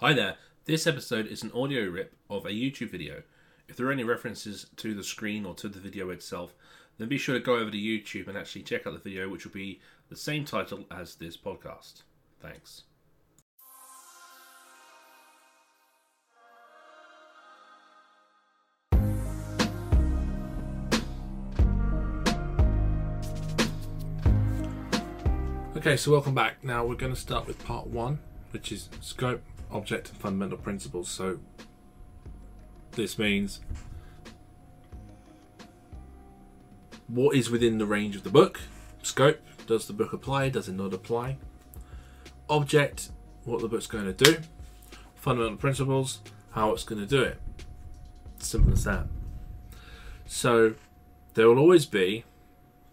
Hi 0.00 0.12
there. 0.12 0.36
This 0.64 0.86
episode 0.86 1.26
is 1.26 1.42
an 1.42 1.50
audio 1.52 1.90
rip 1.90 2.14
of 2.30 2.46
a 2.46 2.50
YouTube 2.50 2.90
video. 2.90 3.24
If 3.66 3.76
there 3.76 3.88
are 3.88 3.92
any 3.92 4.04
references 4.04 4.66
to 4.76 4.94
the 4.94 5.02
screen 5.02 5.44
or 5.44 5.56
to 5.56 5.68
the 5.68 5.80
video 5.80 6.10
itself, 6.10 6.54
then 6.98 7.08
be 7.08 7.18
sure 7.18 7.36
to 7.36 7.44
go 7.44 7.56
over 7.56 7.68
to 7.68 7.76
YouTube 7.76 8.28
and 8.28 8.38
actually 8.38 8.62
check 8.62 8.86
out 8.86 8.92
the 8.92 9.00
video, 9.00 9.28
which 9.28 9.44
will 9.44 9.50
be 9.50 9.80
the 10.08 10.14
same 10.14 10.44
title 10.44 10.84
as 10.88 11.16
this 11.16 11.36
podcast. 11.36 12.02
Thanks. 12.40 12.84
Okay, 25.76 25.96
so 25.96 26.12
welcome 26.12 26.36
back. 26.36 26.62
Now 26.62 26.86
we're 26.86 26.94
going 26.94 27.12
to 27.12 27.20
start 27.20 27.48
with 27.48 27.58
part 27.64 27.88
one, 27.88 28.20
which 28.52 28.70
is 28.70 28.88
scope, 29.00 29.42
object, 29.70 30.10
and 30.10 30.18
fundamental 30.18 30.58
principles. 30.58 31.08
So 31.10 31.40
this 32.92 33.18
means 33.18 33.60
what 37.06 37.36
is 37.36 37.50
within 37.50 37.78
the 37.78 37.86
range 37.86 38.16
of 38.16 38.22
the 38.22 38.30
book. 38.30 38.60
Scope, 39.02 39.40
does 39.66 39.86
the 39.86 39.92
book 39.92 40.12
apply? 40.12 40.50
Does 40.50 40.68
it 40.68 40.74
not 40.74 40.92
apply? 40.92 41.38
Object, 42.50 43.10
what 43.44 43.60
the 43.60 43.68
book's 43.68 43.86
going 43.86 44.04
to 44.04 44.12
do. 44.12 44.38
Fundamental 45.14 45.56
principles, 45.56 46.20
how 46.52 46.72
it's 46.72 46.84
going 46.84 47.00
to 47.00 47.06
do 47.06 47.22
it. 47.22 47.40
Simple 48.38 48.72
as 48.72 48.84
that. 48.84 49.06
So 50.26 50.74
there 51.34 51.48
will 51.48 51.58
always 51.58 51.86
be 51.86 52.24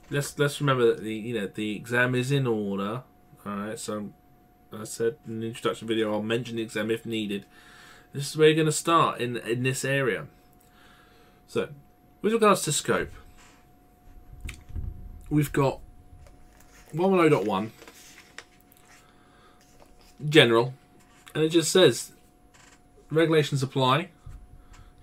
let's 0.09 0.37
let's 0.37 0.59
remember 0.59 0.85
that 0.87 1.03
the 1.03 1.13
you 1.13 1.39
know 1.39 1.47
the 1.47 1.75
exam 1.75 2.15
is 2.15 2.31
in 2.31 2.47
order. 2.47 3.03
All 3.45 3.55
right, 3.55 3.79
so 3.79 4.11
I 4.79 4.83
said 4.83 5.17
in 5.27 5.39
the 5.39 5.47
introduction 5.47 5.87
video, 5.87 6.13
I'll 6.13 6.21
mention 6.21 6.57
the 6.57 6.63
exam 6.63 6.91
if 6.91 7.05
needed. 7.05 7.45
This 8.13 8.29
is 8.29 8.37
where 8.37 8.47
you're 8.47 8.55
going 8.55 8.65
to 8.65 8.71
start 8.71 9.19
in 9.19 9.37
in 9.37 9.63
this 9.63 9.83
area. 9.83 10.27
So, 11.47 11.69
with 12.21 12.33
regards 12.33 12.63
to 12.63 12.71
scope, 12.71 13.11
we've 15.29 15.51
got 15.51 15.79
110.1 16.93 17.69
general, 20.29 20.73
and 21.33 21.43
it 21.43 21.49
just 21.49 21.71
says 21.71 22.13
regulations 23.11 23.61
apply 23.61 24.09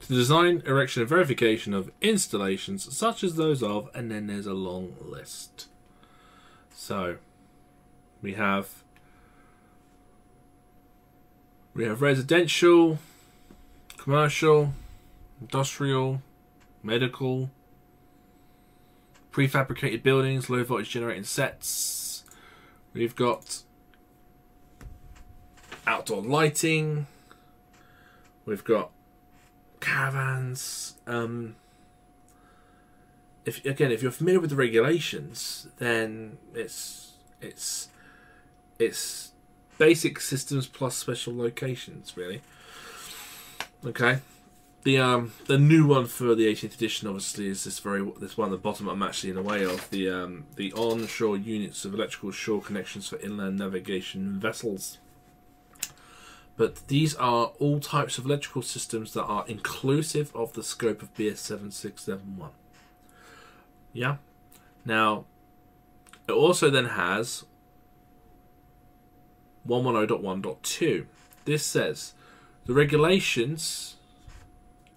to 0.00 0.08
the 0.08 0.14
design, 0.14 0.62
erection, 0.66 1.02
and 1.02 1.08
verification 1.08 1.74
of 1.74 1.90
installations 2.00 2.94
such 2.96 3.22
as 3.22 3.36
those 3.36 3.62
of, 3.62 3.88
and 3.94 4.10
then 4.10 4.26
there's 4.26 4.46
a 4.46 4.54
long 4.54 4.94
list. 5.00 5.68
So 6.74 7.18
we 8.20 8.34
have 8.34 8.82
we 11.74 11.84
have 11.84 12.02
residential, 12.02 12.98
commercial, 13.96 14.72
industrial, 15.40 16.22
medical, 16.82 17.50
prefabricated 19.32 20.02
buildings, 20.02 20.50
low 20.50 20.62
voltage 20.64 20.90
generating 20.90 21.24
sets. 21.24 22.24
We've 22.92 23.16
got 23.16 23.62
outdoor 25.86 26.22
lighting. 26.22 27.06
We've 28.44 28.64
got 28.64 28.90
caravans. 29.80 30.94
Um, 31.06 31.56
if 33.44 33.64
again, 33.64 33.90
if 33.90 34.02
you're 34.02 34.12
familiar 34.12 34.40
with 34.40 34.50
the 34.50 34.56
regulations, 34.56 35.68
then 35.78 36.38
it's 36.54 37.12
it's 37.40 37.88
it's 38.78 39.31
basic 39.82 40.20
systems 40.20 40.68
plus 40.68 40.94
special 40.94 41.36
locations, 41.36 42.16
really. 42.16 42.40
Okay. 43.84 44.20
The 44.84 44.98
um 44.98 45.32
the 45.46 45.58
new 45.58 45.88
one 45.88 46.06
for 46.06 46.36
the 46.36 46.46
18th 46.46 46.74
edition 46.74 47.08
obviously 47.08 47.48
is 47.48 47.64
this 47.64 47.80
very 47.80 48.02
this 48.20 48.36
one 48.36 48.48
at 48.48 48.52
the 48.52 48.58
bottom 48.68 48.88
I'm 48.88 49.02
actually 49.02 49.30
in 49.30 49.36
the 49.36 49.42
way 49.42 49.64
of 49.64 49.90
the 49.90 50.08
um 50.08 50.44
the 50.56 50.72
onshore 50.74 51.36
units 51.36 51.84
of 51.84 51.94
electrical 51.94 52.30
shore 52.30 52.60
connections 52.60 53.08
for 53.08 53.18
inland 53.20 53.58
navigation 53.58 54.40
vessels 54.40 54.98
but 56.56 56.86
these 56.88 57.14
are 57.16 57.46
all 57.58 57.80
types 57.80 58.18
of 58.18 58.26
electrical 58.26 58.62
systems 58.62 59.14
that 59.14 59.24
are 59.24 59.44
inclusive 59.48 60.34
of 60.34 60.52
the 60.52 60.62
scope 60.62 61.02
of 61.02 61.14
BS 61.14 61.38
7671. 61.38 62.50
Yeah? 63.92 64.16
Now, 64.84 65.24
it 66.28 66.32
also 66.32 66.70
then 66.70 66.86
has 66.86 67.44
110.1.2. 69.66 71.06
This 71.44 71.64
says 71.64 72.14
the 72.66 72.74
regulations 72.74 73.96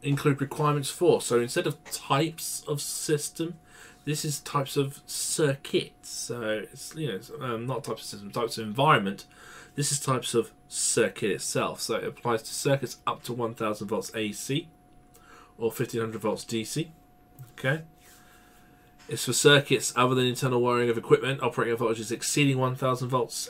include 0.04 0.42
requirements 0.42 0.90
for. 0.90 1.22
So 1.22 1.40
instead 1.40 1.68
of 1.68 1.84
types 1.86 2.64
of 2.68 2.82
system, 2.82 3.56
this 4.06 4.24
is 4.24 4.40
types 4.40 4.78
of 4.78 5.02
circuits. 5.06 6.10
So 6.10 6.66
it's 6.72 6.96
you 6.96 7.08
know 7.08 7.46
um, 7.46 7.66
not 7.66 7.84
types 7.84 8.04
of 8.04 8.08
system, 8.08 8.32
types 8.32 8.58
of 8.58 8.68
environment. 8.68 9.26
This 9.76 9.92
is 9.92 10.00
types 10.00 10.34
of 10.34 10.52
circuit 10.68 11.32
itself. 11.32 11.82
So 11.82 11.96
it 11.96 12.06
applies 12.06 12.44
to 12.44 12.54
circuits 12.54 12.98
up 13.06 13.24
to 13.24 13.34
1000 13.34 13.88
volts 13.88 14.12
AC 14.16 14.70
or 15.58 15.70
1500 15.70 16.22
volts 16.22 16.46
DC. 16.46 16.88
Okay. 17.58 17.82
It's 19.08 19.26
for 19.26 19.34
circuits 19.34 19.94
other 19.96 20.16
than 20.16 20.26
internal 20.26 20.62
wiring 20.62 20.90
of 20.90 20.98
equipment 20.98 21.42
operating 21.44 21.74
at 21.74 21.80
voltages 21.80 22.12
exceeding 22.12 22.58
1000 22.58 23.10
volts 23.10 23.50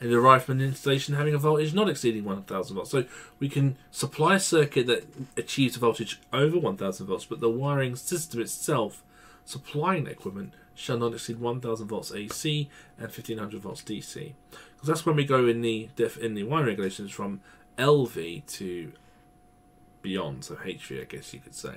and 0.00 0.10
derived 0.10 0.44
from 0.44 0.58
an 0.58 0.66
installation 0.66 1.14
having 1.14 1.34
a 1.34 1.38
voltage 1.38 1.74
not 1.74 1.88
exceeding 1.88 2.24
1000 2.24 2.74
volts. 2.74 2.90
So 2.90 3.04
we 3.38 3.48
can 3.48 3.76
supply 3.90 4.36
a 4.36 4.40
circuit 4.40 4.86
that 4.86 5.06
achieves 5.36 5.76
a 5.76 5.80
voltage 5.80 6.20
over 6.32 6.58
1000 6.58 7.06
volts, 7.06 7.24
but 7.24 7.40
the 7.40 7.50
wiring 7.50 7.96
system 7.96 8.40
itself 8.40 9.02
supplying 9.44 10.04
the 10.04 10.10
equipment 10.10 10.52
shall 10.74 10.98
not 10.98 11.12
exceed 11.12 11.38
1000 11.38 11.86
volts 11.86 12.12
AC 12.12 12.68
and 12.98 13.06
1500 13.06 13.60
volts 13.60 13.82
DC. 13.82 14.32
Because 14.50 14.88
that's 14.88 15.06
when 15.06 15.16
we 15.16 15.24
go 15.24 15.46
in 15.46 15.60
the 15.60 15.88
def, 15.96 16.16
in 16.18 16.34
the 16.34 16.42
wiring 16.42 16.66
regulations 16.66 17.10
from 17.10 17.40
LV 17.78 18.46
to 18.46 18.92
beyond, 20.02 20.44
so 20.44 20.56
HV, 20.56 21.00
I 21.00 21.04
guess 21.04 21.32
you 21.32 21.40
could 21.40 21.54
say. 21.54 21.76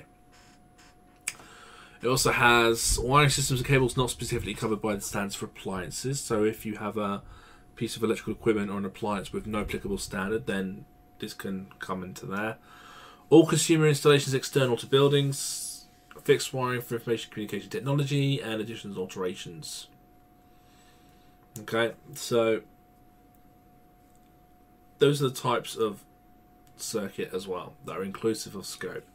It 2.02 2.08
also 2.08 2.32
has 2.32 3.00
wiring 3.00 3.30
systems 3.30 3.60
and 3.60 3.68
cables 3.68 3.98
not 3.98 4.10
specifically 4.10 4.54
covered 4.54 4.82
by 4.82 4.96
the 4.96 5.02
standards 5.02 5.36
for 5.36 5.46
appliances. 5.46 6.20
So 6.20 6.44
if 6.44 6.66
you 6.66 6.76
have 6.76 6.98
a 6.98 7.24
piece 7.78 7.96
of 7.96 8.04
electrical 8.04 8.34
equipment 8.34 8.70
or 8.70 8.78
an 8.78 8.86
appliance 8.86 9.32
with 9.32 9.48
no 9.48 9.62
applicable 9.62 9.98
standard, 9.98 10.48
then 10.48 10.84
this 11.20 11.34
can 11.34 11.68
come 11.80 12.04
into 12.04 12.26
there. 12.26 12.58
All 13.30 13.46
consumer 13.46 13.88
installations 13.88 14.34
external 14.34 14.76
to 14.78 14.86
buildings, 14.86 15.86
fixed 16.24 16.54
wiring 16.54 16.82
for 16.82 16.96
information 16.96 17.32
communication 17.32 17.70
technology, 17.70 18.42
and 18.42 18.60
additions 18.60 18.98
alterations. 18.98 19.88
Okay, 21.60 21.94
so 22.14 22.62
those 25.00 25.22
are 25.22 25.30
the 25.30 25.36
types 25.36 25.76
of 25.76 26.04
circuit 26.76 27.32
as 27.34 27.48
well 27.48 27.74
that 27.86 27.98
are 27.98 28.04
inclusive 28.04 28.56
of 28.56 28.66
scope. 28.66 29.06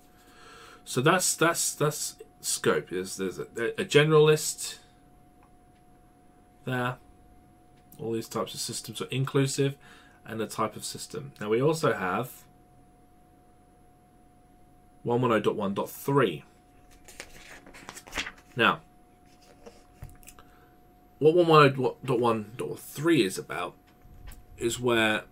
So 0.84 1.00
that's 1.00 1.36
that's 1.36 1.74
that's 1.74 2.16
scope. 2.40 2.92
Is 2.92 3.16
there's 3.16 3.38
a, 3.38 3.80
a 3.80 3.84
general 3.84 4.24
list 4.24 4.78
there. 6.64 6.96
All 8.02 8.12
these 8.12 8.28
types 8.28 8.54
of 8.54 8.60
systems 8.60 9.00
are 9.00 9.08
inclusive, 9.10 9.76
and 10.26 10.40
a 10.40 10.46
type 10.46 10.76
of 10.76 10.84
system. 10.84 11.32
Now 11.40 11.48
we 11.48 11.62
also 11.62 11.92
have 11.92 12.44
110.1.3. 15.04 16.42
Now, 18.54 18.80
what 21.18 21.34
110.1.3 21.34 23.24
is 23.24 23.38
about 23.38 23.74
is 24.58 24.78
where 24.78 25.22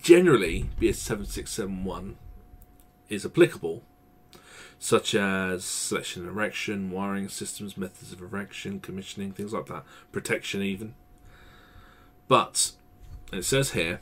generally 0.00 0.70
BS 0.80 0.96
7671 0.96 2.16
is 3.08 3.24
applicable, 3.26 3.82
such 4.84 5.14
as 5.14 5.64
selection 5.64 6.20
and 6.20 6.30
erection, 6.30 6.90
wiring 6.90 7.26
systems, 7.26 7.74
methods 7.74 8.12
of 8.12 8.20
erection, 8.20 8.78
commissioning, 8.78 9.32
things 9.32 9.54
like 9.54 9.64
that, 9.64 9.82
protection 10.12 10.60
even. 10.60 10.94
But, 12.28 12.72
it 13.32 13.46
says 13.46 13.70
here, 13.70 14.00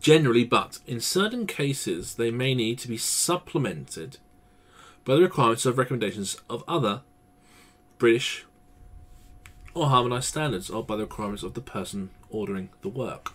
generally, 0.00 0.42
but 0.42 0.80
in 0.88 0.98
certain 1.00 1.46
cases, 1.46 2.16
they 2.16 2.32
may 2.32 2.52
need 2.52 2.80
to 2.80 2.88
be 2.88 2.96
supplemented 2.96 4.18
by 5.04 5.14
the 5.14 5.22
requirements 5.22 5.64
of 5.64 5.78
recommendations 5.78 6.40
of 6.50 6.64
other 6.66 7.02
British 7.98 8.44
or 9.72 9.86
harmonised 9.86 10.26
standards, 10.26 10.68
or 10.68 10.82
by 10.82 10.96
the 10.96 11.04
requirements 11.04 11.44
of 11.44 11.54
the 11.54 11.60
person 11.60 12.10
ordering 12.28 12.70
the 12.82 12.88
work. 12.88 13.34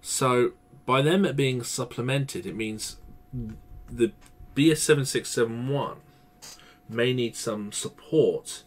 So, 0.00 0.52
by 0.86 1.02
them 1.02 1.30
being 1.36 1.62
supplemented, 1.62 2.46
it 2.46 2.56
means 2.56 2.96
the 3.90 4.12
BS 4.56 4.78
7671 4.78 5.98
may 6.88 7.12
need 7.12 7.36
some 7.36 7.72
support 7.72 8.62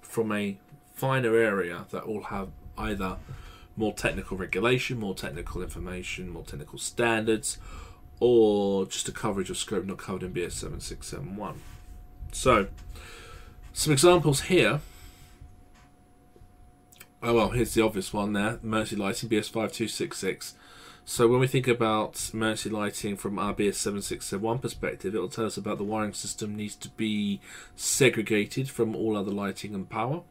from 0.00 0.32
a 0.32 0.56
finer 0.94 1.36
area 1.36 1.84
that 1.90 2.08
will 2.08 2.24
have 2.24 2.48
either 2.78 3.18
more 3.76 3.92
technical 3.92 4.38
regulation, 4.38 4.98
more 4.98 5.14
technical 5.14 5.60
information, 5.60 6.30
more 6.30 6.44
technical 6.44 6.78
standards, 6.78 7.58
or 8.20 8.86
just 8.86 9.06
a 9.08 9.12
coverage 9.12 9.50
of 9.50 9.58
scope 9.58 9.84
not 9.84 9.98
covered 9.98 10.22
in 10.22 10.32
BS 10.32 10.52
7671. 10.52 11.60
So, 12.32 12.68
some 13.74 13.92
examples 13.92 14.42
here. 14.42 14.80
Oh 17.22 17.34
well, 17.34 17.50
here's 17.50 17.74
the 17.74 17.82
obvious 17.82 18.14
one 18.14 18.32
there. 18.32 18.60
Emergency 18.62 18.96
lighting 18.96 19.28
BS 19.28 19.50
5266. 19.50 20.54
So 21.06 21.28
when 21.28 21.38
we 21.38 21.46
think 21.46 21.68
about 21.68 22.30
emergency 22.32 22.70
lighting 22.70 23.16
from 23.16 23.36
RBS 23.36 23.56
BS 23.56 23.74
7671 23.74 24.58
perspective, 24.58 25.14
it 25.14 25.18
will 25.18 25.28
tell 25.28 25.44
us 25.44 25.58
about 25.58 25.76
the 25.76 25.84
wiring 25.84 26.14
system 26.14 26.56
needs 26.56 26.74
to 26.76 26.88
be 26.88 27.40
segregated 27.76 28.70
from 28.70 28.96
all 28.96 29.14
other 29.14 29.30
lighting 29.30 29.74
and 29.74 29.88
power. 29.88 30.22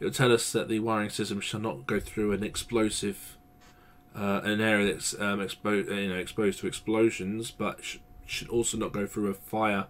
It 0.00 0.04
will 0.04 0.10
tell 0.10 0.32
us 0.32 0.50
that 0.50 0.68
the 0.68 0.80
wiring 0.80 1.10
system 1.10 1.40
shall 1.40 1.60
not 1.60 1.86
go 1.86 2.00
through 2.00 2.32
an 2.32 2.42
explosive, 2.42 3.38
uh, 4.16 4.40
an 4.42 4.60
area 4.60 4.92
that's 4.92 5.14
um, 5.14 5.38
expo- 5.38 5.86
you 5.88 6.08
know, 6.08 6.18
exposed 6.18 6.58
to 6.60 6.66
explosions, 6.66 7.52
but 7.52 7.84
sh- 7.84 7.98
should 8.26 8.48
also 8.48 8.76
not 8.76 8.90
go 8.90 9.06
through 9.06 9.28
a 9.28 9.34
fire 9.34 9.86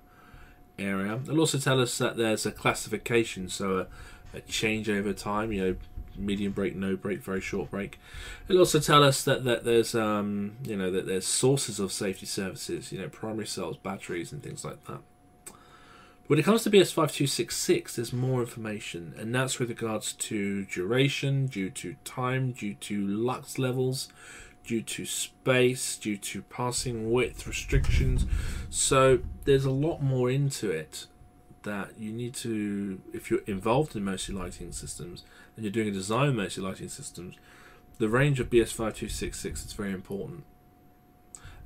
area. 0.79 1.21
It'll 1.23 1.41
also 1.41 1.59
tell 1.59 1.81
us 1.81 1.97
that 1.99 2.19
there's 2.19 2.45
a 2.45 2.53
classification, 2.53 3.49
so 3.49 3.79
a, 3.79 4.37
a 4.37 4.41
change 4.43 4.91
over 4.91 5.15
time, 5.15 5.53
you 5.53 5.61
know, 5.63 5.77
medium 6.19 6.53
break, 6.53 6.75
no 6.75 6.97
break, 6.97 7.23
very 7.23 7.41
short 7.41 7.71
break. 7.71 7.99
It'll 8.49 8.61
also 8.61 8.81
tell 8.81 9.05
us 9.05 9.23
that, 9.25 9.45
that 9.45 9.65
there's 9.65 9.95
um, 9.95 10.57
you 10.65 10.77
know 10.77 10.91
that 10.91 11.07
there's 11.07 11.27
sources 11.27 11.81
of 11.81 11.93
safety 11.93 12.27
services, 12.27 12.93
you 12.93 13.01
know, 13.01 13.09
primary 13.09 13.47
cells, 13.47 13.77
batteries, 13.77 14.33
and 14.33 14.43
things 14.43 14.65
like 14.65 14.85
that. 14.87 15.01
When 16.27 16.39
it 16.39 16.45
comes 16.45 16.63
to 16.65 16.71
BS5266, 16.71 17.95
there's 17.95 18.13
more 18.13 18.41
information, 18.41 19.15
and 19.17 19.35
that's 19.35 19.59
with 19.59 19.71
regards 19.71 20.13
to 20.13 20.67
duration, 20.67 21.47
due 21.47 21.71
to 21.71 21.97
time, 22.05 22.53
due 22.53 22.75
to 22.75 23.07
lux 23.07 23.59
levels, 23.59 24.09
due 24.63 24.83
to 24.83 25.07
space, 25.07 25.97
due 25.97 26.19
to 26.19 26.43
passing 26.43 27.11
width 27.11 27.47
restrictions. 27.47 28.27
So 28.69 29.21
there's 29.45 29.65
a 29.65 29.71
lot 29.71 30.03
more 30.03 30.31
into 30.31 30.71
it 30.71 31.07
that 31.63 31.99
you 31.99 32.13
need 32.13 32.35
to, 32.35 33.01
if 33.13 33.31
you're 33.31 33.41
involved 33.47 33.95
in 33.95 34.03
emergency 34.03 34.33
lighting 34.33 34.73
systems 34.73 35.25
and 35.57 35.65
you're 35.65 35.73
doing 35.73 35.89
a 35.89 35.93
design 35.93 36.29
of 36.29 36.35
emergency 36.35 36.61
lighting 36.61 36.89
systems, 36.89 37.37
the 37.99 38.09
range 38.09 38.41
of 38.41 38.49
BS5266 38.51 39.67
is 39.67 39.73
very 39.73 39.93
important. 39.93 40.45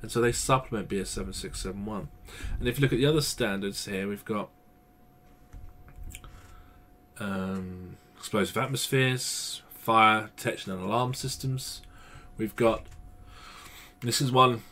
And 0.01 0.11
so 0.11 0.19
they 0.19 0.31
supplement 0.31 0.89
BS 0.89 1.07
7671. 1.07 2.09
And 2.59 2.67
if 2.67 2.77
you 2.77 2.81
look 2.81 2.91
at 2.91 2.99
the 2.99 3.05
other 3.05 3.21
standards 3.21 3.85
here, 3.85 4.07
we've 4.07 4.25
got 4.25 4.49
um, 7.19 7.97
explosive 8.17 8.57
atmospheres, 8.57 9.61
fire 9.73 10.29
detection 10.35 10.71
and 10.73 10.81
alarm 10.81 11.13
systems. 11.13 11.81
We've 12.37 12.55
got 12.55 12.85
this 14.01 14.21
is 14.21 14.31
one. 14.31 14.63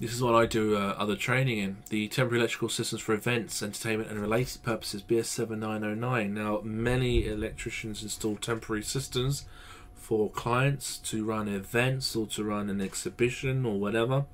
This 0.00 0.12
is 0.12 0.20
what 0.20 0.34
I 0.34 0.44
do 0.44 0.76
uh, 0.76 0.96
other 0.98 1.14
training 1.14 1.58
in 1.58 1.76
the 1.88 2.08
temporary 2.08 2.40
electrical 2.40 2.68
systems 2.68 3.00
for 3.00 3.14
events, 3.14 3.62
entertainment, 3.62 4.10
and 4.10 4.18
related 4.18 4.64
purposes. 4.64 5.02
BS 5.02 5.26
seven 5.26 5.60
nine 5.60 5.84
oh 5.84 5.94
nine. 5.94 6.34
Now, 6.34 6.60
many 6.64 7.26
electricians 7.26 8.02
install 8.02 8.34
temporary 8.34 8.82
systems 8.82 9.46
for 9.94 10.30
clients 10.30 10.98
to 10.98 11.24
run 11.24 11.46
events 11.46 12.16
or 12.16 12.26
to 12.26 12.42
run 12.42 12.70
an 12.70 12.80
exhibition 12.80 13.64
or 13.64 13.78
whatever. 13.78 14.24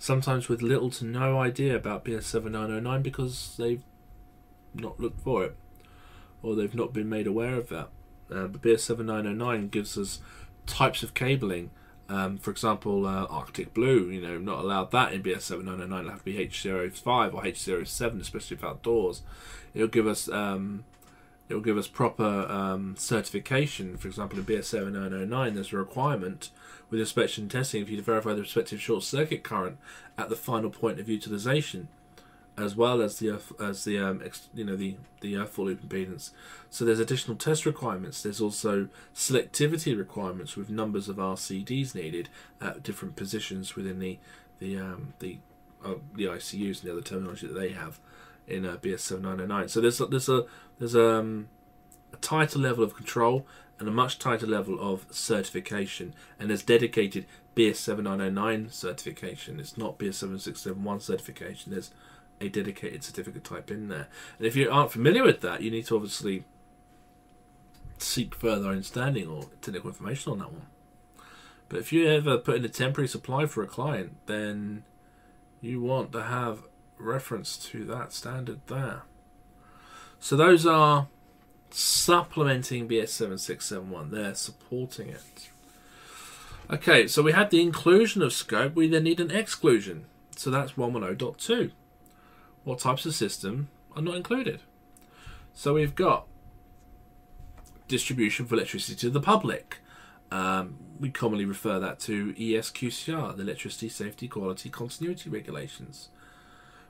Sometimes 0.00 0.48
with 0.48 0.62
little 0.62 0.90
to 0.90 1.04
no 1.04 1.38
idea 1.38 1.76
about 1.76 2.04
BS 2.04 2.24
seven 2.24 2.50
nine 2.50 2.72
oh 2.72 2.80
nine 2.80 3.02
because 3.02 3.54
they've 3.56 3.84
not 4.74 4.98
looked 4.98 5.20
for 5.20 5.44
it 5.44 5.56
or 6.42 6.56
they've 6.56 6.74
not 6.74 6.92
been 6.92 7.08
made 7.08 7.28
aware 7.28 7.54
of 7.54 7.68
that. 7.68 7.88
Uh, 8.32 8.48
but 8.48 8.62
BS 8.62 8.80
seven 8.80 9.06
nine 9.06 9.28
oh 9.28 9.32
nine 9.32 9.68
gives 9.68 9.96
us 9.96 10.18
types 10.66 11.04
of 11.04 11.14
cabling 11.14 11.70
um, 12.08 12.38
for 12.38 12.50
example, 12.50 13.06
uh, 13.06 13.26
Arctic 13.30 13.72
Blue, 13.72 14.10
you 14.10 14.20
know, 14.20 14.38
not 14.38 14.60
allowed 14.60 14.90
that 14.90 15.12
in 15.12 15.22
BS 15.22 15.42
7909. 15.42 16.00
It'll 16.00 16.10
have 16.10 16.18
to 16.20 16.24
be 16.24 16.34
H05 16.34 17.34
or 17.34 17.42
H07, 17.42 18.20
especially 18.20 18.56
if 18.56 18.64
outdoors. 18.64 19.22
It'll 19.72 19.88
give 19.88 20.06
us 20.06 20.28
um, 20.28 20.84
it'll 21.48 21.62
give 21.62 21.78
us 21.78 21.88
proper 21.88 22.46
um, 22.48 22.94
certification. 22.98 23.96
For 23.96 24.08
example, 24.08 24.38
in 24.38 24.44
BS 24.44 24.64
7909, 24.64 25.54
there's 25.54 25.72
a 25.72 25.76
requirement 25.76 26.50
with 26.90 27.00
inspection 27.00 27.48
testing 27.48 27.84
for 27.84 27.92
you 27.92 27.96
to 27.96 28.02
verify 28.02 28.34
the 28.34 28.42
respective 28.42 28.80
short 28.80 29.02
circuit 29.02 29.42
current 29.42 29.78
at 30.18 30.28
the 30.28 30.36
final 30.36 30.70
point 30.70 31.00
of 31.00 31.08
utilization 31.08 31.88
as 32.56 32.76
well 32.76 33.02
as 33.02 33.18
the 33.18 33.40
as 33.60 33.84
the 33.84 33.98
um, 33.98 34.22
ex, 34.24 34.48
you 34.54 34.64
know 34.64 34.76
the 34.76 34.96
the 35.20 35.36
earth 35.36 35.50
fault 35.50 35.68
loop 35.68 35.88
impedance. 35.88 36.30
So 36.70 36.84
there's 36.84 37.00
additional 37.00 37.36
test 37.36 37.66
requirements. 37.66 38.22
There's 38.22 38.40
also 38.40 38.88
selectivity 39.14 39.96
requirements 39.96 40.56
with 40.56 40.70
numbers 40.70 41.08
of 41.08 41.16
RCDs 41.16 41.94
needed 41.94 42.28
at 42.60 42.82
different 42.82 43.16
positions 43.16 43.74
within 43.74 43.98
the 43.98 44.18
the 44.60 44.78
um, 44.78 45.14
the 45.18 45.38
uh, 45.84 45.94
the 46.14 46.24
ICUs 46.24 46.80
and 46.80 46.90
the 46.90 46.92
other 46.92 47.02
terminology 47.02 47.46
that 47.46 47.58
they 47.58 47.70
have 47.70 47.98
in 48.46 48.64
uh, 48.64 48.76
BS 48.76 49.00
7909. 49.00 49.68
So 49.68 49.80
there's 49.80 49.98
there's 49.98 50.28
a 50.28 50.44
there's 50.78 50.96
um, 50.96 51.48
a 52.12 52.16
tighter 52.16 52.58
level 52.58 52.84
of 52.84 52.94
control 52.94 53.46
and 53.78 53.88
a 53.88 53.92
much 53.92 54.18
tighter 54.20 54.46
level 54.46 54.78
of 54.80 55.06
certification, 55.10 56.14
and 56.38 56.50
there's 56.50 56.62
dedicated 56.62 57.26
BS 57.56 57.76
7909 57.76 58.70
certification. 58.70 59.58
It's 59.58 59.76
not 59.76 59.98
BS 59.98 60.14
7671 60.14 61.00
certification. 61.00 61.72
There's 61.72 61.90
a 62.40 62.48
dedicated 62.48 63.04
certificate 63.04 63.44
type 63.44 63.70
in 63.70 63.88
there. 63.88 64.08
And 64.38 64.46
if 64.46 64.56
you 64.56 64.70
aren't 64.70 64.92
familiar 64.92 65.22
with 65.22 65.40
that, 65.42 65.62
you 65.62 65.70
need 65.70 65.86
to 65.86 65.96
obviously 65.96 66.44
seek 67.98 68.34
further 68.34 68.68
understanding 68.68 69.28
or 69.28 69.44
technical 69.60 69.90
information 69.90 70.32
on 70.32 70.38
that 70.40 70.52
one. 70.52 70.66
But 71.68 71.78
if 71.78 71.92
you 71.92 72.08
ever 72.08 72.38
put 72.38 72.56
in 72.56 72.64
a 72.64 72.68
temporary 72.68 73.08
supply 73.08 73.46
for 73.46 73.62
a 73.62 73.66
client, 73.66 74.16
then 74.26 74.84
you 75.60 75.80
want 75.80 76.12
to 76.12 76.22
have 76.22 76.64
reference 76.98 77.56
to 77.56 77.84
that 77.86 78.12
standard 78.12 78.60
there. 78.66 79.02
So 80.20 80.36
those 80.36 80.66
are 80.66 81.08
supplementing 81.70 82.88
BS 82.88 83.08
7671. 83.08 84.10
They're 84.10 84.34
supporting 84.34 85.08
it. 85.08 85.50
Okay, 86.70 87.06
so 87.06 87.22
we 87.22 87.32
had 87.32 87.50
the 87.50 87.60
inclusion 87.60 88.22
of 88.22 88.32
scope, 88.32 88.74
we 88.74 88.88
then 88.88 89.04
need 89.04 89.20
an 89.20 89.30
exclusion. 89.30 90.06
So 90.36 90.50
that's 90.50 90.72
110.2 90.72 91.72
what 92.64 92.78
types 92.78 93.06
of 93.06 93.14
system 93.14 93.68
are 93.94 94.02
not 94.02 94.16
included. 94.16 94.60
So 95.52 95.74
we've 95.74 95.94
got 95.94 96.26
distribution 97.86 98.46
for 98.46 98.54
electricity 98.54 98.96
to 98.96 99.10
the 99.10 99.20
public. 99.20 99.78
Um, 100.30 100.76
we 100.98 101.10
commonly 101.10 101.44
refer 101.44 101.78
that 101.78 102.00
to 102.00 102.32
ESQCR, 102.34 103.36
the 103.36 103.42
Electricity 103.42 103.88
Safety 103.88 104.26
Quality 104.26 104.68
Continuity 104.68 105.30
Regulations. 105.30 106.08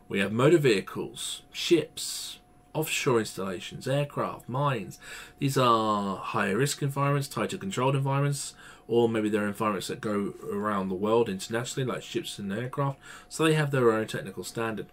We 0.08 0.20
have 0.20 0.32
motor 0.32 0.58
vehicles, 0.58 1.42
ships, 1.52 2.38
offshore 2.74 3.20
installations, 3.20 3.88
aircraft, 3.88 4.48
mines. 4.48 4.98
These 5.38 5.56
are 5.56 6.16
higher 6.16 6.56
risk 6.56 6.82
environments, 6.82 7.28
tighter 7.28 7.56
controlled 7.56 7.96
environments, 7.96 8.54
or 8.86 9.08
maybe 9.08 9.28
they're 9.28 9.46
environments 9.46 9.88
that 9.88 10.00
go 10.00 10.34
around 10.52 10.88
the 10.88 10.94
world 10.94 11.28
internationally, 11.28 11.90
like 11.90 12.02
ships 12.02 12.38
and 12.38 12.52
aircraft. 12.52 12.98
So 13.28 13.44
they 13.44 13.54
have 13.54 13.70
their 13.70 13.92
own 13.92 14.06
technical 14.06 14.44
standard 14.44 14.86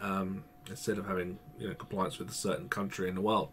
um, 0.00 0.44
instead 0.68 0.98
of 0.98 1.06
having 1.06 1.38
you 1.58 1.68
know 1.68 1.74
compliance 1.74 2.18
with 2.18 2.30
a 2.30 2.34
certain 2.34 2.68
country 2.68 3.08
in 3.08 3.14
the 3.14 3.20
world. 3.20 3.50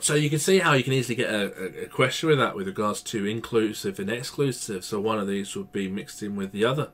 So 0.00 0.14
you 0.14 0.30
can 0.30 0.38
see 0.38 0.60
how 0.60 0.72
you 0.72 0.82
can 0.82 0.94
easily 0.94 1.14
get 1.14 1.28
a, 1.28 1.82
a, 1.82 1.86
question 1.86 2.30
with 2.30 2.38
that 2.38 2.56
with 2.56 2.66
regards 2.66 3.02
to 3.02 3.26
inclusive 3.26 3.98
and 3.98 4.08
exclusive. 4.08 4.82
So 4.82 4.98
one 4.98 5.18
of 5.18 5.28
these 5.28 5.54
would 5.54 5.72
be 5.72 5.90
mixed 5.90 6.22
in 6.22 6.36
with 6.36 6.52
the 6.52 6.64
other. 6.64 6.88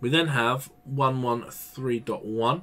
We 0.00 0.08
then 0.10 0.28
have 0.28 0.70
113.1 0.92 2.62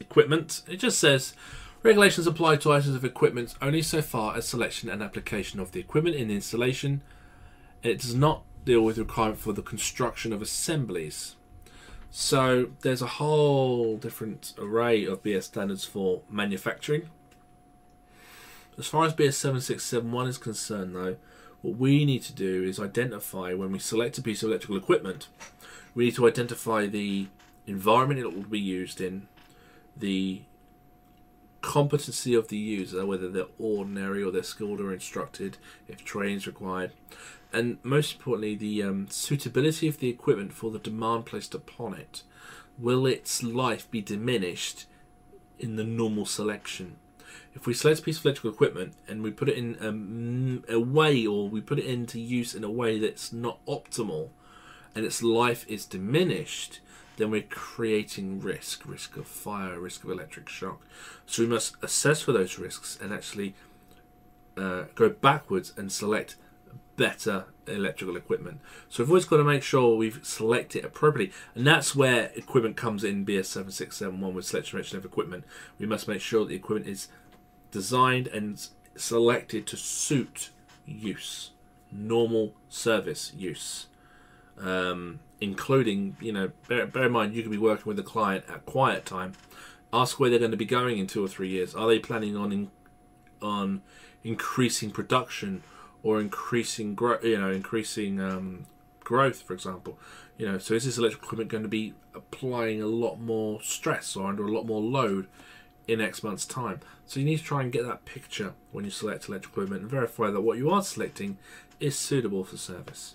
equipment. 0.00 0.62
It 0.68 0.76
just 0.76 1.00
says 1.00 1.34
regulations 1.82 2.28
apply 2.28 2.56
to 2.56 2.72
items 2.72 2.94
of 2.94 3.04
equipment 3.04 3.56
only 3.60 3.82
so 3.82 4.00
far 4.00 4.36
as 4.36 4.46
selection 4.46 4.88
and 4.88 5.02
application 5.02 5.58
of 5.58 5.72
the 5.72 5.80
equipment 5.80 6.14
in 6.14 6.28
the 6.28 6.34
installation. 6.36 7.02
It 7.82 8.00
does 8.00 8.14
not 8.14 8.44
deal 8.64 8.82
with 8.82 8.96
the 8.96 9.02
requirement 9.02 9.38
for 9.38 9.52
the 9.52 9.62
construction 9.62 10.32
of 10.32 10.42
assemblies. 10.42 11.36
So 12.10 12.70
there's 12.82 13.02
a 13.02 13.06
whole 13.06 13.96
different 13.96 14.52
array 14.58 15.04
of 15.04 15.22
BS 15.22 15.44
standards 15.44 15.84
for 15.84 16.22
manufacturing. 16.30 17.08
As 18.78 18.86
far 18.86 19.04
as 19.04 19.14
BS 19.14 19.34
7671 19.34 20.28
is 20.28 20.38
concerned, 20.38 20.94
though, 20.94 21.16
what 21.62 21.76
we 21.76 22.04
need 22.04 22.22
to 22.22 22.32
do 22.32 22.64
is 22.64 22.80
identify 22.80 23.54
when 23.54 23.72
we 23.72 23.78
select 23.78 24.18
a 24.18 24.22
piece 24.22 24.42
of 24.42 24.48
electrical 24.50 24.76
equipment, 24.76 25.28
we 25.94 26.06
need 26.06 26.14
to 26.16 26.26
identify 26.26 26.86
the 26.86 27.28
environment 27.66 28.20
it 28.20 28.34
will 28.34 28.42
be 28.42 28.60
used 28.60 29.00
in, 29.00 29.28
the 29.96 30.42
competency 31.62 32.34
of 32.34 32.48
the 32.48 32.56
user, 32.56 33.06
whether 33.06 33.28
they're 33.28 33.46
ordinary 33.58 34.22
or 34.22 34.30
they're 34.30 34.42
skilled 34.42 34.80
or 34.80 34.92
instructed, 34.92 35.56
if 35.88 36.04
training 36.04 36.36
is 36.36 36.46
required, 36.46 36.92
and 37.52 37.78
most 37.82 38.16
importantly, 38.16 38.54
the 38.54 38.82
um, 38.82 39.06
suitability 39.08 39.88
of 39.88 39.98
the 39.98 40.08
equipment 40.08 40.52
for 40.52 40.70
the 40.70 40.78
demand 40.78 41.26
placed 41.26 41.54
upon 41.54 41.94
it. 41.94 42.22
Will 42.78 43.06
its 43.06 43.42
life 43.42 43.90
be 43.90 44.00
diminished 44.00 44.86
in 45.58 45.76
the 45.76 45.84
normal 45.84 46.26
selection? 46.26 46.96
if 47.54 47.66
we 47.66 47.74
select 47.74 48.00
a 48.00 48.02
piece 48.02 48.18
of 48.18 48.24
electrical 48.24 48.50
equipment 48.50 48.94
and 49.08 49.22
we 49.22 49.30
put 49.30 49.48
it 49.48 49.56
in 49.56 49.76
um, 49.80 50.64
a 50.68 50.80
way 50.80 51.26
or 51.26 51.48
we 51.48 51.60
put 51.60 51.78
it 51.78 51.84
into 51.84 52.18
use 52.18 52.54
in 52.54 52.64
a 52.64 52.70
way 52.70 52.98
that's 52.98 53.32
not 53.32 53.64
optimal 53.66 54.30
and 54.94 55.04
its 55.04 55.22
life 55.22 55.66
is 55.68 55.86
diminished, 55.86 56.80
then 57.16 57.30
we're 57.30 57.42
creating 57.42 58.40
risk 58.40 58.86
risk 58.86 59.16
of 59.16 59.26
fire, 59.26 59.78
risk 59.78 60.04
of 60.04 60.10
electric 60.10 60.48
shock. 60.48 60.80
So 61.26 61.42
we 61.42 61.48
must 61.48 61.76
assess 61.82 62.22
for 62.22 62.32
those 62.32 62.58
risks 62.58 62.98
and 63.00 63.12
actually 63.12 63.54
uh, 64.56 64.84
go 64.94 65.08
backwards 65.08 65.72
and 65.76 65.90
select 65.90 66.36
better 66.96 67.46
electrical 67.66 68.16
equipment. 68.16 68.60
So 68.88 69.02
we've 69.02 69.10
always 69.10 69.24
got 69.24 69.38
to 69.38 69.44
make 69.44 69.62
sure 69.62 69.96
we've 69.96 70.20
selected 70.22 70.84
appropriately, 70.84 71.34
and 71.54 71.66
that's 71.66 71.94
where 71.94 72.30
equipment 72.34 72.76
comes 72.76 73.04
in. 73.04 73.24
BS 73.24 73.46
seven 73.46 73.72
six 73.72 73.96
seven 73.96 74.20
one 74.20 74.34
with 74.34 74.44
selection 74.44 74.98
of 74.98 75.04
equipment. 75.04 75.44
We 75.78 75.86
must 75.86 76.08
make 76.08 76.20
sure 76.20 76.44
the 76.44 76.54
equipment 76.54 76.88
is 76.88 77.08
designed 77.70 78.26
and 78.28 78.66
selected 78.96 79.66
to 79.68 79.76
suit 79.76 80.50
use, 80.86 81.50
normal 81.90 82.54
service 82.68 83.32
use, 83.34 83.86
um, 84.62 85.20
including 85.40 86.16
you 86.20 86.32
know 86.32 86.50
bear, 86.68 86.86
bear 86.86 87.04
in 87.04 87.12
mind 87.12 87.34
you 87.34 87.42
could 87.42 87.50
be 87.50 87.58
working 87.58 87.84
with 87.86 87.98
a 87.98 88.02
client 88.02 88.44
at 88.48 88.64
quiet 88.64 89.04
time. 89.04 89.32
Ask 89.92 90.18
where 90.18 90.30
they're 90.30 90.38
going 90.38 90.52
to 90.52 90.56
be 90.56 90.64
going 90.64 90.98
in 90.98 91.06
two 91.06 91.22
or 91.22 91.28
three 91.28 91.48
years. 91.48 91.74
Are 91.74 91.86
they 91.86 91.98
planning 91.98 92.34
on 92.34 92.50
in, 92.50 92.70
on 93.42 93.82
increasing 94.24 94.90
production 94.90 95.62
or 96.02 96.20
increasing 96.20 96.94
growth, 96.94 97.24
you 97.24 97.38
know, 97.38 97.50
increasing 97.50 98.20
um, 98.20 98.66
growth, 99.00 99.42
for 99.42 99.54
example. 99.54 99.98
You 100.36 100.46
know, 100.50 100.58
so 100.58 100.74
is 100.74 100.84
this 100.84 100.98
electrical 100.98 101.26
equipment 101.26 101.50
going 101.50 101.62
to 101.62 101.68
be 101.68 101.94
applying 102.14 102.82
a 102.82 102.86
lot 102.86 103.20
more 103.20 103.60
stress 103.62 104.16
or 104.16 104.26
under 104.26 104.46
a 104.46 104.52
lot 104.52 104.66
more 104.66 104.80
load 104.80 105.28
in 105.86 106.00
X 106.00 106.22
months' 106.22 106.46
time? 106.46 106.80
So 107.06 107.20
you 107.20 107.26
need 107.26 107.38
to 107.38 107.44
try 107.44 107.62
and 107.62 107.72
get 107.72 107.84
that 107.86 108.04
picture 108.04 108.54
when 108.70 108.84
you 108.84 108.90
select 108.90 109.28
electrical 109.28 109.62
equipment 109.62 109.82
and 109.82 109.90
verify 109.90 110.30
that 110.30 110.40
what 110.40 110.58
you 110.58 110.70
are 110.70 110.82
selecting 110.82 111.38
is 111.78 111.96
suitable 111.96 112.44
for 112.44 112.56
service. 112.56 113.14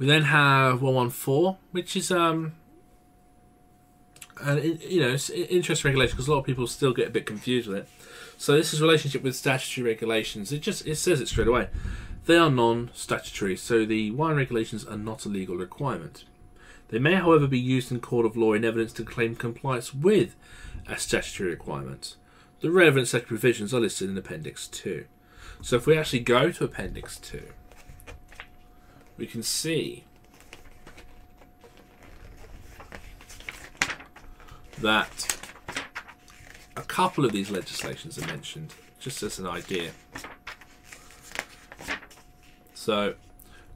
We 0.00 0.06
then 0.06 0.22
have 0.22 0.80
114, 0.80 1.56
which 1.72 1.94
is 1.94 2.10
um, 2.10 2.54
and 4.42 4.80
you 4.80 5.02
know, 5.02 5.10
it's 5.10 5.28
interest 5.28 5.84
regulation 5.84 6.16
because 6.16 6.26
a 6.26 6.32
lot 6.32 6.38
of 6.38 6.46
people 6.46 6.66
still 6.66 6.94
get 6.94 7.08
a 7.08 7.10
bit 7.10 7.26
confused 7.26 7.68
with 7.68 7.76
it. 7.76 7.88
So 8.38 8.56
this 8.56 8.72
is 8.72 8.80
relationship 8.80 9.22
with 9.22 9.36
statutory 9.36 9.86
regulations. 9.86 10.52
It 10.52 10.60
just 10.62 10.86
it 10.86 10.96
says 10.96 11.20
it 11.20 11.28
straight 11.28 11.48
away. 11.48 11.68
They 12.24 12.38
are 12.38 12.50
non-statutory, 12.50 13.56
so 13.56 13.84
the 13.84 14.10
wiring 14.12 14.38
regulations 14.38 14.86
are 14.86 14.96
not 14.96 15.26
a 15.26 15.28
legal 15.28 15.56
requirement. 15.56 16.24
They 16.88 16.98
may, 16.98 17.16
however, 17.16 17.46
be 17.46 17.58
used 17.58 17.92
in 17.92 18.00
court 18.00 18.24
of 18.24 18.38
law 18.38 18.54
in 18.54 18.64
evidence 18.64 18.94
to 18.94 19.04
claim 19.04 19.36
compliance 19.36 19.92
with 19.92 20.34
a 20.88 20.96
statutory 20.96 21.50
requirement. 21.50 22.16
The 22.60 22.70
relevant 22.70 23.08
statutory 23.08 23.38
provisions 23.38 23.74
are 23.74 23.80
listed 23.80 24.08
in 24.08 24.16
Appendix 24.16 24.66
2. 24.68 25.04
So 25.60 25.76
if 25.76 25.86
we 25.86 25.98
actually 25.98 26.20
go 26.20 26.50
to 26.52 26.64
Appendix 26.64 27.18
2, 27.18 27.42
we 29.20 29.26
can 29.26 29.42
see 29.42 30.02
that 34.78 35.38
a 36.74 36.80
couple 36.80 37.26
of 37.26 37.32
these 37.32 37.50
legislations 37.50 38.18
are 38.18 38.26
mentioned, 38.26 38.72
just 38.98 39.22
as 39.22 39.38
an 39.38 39.46
idea. 39.46 39.90
So 42.72 43.14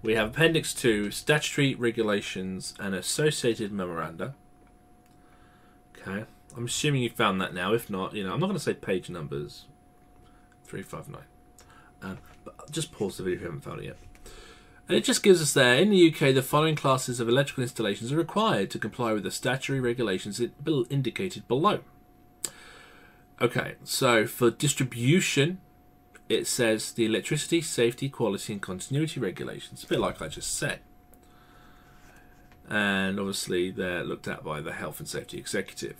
we 0.02 0.14
have 0.14 0.30
Appendix 0.30 0.72
2, 0.72 1.10
Statutory 1.10 1.74
Regulations 1.74 2.72
and 2.80 2.94
Associated 2.94 3.70
Memoranda. 3.70 4.34
Okay, 5.94 6.24
I'm 6.56 6.64
assuming 6.64 7.02
you 7.02 7.10
found 7.10 7.38
that 7.42 7.52
now. 7.52 7.74
If 7.74 7.90
not, 7.90 8.14
you 8.14 8.24
know, 8.24 8.32
I'm 8.32 8.40
not 8.40 8.46
going 8.46 8.56
to 8.56 8.64
say 8.64 8.72
page 8.72 9.10
numbers. 9.10 9.66
359. 10.64 11.22
Um, 12.00 12.18
but 12.46 12.70
just 12.70 12.92
pause 12.92 13.18
the 13.18 13.24
video 13.24 13.36
if 13.36 13.40
you 13.42 13.46
haven't 13.46 13.60
found 13.60 13.80
it 13.80 13.84
yet. 13.84 13.96
And 14.86 14.98
it 14.98 15.04
just 15.04 15.22
gives 15.22 15.40
us 15.40 15.54
there, 15.54 15.76
in 15.76 15.88
the 15.90 16.12
UK, 16.12 16.34
the 16.34 16.42
following 16.42 16.76
classes 16.76 17.18
of 17.18 17.28
electrical 17.28 17.62
installations 17.62 18.12
are 18.12 18.16
required 18.16 18.70
to 18.70 18.78
comply 18.78 19.12
with 19.12 19.22
the 19.22 19.30
statutory 19.30 19.80
regulations 19.80 20.40
indicated 20.90 21.48
below. 21.48 21.80
Okay, 23.40 23.74
so 23.82 24.26
for 24.26 24.50
distribution, 24.50 25.58
it 26.28 26.46
says 26.46 26.92
the 26.92 27.06
electricity, 27.06 27.62
safety, 27.62 28.10
quality, 28.10 28.52
and 28.52 28.62
continuity 28.62 29.20
regulations, 29.20 29.82
a 29.84 29.86
bit 29.86 30.00
like 30.00 30.20
I 30.20 30.28
just 30.28 30.54
said. 30.54 30.80
And 32.68 33.18
obviously, 33.18 33.70
they're 33.70 34.04
looked 34.04 34.28
at 34.28 34.44
by 34.44 34.60
the 34.60 34.72
Health 34.72 35.00
and 35.00 35.08
Safety 35.08 35.38
Executive. 35.38 35.96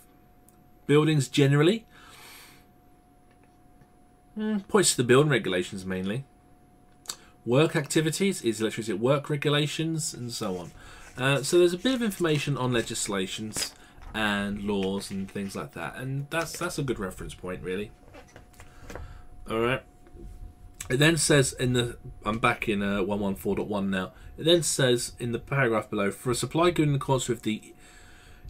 Buildings 0.86 1.28
generally 1.28 1.86
mm, 4.36 4.66
points 4.68 4.92
to 4.92 4.98
the 4.98 5.04
building 5.04 5.30
regulations 5.30 5.86
mainly. 5.86 6.24
Work 7.46 7.76
activities 7.76 8.42
is 8.42 8.60
electricity 8.60 8.96
work 8.96 9.28
regulations 9.28 10.14
and 10.14 10.32
so 10.32 10.56
on. 10.56 10.72
Uh, 11.16 11.42
so 11.42 11.58
there's 11.58 11.74
a 11.74 11.78
bit 11.78 11.94
of 11.94 12.02
information 12.02 12.56
on 12.56 12.72
legislations 12.72 13.74
and 14.14 14.62
laws 14.62 15.10
and 15.10 15.30
things 15.30 15.54
like 15.54 15.72
that, 15.72 15.96
and 15.96 16.26
that's 16.30 16.58
that's 16.58 16.78
a 16.78 16.82
good 16.82 16.98
reference 16.98 17.34
point, 17.34 17.62
really. 17.62 17.90
All 19.50 19.60
right. 19.60 19.82
It 20.88 20.98
then 20.98 21.16
says 21.16 21.52
in 21.52 21.72
the 21.72 21.98
I'm 22.24 22.38
back 22.38 22.68
in 22.68 22.82
uh, 22.82 23.00
114.1 23.00 23.88
now. 23.88 24.12
It 24.36 24.44
then 24.44 24.62
says 24.62 25.12
in 25.18 25.32
the 25.32 25.38
paragraph 25.38 25.90
below 25.90 26.10
for 26.10 26.30
a 26.30 26.34
supply 26.34 26.70
good 26.70 26.88
in 26.88 26.94
accordance 26.94 27.28
with 27.28 27.42
the 27.42 27.74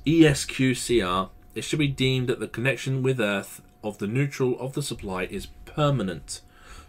ESQCR, 0.07 1.31
it 1.55 1.63
should 1.63 1.79
be 1.79 1.89
deemed 1.89 2.29
that 2.29 2.41
the 2.41 2.49
connection 2.49 3.03
with 3.03 3.21
Earth 3.21 3.61
of 3.83 3.99
the 3.99 4.07
neutral 4.07 4.59
of 4.59 4.73
the 4.73 4.83
supply 4.83 5.25
is 5.25 5.47
permanent. 5.65 6.41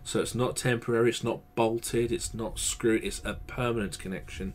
So 0.05 0.21
it's 0.21 0.35
not 0.35 0.55
temporary, 0.55 1.09
it's 1.09 1.24
not 1.24 1.41
bolted, 1.55 2.12
it's 2.12 2.31
not 2.31 2.59
screwed, 2.59 3.03
it's 3.03 3.21
a 3.25 3.33
permanent 3.47 3.97
connection. 3.97 4.53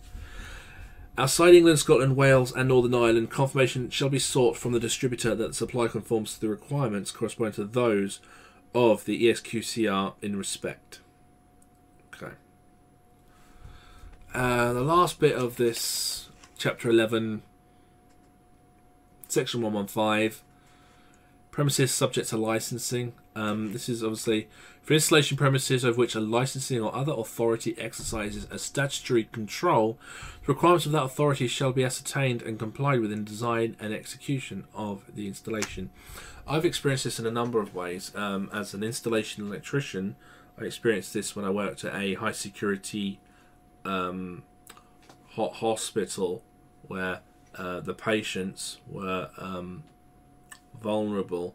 Outside 1.18 1.56
England, 1.56 1.80
Scotland, 1.80 2.16
Wales, 2.16 2.52
and 2.54 2.68
Northern 2.68 2.94
Ireland, 2.94 3.30
confirmation 3.30 3.90
shall 3.90 4.08
be 4.08 4.20
sought 4.20 4.56
from 4.56 4.70
the 4.70 4.78
distributor 4.78 5.34
that 5.34 5.48
the 5.48 5.54
supply 5.54 5.88
conforms 5.88 6.34
to 6.34 6.40
the 6.40 6.48
requirements 6.48 7.10
corresponding 7.10 7.54
to 7.54 7.64
those 7.64 8.20
of 8.74 9.04
the 9.04 9.26
ESQCR 9.26 10.14
in 10.22 10.36
respect. 10.36 11.00
Okay. 12.14 12.34
Uh, 14.32 14.72
the 14.72 14.82
last 14.82 15.18
bit 15.18 15.34
of 15.34 15.56
this, 15.56 16.28
chapter 16.58 16.88
11, 16.88 17.42
section 19.26 19.62
115, 19.62 20.40
premises 21.50 21.90
subject 21.90 22.28
to 22.28 22.36
licensing. 22.36 23.14
Um, 23.34 23.72
this 23.72 23.88
is 23.88 24.04
obviously 24.04 24.48
for 24.82 24.94
installation 24.94 25.36
premises 25.36 25.84
over 25.84 25.98
which 25.98 26.14
a 26.14 26.20
licensing 26.20 26.80
or 26.80 26.94
other 26.94 27.12
authority 27.12 27.76
exercises 27.78 28.46
a 28.50 28.58
statutory 28.58 29.24
control, 29.24 29.98
the 30.46 30.52
requirements 30.52 30.86
of 30.86 30.92
that 30.92 31.04
authority 31.04 31.46
shall 31.46 31.72
be 31.72 31.84
ascertained 31.84 32.42
and 32.42 32.58
complied 32.58 33.00
with 33.00 33.12
in 33.12 33.24
design 33.24 33.76
and 33.78 33.94
execution 33.94 34.64
of 34.74 35.04
the 35.14 35.26
installation. 35.28 35.90
I've 36.46 36.64
experienced 36.64 37.04
this 37.04 37.20
in 37.20 37.26
a 37.26 37.30
number 37.30 37.60
of 37.60 37.74
ways. 37.74 38.10
Um, 38.16 38.50
as 38.52 38.74
an 38.74 38.82
installation 38.82 39.46
electrician, 39.46 40.16
I 40.58 40.64
experienced 40.64 41.14
this 41.14 41.36
when 41.36 41.44
I 41.44 41.50
worked 41.50 41.84
at 41.84 41.94
a 41.94 42.14
high 42.14 42.32
security 42.32 43.20
um, 43.84 44.42
hot 45.34 45.54
hospital 45.54 46.42
where 46.88 47.20
uh, 47.56 47.80
the 47.80 47.94
patients 47.94 48.78
were 48.88 49.30
um, 49.38 49.84
vulnerable. 50.82 51.54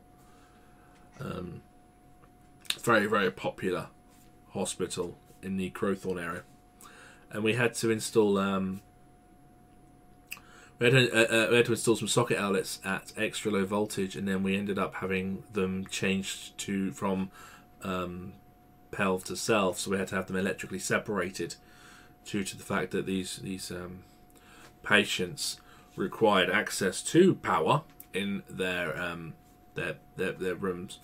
Very, 2.85 3.07
very 3.07 3.31
popular 3.31 3.87
hospital 4.51 5.17
in 5.41 5.57
the 5.57 5.71
Crowthorne 5.71 6.23
area. 6.23 6.43
And 7.31 7.43
we 7.43 7.53
had 7.53 7.73
to 7.75 7.89
install 7.89 8.37
um, 8.37 8.81
we 10.77 10.85
had, 10.85 10.93
to, 10.93 11.11
uh, 11.11 11.45
uh, 11.45 11.49
we 11.49 11.57
had 11.57 11.65
to 11.65 11.71
install 11.71 11.95
some 11.95 12.07
socket 12.07 12.37
outlets 12.37 12.79
at 12.85 13.11
extra 13.17 13.51
low 13.51 13.65
voltage, 13.65 14.15
and 14.15 14.27
then 14.27 14.43
we 14.43 14.55
ended 14.55 14.77
up 14.77 14.95
having 14.95 15.43
them 15.51 15.87
changed 15.89 16.55
to 16.59 16.91
from 16.91 17.31
um, 17.81 18.33
PELV 18.91 19.23
to 19.25 19.33
SELV, 19.33 19.77
so 19.77 19.89
we 19.89 19.97
had 19.97 20.09
to 20.09 20.15
have 20.15 20.27
them 20.27 20.35
electrically 20.35 20.77
separated 20.77 21.55
due 22.23 22.43
to 22.43 22.55
the 22.55 22.63
fact 22.63 22.91
that 22.91 23.07
these 23.07 23.37
these 23.37 23.71
um, 23.71 24.03
patients 24.83 25.59
required 25.95 26.51
access 26.51 27.01
to 27.01 27.33
power 27.33 27.81
in 28.13 28.43
their 28.47 28.95
um, 29.01 29.33
their, 29.73 29.95
their 30.17 30.33
their 30.33 30.55
rooms, 30.55 30.99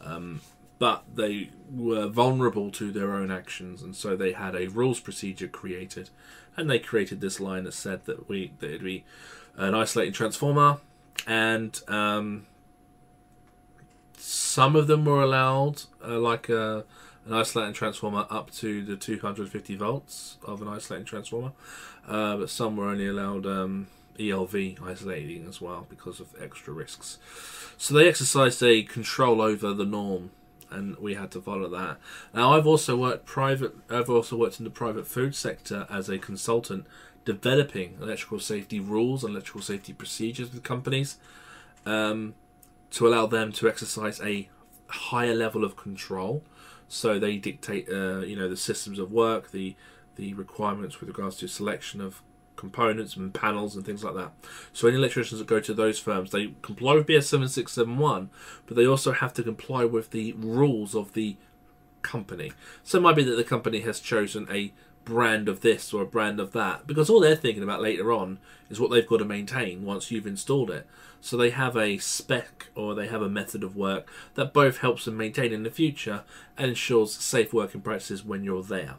um, 0.00 0.40
but 0.80 1.04
they 1.14 1.50
were 1.70 2.08
vulnerable 2.08 2.70
to 2.72 2.90
their 2.90 3.12
own 3.12 3.30
actions, 3.30 3.82
and 3.82 3.94
so 3.94 4.16
they 4.16 4.32
had 4.32 4.56
a 4.56 4.66
rules 4.66 4.98
procedure 4.98 5.46
created, 5.46 6.08
and 6.56 6.68
they 6.68 6.78
created 6.80 7.20
this 7.20 7.38
line 7.38 7.64
that 7.64 7.74
said 7.74 8.06
that 8.06 8.28
we 8.28 8.52
that 8.58 8.70
it'd 8.70 8.82
be 8.82 9.04
an 9.56 9.74
isolating 9.74 10.14
transformer, 10.14 10.78
and 11.26 11.82
um, 11.86 12.46
some 14.16 14.74
of 14.74 14.86
them 14.86 15.04
were 15.04 15.22
allowed 15.22 15.82
uh, 16.02 16.18
like 16.18 16.48
a 16.48 16.84
an 17.26 17.34
isolating 17.34 17.74
transformer 17.74 18.26
up 18.30 18.50
to 18.50 18.82
the 18.82 18.96
250 18.96 19.76
volts 19.76 20.38
of 20.42 20.62
an 20.62 20.68
isolating 20.68 21.04
transformer, 21.04 21.52
uh, 22.08 22.38
but 22.38 22.48
some 22.48 22.78
were 22.78 22.88
only 22.88 23.06
allowed 23.06 23.44
um, 23.44 23.88
ELV 24.18 24.82
isolating 24.82 25.46
as 25.46 25.60
well 25.60 25.86
because 25.90 26.20
of 26.20 26.34
extra 26.40 26.72
risks. 26.72 27.18
So 27.76 27.92
they 27.92 28.08
exercised 28.08 28.62
a 28.62 28.82
control 28.82 29.42
over 29.42 29.74
the 29.74 29.84
norm, 29.84 30.30
and 30.70 30.96
we 30.98 31.14
had 31.14 31.30
to 31.32 31.40
follow 31.40 31.68
that. 31.68 31.98
Now 32.34 32.52
I've 32.52 32.66
also 32.66 32.96
worked 32.96 33.26
private. 33.26 33.74
I've 33.88 34.10
also 34.10 34.36
worked 34.36 34.58
in 34.58 34.64
the 34.64 34.70
private 34.70 35.06
food 35.06 35.34
sector 35.34 35.86
as 35.90 36.08
a 36.08 36.18
consultant, 36.18 36.86
developing 37.24 37.98
electrical 38.00 38.40
safety 38.40 38.80
rules 38.80 39.24
and 39.24 39.32
electrical 39.32 39.62
safety 39.62 39.92
procedures 39.92 40.52
with 40.52 40.62
companies, 40.62 41.16
um, 41.86 42.34
to 42.90 43.06
allow 43.06 43.26
them 43.26 43.52
to 43.52 43.68
exercise 43.68 44.20
a 44.20 44.48
higher 44.88 45.34
level 45.34 45.64
of 45.64 45.76
control. 45.76 46.42
So 46.88 47.18
they 47.18 47.36
dictate, 47.36 47.88
uh, 47.88 48.20
you 48.20 48.36
know, 48.36 48.48
the 48.48 48.56
systems 48.56 48.98
of 48.98 49.12
work, 49.12 49.52
the 49.52 49.76
the 50.16 50.34
requirements 50.34 51.00
with 51.00 51.08
regards 51.08 51.36
to 51.36 51.48
selection 51.48 52.00
of 52.00 52.20
components 52.56 53.16
and 53.16 53.32
panels 53.32 53.74
and 53.74 53.84
things 53.84 54.04
like 54.04 54.14
that. 54.14 54.32
So 54.72 54.88
any 54.88 54.96
electricians 54.96 55.38
that 55.38 55.46
go 55.46 55.60
to 55.60 55.74
those 55.74 55.98
firms, 55.98 56.30
they 56.30 56.54
comply 56.62 56.94
with 56.94 57.06
BS 57.06 57.24
seven 57.24 57.48
six 57.48 57.72
seven 57.72 57.98
one, 57.98 58.30
but 58.66 58.76
they 58.76 58.86
also 58.86 59.12
have 59.12 59.32
to 59.34 59.42
comply 59.42 59.84
with 59.84 60.10
the 60.10 60.32
rules 60.32 60.94
of 60.94 61.14
the 61.14 61.36
company. 62.02 62.52
So 62.82 62.98
it 62.98 63.02
might 63.02 63.16
be 63.16 63.24
that 63.24 63.36
the 63.36 63.44
company 63.44 63.80
has 63.80 64.00
chosen 64.00 64.46
a 64.50 64.72
brand 65.04 65.48
of 65.48 65.60
this 65.60 65.92
or 65.92 66.02
a 66.02 66.06
brand 66.06 66.38
of 66.38 66.52
that 66.52 66.86
because 66.86 67.08
all 67.08 67.20
they're 67.20 67.34
thinking 67.34 67.62
about 67.62 67.80
later 67.80 68.12
on 68.12 68.38
is 68.68 68.78
what 68.78 68.90
they've 68.90 69.06
got 69.06 69.16
to 69.16 69.24
maintain 69.24 69.84
once 69.84 70.10
you've 70.10 70.26
installed 70.26 70.70
it. 70.70 70.86
So 71.20 71.36
they 71.36 71.50
have 71.50 71.76
a 71.76 71.98
spec 71.98 72.68
or 72.74 72.94
they 72.94 73.08
have 73.08 73.22
a 73.22 73.28
method 73.28 73.62
of 73.62 73.76
work 73.76 74.08
that 74.34 74.52
both 74.52 74.78
helps 74.78 75.04
them 75.04 75.16
maintain 75.16 75.52
in 75.52 75.62
the 75.62 75.70
future 75.70 76.22
and 76.56 76.70
ensures 76.70 77.12
safe 77.12 77.52
working 77.52 77.80
practices 77.80 78.24
when 78.24 78.44
you're 78.44 78.62
there. 78.62 78.96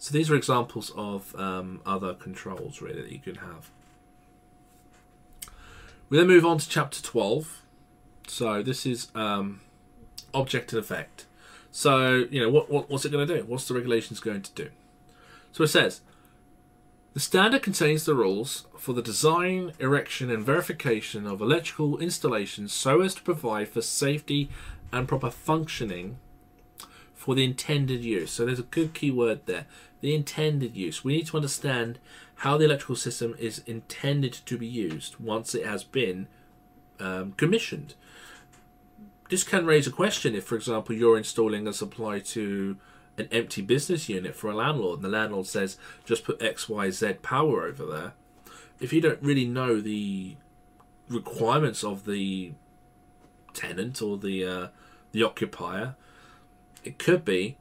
So 0.00 0.14
these 0.14 0.30
are 0.30 0.34
examples 0.34 0.90
of 0.96 1.34
um, 1.38 1.82
other 1.84 2.14
controls 2.14 2.80
really 2.80 3.02
that 3.02 3.12
you 3.12 3.18
can 3.18 3.34
have. 3.34 3.70
We 6.08 6.16
then 6.16 6.26
move 6.26 6.46
on 6.46 6.56
to 6.56 6.66
chapter 6.66 7.02
12. 7.02 7.60
So 8.26 8.62
this 8.62 8.86
is 8.86 9.08
um, 9.14 9.60
object 10.32 10.72
and 10.72 10.80
effect. 10.80 11.26
So, 11.70 12.24
you 12.30 12.40
know, 12.40 12.48
what, 12.48 12.70
what 12.70 12.88
what's 12.88 13.04
it 13.04 13.12
going 13.12 13.28
to 13.28 13.36
do? 13.36 13.44
What's 13.44 13.68
the 13.68 13.74
regulations 13.74 14.20
going 14.20 14.40
to 14.40 14.52
do? 14.52 14.70
So 15.52 15.64
it 15.64 15.68
says, 15.68 16.00
the 17.12 17.20
standard 17.20 17.62
contains 17.62 18.06
the 18.06 18.14
rules 18.14 18.66
for 18.78 18.94
the 18.94 19.02
design, 19.02 19.74
erection, 19.78 20.30
and 20.30 20.42
verification 20.42 21.26
of 21.26 21.42
electrical 21.42 21.98
installations 21.98 22.72
so 22.72 23.02
as 23.02 23.14
to 23.16 23.22
provide 23.22 23.68
for 23.68 23.82
safety 23.82 24.48
and 24.92 25.06
proper 25.06 25.30
functioning 25.30 26.16
for 27.20 27.34
the 27.34 27.44
intended 27.44 28.02
use. 28.02 28.30
So 28.30 28.46
there's 28.46 28.58
a 28.58 28.62
good 28.62 28.94
key 28.94 29.10
word 29.10 29.44
there 29.44 29.66
the 30.00 30.14
intended 30.14 30.76
use. 30.76 31.04
We 31.04 31.16
need 31.16 31.26
to 31.28 31.36
understand 31.36 31.98
how 32.36 32.56
the 32.56 32.64
electrical 32.64 32.96
system 32.96 33.34
is 33.38 33.62
intended 33.66 34.32
to 34.32 34.56
be 34.56 34.66
used 34.66 35.18
once 35.18 35.54
it 35.54 35.66
has 35.66 35.84
been 35.84 36.26
um, 36.98 37.32
commissioned. 37.32 37.94
This 39.28 39.44
can 39.44 39.66
raise 39.66 39.86
a 39.86 39.92
question 39.92 40.34
if, 40.34 40.44
for 40.44 40.56
example, 40.56 40.94
you're 40.94 41.18
installing 41.18 41.66
a 41.68 41.72
supply 41.72 42.18
to 42.18 42.76
an 43.16 43.28
empty 43.30 43.62
business 43.62 44.08
unit 44.08 44.34
for 44.34 44.50
a 44.50 44.54
landlord, 44.54 44.98
and 44.98 45.04
the 45.04 45.08
landlord 45.08 45.46
says, 45.46 45.76
just 46.04 46.24
put 46.24 46.40
XYZ 46.40 47.22
power 47.22 47.64
over 47.64 47.84
there. 47.84 48.12
If 48.80 48.92
you 48.92 49.00
don't 49.00 49.22
really 49.22 49.44
know 49.44 49.80
the 49.80 50.36
requirements 51.08 51.84
of 51.84 52.06
the 52.06 52.52
tenant 53.52 54.00
or 54.00 54.16
the 54.16 54.44
uh, 54.44 54.68
the 55.12 55.22
occupier, 55.22 55.96
it 56.84 56.98
could 56.98 57.24
be 57.24 57.58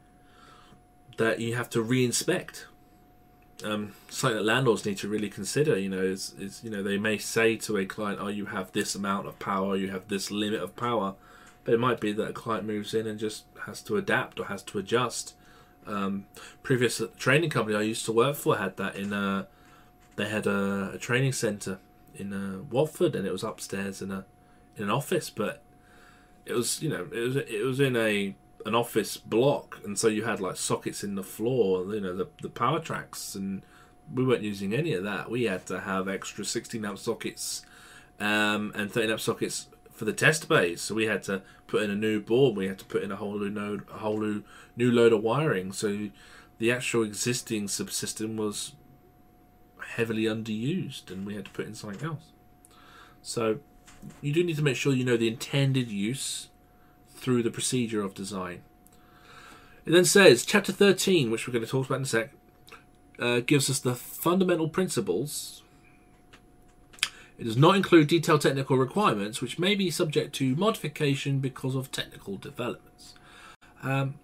that 1.20 1.42
you 1.42 1.54
have 1.54 1.70
to 1.70 1.82
re-inspect. 1.82 2.66
Um, 3.64 3.94
something 4.10 4.38
that 4.38 4.46
landlords 4.46 4.86
need 4.86 4.98
to 5.00 5.10
really 5.10 5.30
consider. 5.30 5.78
You 5.78 5.90
know, 5.90 6.02
is, 6.02 6.34
is 6.40 6.64
you 6.64 6.70
know 6.70 6.82
they 6.82 6.98
may 6.98 7.18
say 7.18 7.58
to 7.58 7.78
a 7.78 7.86
client, 7.86 8.20
"Oh, 8.22 8.30
you 8.30 8.48
have 8.48 8.72
this 8.72 8.96
amount 8.96 9.28
of 9.28 9.38
power, 9.38 9.76
you 9.76 9.92
have 9.92 10.08
this 10.08 10.32
limit 10.32 10.62
of 10.62 10.78
power," 10.78 11.16
but 11.66 11.74
it 11.74 11.80
might 11.80 12.00
be 12.00 12.14
that 12.14 12.30
a 12.30 12.34
client 12.34 12.66
moves 12.66 12.94
in 12.94 13.06
and 13.06 13.20
just 13.20 13.44
has 13.66 13.82
to 13.84 13.98
adapt 13.98 14.40
or 14.40 14.46
has 14.46 14.64
to 14.64 14.80
adjust. 14.80 15.36
Um, 15.86 16.26
previous 16.64 17.02
training 17.18 17.50
company 17.50 17.76
I 17.76 17.82
used 17.82 18.06
to 18.06 18.12
work 18.14 18.38
for 18.38 18.58
had 18.58 18.78
that 18.78 18.96
in 18.96 19.12
a, 19.12 19.48
they 20.16 20.30
had 20.30 20.48
a, 20.48 20.92
a 20.94 20.98
training 20.98 21.34
centre 21.34 21.80
in 22.16 22.32
uh, 22.32 22.64
Watford, 22.72 23.14
and 23.14 23.28
it 23.28 23.32
was 23.32 23.44
upstairs 23.44 24.02
in 24.02 24.10
a 24.10 24.24
in 24.78 24.86
an 24.86 24.90
office, 24.90 25.30
but 25.30 25.62
it 26.46 26.54
was 26.54 26.82
you 26.82 26.90
know 26.90 27.10
it 27.12 27.20
was 27.20 27.36
it 27.36 27.66
was 27.66 27.82
in 27.82 27.98
a 27.98 28.36
an 28.66 28.76
office 28.76 29.18
block, 29.18 29.80
and 29.84 29.98
so 29.98 30.08
you 30.08 30.26
had 30.26 30.40
like 30.40 30.58
sockets 30.58 31.04
in 31.04 31.16
the 31.16 31.24
floor, 31.24 31.94
you 31.94 32.02
know, 32.02 32.16
the 32.16 32.28
the 32.42 32.50
power 32.50 32.80
tracks, 32.80 33.36
and 33.36 33.64
we 34.14 34.26
weren't 34.26 34.44
using 34.44 34.74
any 34.74 34.94
of 34.94 35.04
that. 35.04 35.30
We 35.30 35.44
had 35.44 35.66
to 35.68 35.82
have 35.82 36.08
extra 36.08 36.44
16 36.44 36.84
amp 36.84 36.98
sockets 36.98 37.64
um, 38.20 38.72
and 38.76 38.92
13 38.92 39.12
amp 39.12 39.20
sockets 39.20 39.68
for 39.92 40.06
the 40.06 40.14
test 40.14 40.48
bays. 40.48 40.82
So 40.82 40.96
we 40.96 41.06
had 41.06 41.24
to 41.24 41.42
put 41.68 41.84
in 41.84 41.92
a 41.92 41.96
new 41.96 42.20
board. 42.20 42.56
We 42.56 42.68
had 42.68 42.80
to 42.80 42.86
put 42.86 43.04
in 43.04 43.12
a 43.12 43.16
whole 43.16 43.38
new 43.38 43.50
node, 43.50 43.88
a 43.90 44.00
whole 44.00 44.20
new, 44.20 44.44
new 44.76 44.92
load 44.92 45.14
of 45.14 45.22
wiring. 45.22 45.72
So 45.72 46.10
the 46.58 46.72
actual 46.72 47.04
existing 47.04 47.68
subsystem 47.68 48.36
was 48.36 48.74
heavily 49.96 50.24
underused, 50.24 51.12
and 51.12 51.26
we 51.26 51.36
had 51.36 51.46
to 51.46 51.52
put 51.52 51.66
in 51.66 51.76
something 51.76 52.06
else. 52.06 52.32
So 53.22 53.60
you 54.22 54.34
do 54.34 54.44
need 54.44 54.56
to 54.56 54.62
make 54.62 54.76
sure 54.76 54.94
you 54.94 55.06
know 55.06 55.18
the 55.18 55.28
intended 55.28 55.90
use 55.90 56.49
through 57.20 57.44
the 57.44 57.52
procedure 57.52 58.02
of 58.02 58.14
design. 58.14 58.62
It 59.86 59.92
then 59.92 60.06
says, 60.06 60.46
chapter 60.46 60.72
13, 60.72 61.32
which 61.32 61.48
we're 61.48 61.54
going 61.54 61.66
to 61.66 61.72
talk 61.72 61.88
about 61.88 61.98
in 61.98 62.04
a 62.04 62.06
sec, 62.06 62.32
uh, 63.20 63.40
gives 63.40 63.70
us 63.70 63.80
the 63.80 63.96
fundamental 63.96 64.70
principles. 64.70 65.64
It 67.38 67.46
does 67.46 67.58
not 67.58 67.76
include 67.76 68.08
detailed 68.08 68.42
technical 68.42 68.78
requirements, 68.78 69.42
which 69.42 69.60
may 69.60 69.76
be 69.76 69.90
subject 69.90 70.36
to 70.36 70.56
modification 70.56 71.40
because 71.40 71.76
of 71.76 71.92
technical 71.92 72.38
developments. 72.38 73.16
Um, 73.82 74.16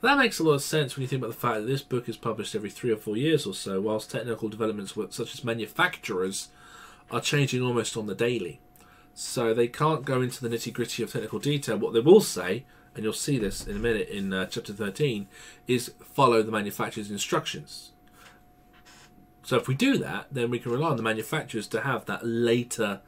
that 0.00 0.18
makes 0.18 0.40
a 0.40 0.42
lot 0.42 0.54
of 0.54 0.62
sense 0.62 0.96
when 0.96 1.02
you 1.02 1.08
think 1.08 1.22
about 1.22 1.32
the 1.32 1.40
fact 1.40 1.60
that 1.60 1.66
this 1.66 1.82
book 1.82 2.08
is 2.08 2.16
published 2.16 2.54
every 2.54 2.70
three 2.70 2.90
or 2.90 2.96
four 2.96 3.16
years 3.16 3.46
or 3.46 3.54
so, 3.54 3.80
whilst 3.80 4.10
technical 4.10 4.48
developments 4.48 4.94
such 5.10 5.34
as 5.34 5.44
manufacturers 5.44 6.48
are 7.10 7.20
changing 7.20 7.62
almost 7.62 7.96
on 7.96 8.06
the 8.06 8.14
daily. 8.14 8.60
So 9.14 9.52
they 9.52 9.68
can't 9.68 10.04
go 10.04 10.22
into 10.22 10.46
the 10.46 10.54
nitty 10.54 10.72
gritty 10.72 11.02
of 11.02 11.12
technical 11.12 11.38
detail. 11.38 11.76
What 11.76 11.92
they 11.92 12.00
will 12.00 12.20
say, 12.20 12.64
and 12.94 13.04
you'll 13.04 13.12
see 13.12 13.38
this 13.38 13.66
in 13.66 13.76
a 13.76 13.80
minute 13.80 14.08
in 14.08 14.32
uh, 14.32 14.46
chapter 14.46 14.72
13, 14.72 15.28
is 15.66 15.92
follow 16.02 16.42
the 16.42 16.52
manufacturer's 16.52 17.10
instructions. 17.10 17.92
So 19.42 19.56
if 19.56 19.68
we 19.68 19.74
do 19.74 19.98
that, 19.98 20.26
then 20.30 20.50
we 20.50 20.58
can 20.58 20.72
rely 20.72 20.90
on 20.90 20.96
the 20.96 21.02
manufacturers 21.02 21.66
to 21.68 21.82
have 21.82 22.06
that 22.06 22.24
later 22.24 23.00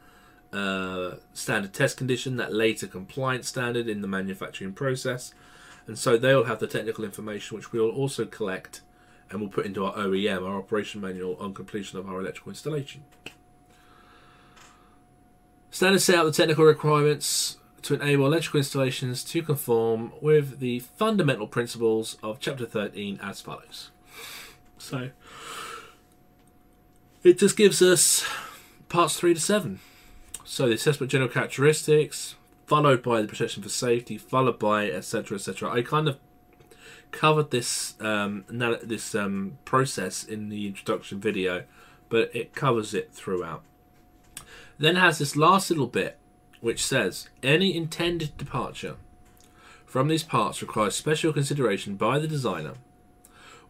uh, 0.51 1.15
standard 1.33 1.73
test 1.73 1.97
condition, 1.97 2.37
that 2.37 2.53
later 2.53 2.87
compliance 2.87 3.47
standard 3.47 3.87
in 3.87 4.01
the 4.01 4.07
manufacturing 4.07 4.73
process. 4.73 5.33
And 5.87 5.97
so 5.97 6.17
they'll 6.17 6.45
have 6.45 6.59
the 6.59 6.67
technical 6.67 7.03
information, 7.03 7.55
which 7.57 7.71
we'll 7.71 7.89
also 7.89 8.25
collect 8.25 8.81
and 9.29 9.39
we'll 9.39 9.49
put 9.49 9.65
into 9.65 9.83
our 9.83 9.97
O&M, 9.97 10.43
our 10.43 10.57
operation 10.57 11.01
manual, 11.01 11.35
on 11.39 11.53
completion 11.53 11.97
of 11.97 12.07
our 12.07 12.19
electrical 12.19 12.51
installation. 12.51 13.03
Standards 15.75 16.05
set 16.05 16.15
out 16.15 16.23
the 16.23 16.31
technical 16.31 16.63
requirements 16.63 17.57
to 17.81 17.95
enable 17.95 18.27
electrical 18.27 18.59
installations 18.59 19.25
to 19.25 19.41
conform 19.41 20.13
with 20.21 20.59
the 20.59 20.79
fundamental 20.79 21.47
principles 21.47 22.17
of 22.23 22.39
Chapter 22.39 22.65
13 22.65 23.19
as 23.21 23.41
follows. 23.41 23.91
So, 24.77 25.09
it 27.23 27.39
just 27.39 27.57
gives 27.57 27.81
us 27.81 28.25
parts 28.87 29.19
3 29.19 29.33
to 29.33 29.39
7. 29.41 29.81
So, 30.45 30.69
the 30.69 30.75
assessment 30.75 31.11
general 31.11 31.29
characteristics, 31.29 32.35
followed 32.65 33.03
by 33.03 33.21
the 33.21 33.27
protection 33.27 33.61
for 33.61 33.67
safety, 33.67 34.17
followed 34.17 34.57
by 34.57 34.89
etc. 34.89 35.35
etc. 35.35 35.73
I 35.73 35.81
kind 35.81 36.07
of 36.07 36.17
covered 37.11 37.51
this 37.51 37.95
um, 37.99 38.45
this 38.47 39.13
um, 39.13 39.57
process 39.65 40.23
in 40.23 40.47
the 40.47 40.67
introduction 40.67 41.19
video, 41.19 41.65
but 42.07 42.33
it 42.33 42.55
covers 42.55 42.93
it 42.93 43.11
throughout. 43.11 43.61
Then 44.77 44.95
has 44.95 45.19
this 45.19 45.35
last 45.35 45.69
little 45.69 45.87
bit 45.87 46.17
which 46.61 46.83
says 46.83 47.29
any 47.43 47.75
intended 47.75 48.37
departure 48.37 48.95
from 49.85 50.07
these 50.07 50.23
parts 50.23 50.61
requires 50.61 50.95
special 50.95 51.31
consideration 51.31 51.95
by 51.95 52.19
the 52.19 52.27
designer 52.27 52.73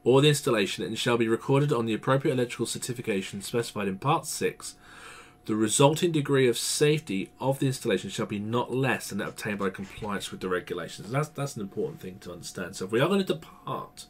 or 0.04 0.22
the 0.22 0.30
installation 0.30 0.84
and 0.84 0.98
shall 0.98 1.18
be 1.18 1.28
recorded 1.28 1.74
on 1.74 1.86
the 1.86 1.94
appropriate 1.94 2.34
electrical 2.34 2.66
certification 2.66 3.42
specified 3.42 3.88
in 3.88 3.98
part 3.98 4.26
6 4.26 4.76
the 5.46 5.56
resulting 5.56 6.12
degree 6.12 6.48
of 6.48 6.58
safety 6.58 7.30
of 7.40 7.60
the 7.60 7.68
installation 7.68 8.10
shall 8.10 8.26
be 8.26 8.40
not 8.40 8.74
less 8.74 9.10
than 9.10 9.20
that 9.20 9.30
obtained 9.30 9.60
by 9.60 9.70
compliance 9.70 10.32
with 10.32 10.42
the 10.42 10.50
regulations. 10.50 11.12
That's 11.12 11.30
that's 11.30 11.56
an 11.56 11.62
important 11.62 12.02
thing 12.02 12.18
to 12.22 12.32
understand. 12.32 12.76
So 12.76 12.86
if 12.86 12.92
we 12.92 13.00
are 13.00 13.08
going 13.08 13.20
to 13.20 13.26
depart 13.26 14.08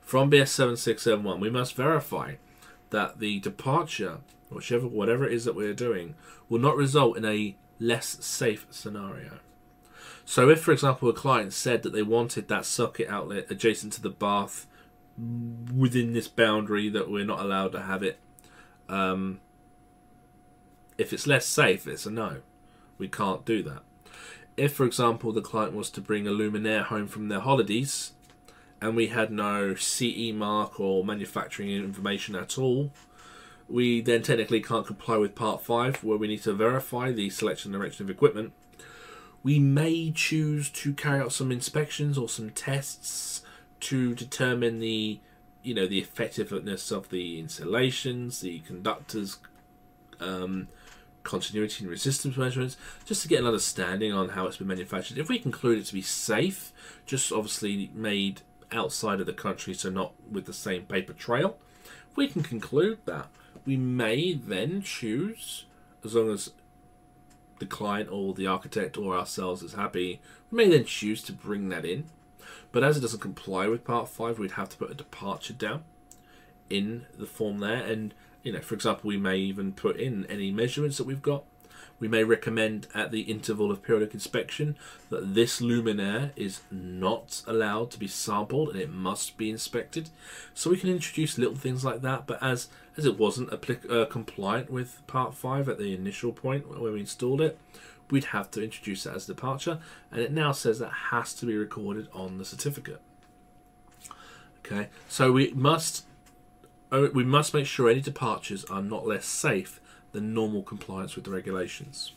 from 0.00 0.30
BS 0.30 0.48
7671, 0.48 1.40
we 1.40 1.50
must 1.50 1.74
verify 1.74 2.34
that 2.90 3.18
the 3.18 3.40
departure 3.40 4.18
whichever 4.50 4.86
whatever 4.86 5.26
it 5.26 5.32
is 5.32 5.44
that 5.44 5.54
we're 5.54 5.74
doing, 5.74 6.14
will 6.48 6.58
not 6.58 6.76
result 6.76 7.16
in 7.16 7.24
a 7.24 7.56
less 7.78 8.24
safe 8.24 8.66
scenario. 8.70 9.38
So, 10.24 10.50
if, 10.50 10.60
for 10.60 10.72
example, 10.72 11.08
a 11.08 11.14
client 11.14 11.52
said 11.52 11.82
that 11.82 11.92
they 11.92 12.02
wanted 12.02 12.48
that 12.48 12.66
socket 12.66 13.08
outlet 13.08 13.50
adjacent 13.50 13.94
to 13.94 14.02
the 14.02 14.10
bath 14.10 14.66
within 15.74 16.12
this 16.12 16.28
boundary 16.28 16.88
that 16.90 17.10
we're 17.10 17.24
not 17.24 17.40
allowed 17.40 17.72
to 17.72 17.82
have 17.82 18.02
it, 18.02 18.18
um, 18.88 19.40
If 20.96 21.12
it's 21.12 21.26
less 21.26 21.46
safe, 21.46 21.86
it's 21.86 22.06
a 22.06 22.10
no. 22.10 22.38
We 22.98 23.08
can't 23.08 23.44
do 23.44 23.62
that. 23.62 23.82
If, 24.56 24.74
for 24.74 24.84
example, 24.84 25.32
the 25.32 25.40
client 25.40 25.72
was 25.72 25.90
to 25.90 26.00
bring 26.00 26.26
a 26.26 26.32
luminaire 26.32 26.82
home 26.82 27.06
from 27.06 27.28
their 27.28 27.40
holidays 27.40 28.12
and 28.80 28.94
we 28.94 29.08
had 29.08 29.30
no 29.30 29.74
CE 29.74 30.32
mark 30.32 30.78
or 30.78 31.04
manufacturing 31.04 31.70
information 31.70 32.34
at 32.34 32.58
all, 32.58 32.90
we 33.68 34.00
then 34.00 34.22
technically 34.22 34.62
can't 34.62 34.86
comply 34.86 35.16
with 35.16 35.34
Part 35.34 35.62
5, 35.62 36.02
where 36.02 36.16
we 36.16 36.28
need 36.28 36.42
to 36.44 36.52
verify 36.52 37.12
the 37.12 37.28
selection 37.28 37.74
and 37.74 37.82
erection 37.82 38.06
of 38.06 38.10
equipment. 38.10 38.52
We 39.42 39.58
may 39.58 40.10
choose 40.10 40.70
to 40.70 40.92
carry 40.94 41.20
out 41.20 41.32
some 41.32 41.52
inspections 41.52 42.16
or 42.16 42.28
some 42.28 42.50
tests 42.50 43.42
to 43.80 44.14
determine 44.14 44.80
the 44.80 45.20
you 45.62 45.74
know 45.74 45.86
the 45.86 45.98
effectiveness 45.98 46.90
of 46.90 47.10
the 47.10 47.38
insulations, 47.38 48.40
the 48.40 48.60
conductors, 48.60 49.38
um, 50.20 50.68
continuity 51.22 51.84
and 51.84 51.90
resistance 51.90 52.36
measurements, 52.36 52.76
just 53.04 53.22
to 53.22 53.28
get 53.28 53.40
an 53.40 53.46
understanding 53.46 54.12
on 54.12 54.30
how 54.30 54.46
it's 54.46 54.56
been 54.56 54.66
manufactured. 54.66 55.18
If 55.18 55.28
we 55.28 55.38
conclude 55.38 55.78
it 55.78 55.84
to 55.86 55.94
be 55.94 56.02
safe, 56.02 56.72
just 57.06 57.32
obviously 57.32 57.90
made 57.94 58.42
outside 58.72 59.20
of 59.20 59.26
the 59.26 59.32
country, 59.32 59.74
so 59.74 59.90
not 59.90 60.12
with 60.30 60.46
the 60.46 60.52
same 60.52 60.82
paper 60.82 61.12
trail, 61.12 61.56
we 62.16 62.28
can 62.28 62.42
conclude 62.42 62.98
that. 63.06 63.28
We 63.64 63.76
may 63.76 64.34
then 64.34 64.82
choose, 64.82 65.64
as 66.04 66.14
long 66.14 66.30
as 66.30 66.50
the 67.58 67.66
client 67.66 68.08
or 68.10 68.34
the 68.34 68.46
architect 68.46 68.96
or 68.96 69.16
ourselves 69.16 69.62
is 69.62 69.74
happy, 69.74 70.20
we 70.50 70.56
may 70.56 70.68
then 70.68 70.84
choose 70.84 71.22
to 71.24 71.32
bring 71.32 71.68
that 71.68 71.84
in. 71.84 72.04
But 72.72 72.84
as 72.84 72.96
it 72.96 73.00
doesn't 73.00 73.20
comply 73.20 73.66
with 73.66 73.84
Part 73.84 74.08
5, 74.08 74.38
we'd 74.38 74.52
have 74.52 74.68
to 74.70 74.76
put 74.76 74.90
a 74.90 74.94
departure 74.94 75.54
down 75.54 75.84
in 76.70 77.06
the 77.16 77.26
form 77.26 77.58
there. 77.60 77.82
And, 77.82 78.14
you 78.42 78.52
know, 78.52 78.60
for 78.60 78.74
example, 78.74 79.08
we 79.08 79.16
may 79.16 79.36
even 79.38 79.72
put 79.72 79.96
in 79.96 80.26
any 80.26 80.50
measurements 80.50 80.98
that 80.98 81.06
we've 81.06 81.22
got. 81.22 81.44
We 82.00 82.08
may 82.08 82.22
recommend 82.22 82.86
at 82.94 83.10
the 83.10 83.22
interval 83.22 83.70
of 83.70 83.82
periodic 83.82 84.14
inspection 84.14 84.76
that 85.10 85.34
this 85.34 85.60
luminaire 85.60 86.30
is 86.36 86.60
not 86.70 87.42
allowed 87.46 87.90
to 87.92 87.98
be 87.98 88.06
sampled 88.06 88.70
and 88.70 88.80
it 88.80 88.90
must 88.90 89.36
be 89.36 89.50
inspected. 89.50 90.10
So 90.54 90.70
we 90.70 90.76
can 90.76 90.90
introduce 90.90 91.38
little 91.38 91.56
things 91.56 91.84
like 91.84 92.02
that, 92.02 92.26
but 92.26 92.42
as 92.42 92.68
as 92.96 93.04
it 93.04 93.18
wasn't 93.18 93.52
uh, 93.52 94.06
compliant 94.06 94.70
with 94.70 95.06
Part 95.06 95.32
5 95.32 95.68
at 95.68 95.78
the 95.78 95.94
initial 95.94 96.32
point 96.32 96.68
when 96.68 96.92
we 96.92 97.00
installed 97.00 97.40
it, 97.40 97.56
we'd 98.10 98.24
have 98.26 98.50
to 98.52 98.62
introduce 98.62 99.04
that 99.04 99.14
as 99.14 99.26
departure, 99.26 99.78
and 100.10 100.20
it 100.20 100.32
now 100.32 100.50
says 100.50 100.80
that 100.80 100.92
has 101.10 101.32
to 101.34 101.46
be 101.46 101.56
recorded 101.56 102.08
on 102.12 102.38
the 102.38 102.44
certificate. 102.44 103.00
Okay, 104.66 104.88
so 105.08 105.32
we 105.32 105.52
must 105.52 106.04
uh, 106.90 107.06
we 107.14 107.24
must 107.24 107.54
make 107.54 107.66
sure 107.66 107.88
any 107.88 108.00
departures 108.00 108.64
are 108.64 108.82
not 108.82 109.06
less 109.06 109.26
safe 109.26 109.80
than 110.12 110.34
normal 110.34 110.62
compliance 110.62 111.14
with 111.14 111.24
the 111.24 111.30
regulations. 111.30 112.12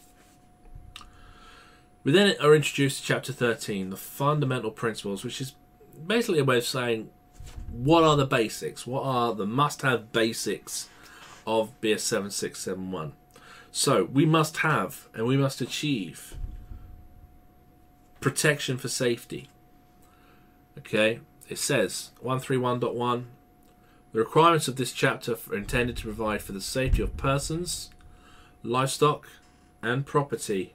We 2.04 2.12
then 2.12 2.36
are 2.42 2.56
introduced 2.56 3.02
to 3.02 3.06
chapter 3.06 3.32
13, 3.32 3.92
the 3.92 3.98
fundamental 3.98 4.72
principles, 4.72 5.24
which 5.24 5.40
is 5.40 5.54
basically 6.08 6.40
a 6.40 6.44
way 6.44 6.58
of 6.58 6.66
saying 6.66 7.10
what 7.72 8.04
are 8.04 8.18
the 8.18 8.26
basics, 8.26 8.88
what 8.88 9.04
are 9.04 9.34
the 9.34 9.46
must 9.46 9.82
have 9.82 10.12
basics 10.12 10.90
of 11.46 11.80
BS 11.82 12.00
7671. 12.00 13.14
So 13.72 14.06
we 14.06 14.26
must 14.26 14.58
have 14.58 15.08
and 15.14 15.26
we 15.26 15.38
must 15.38 15.62
achieve 15.62 16.36
protection 18.20 18.78
for 18.78 18.88
safety. 18.88 19.50
Okay, 20.78 21.20
it 21.50 21.58
says 21.58 22.12
131.1 22.24 23.26
the 24.13 24.19
requirements 24.19 24.67
of 24.67 24.76
this 24.76 24.91
chapter 24.91 25.38
are 25.50 25.56
intended 25.56 25.97
to 25.97 26.04
provide 26.04 26.41
for 26.41 26.52
the 26.52 26.62
safety 26.62 27.02
of 27.02 27.17
persons, 27.17 27.89
livestock, 28.63 29.28
and 29.82 30.06
property 30.06 30.74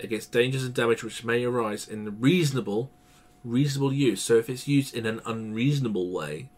against 0.00 0.32
dangers 0.32 0.64
and 0.64 0.74
damage 0.74 1.02
which 1.02 1.24
may 1.24 1.44
arise 1.44 1.88
in 1.88 2.20
reasonable 2.20 2.90
reasonable 3.44 3.92
use. 3.92 4.22
So 4.22 4.36
if 4.36 4.48
it's 4.48 4.66
used 4.66 4.94
in 4.94 5.06
an 5.06 5.20
unreasonable 5.26 6.08
way, 6.10 6.48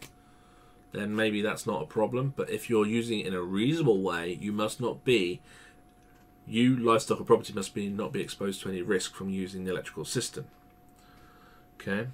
then 0.93 1.15
maybe 1.15 1.41
that's 1.41 1.67
not 1.67 1.83
a 1.83 1.85
problem. 1.85 2.33
But 2.35 2.49
if 2.49 2.69
you're 2.69 2.87
using 2.87 3.19
it 3.19 3.27
in 3.27 3.33
a 3.33 3.41
reasonable 3.41 4.01
way, 4.01 4.37
you 4.39 4.51
must 4.51 4.79
not 4.79 5.03
be 5.03 5.41
you 6.47 6.77
livestock 6.77 7.19
or 7.19 7.25
property 7.25 7.51
must 7.51 7.73
be 7.73 7.89
not 7.89 8.13
be 8.13 8.21
exposed 8.21 8.61
to 8.61 8.69
any 8.69 8.81
risk 8.81 9.13
from 9.13 9.29
using 9.29 9.65
the 9.65 9.71
electrical 9.71 10.05
system. 10.05 10.47
Okay, 11.79 12.07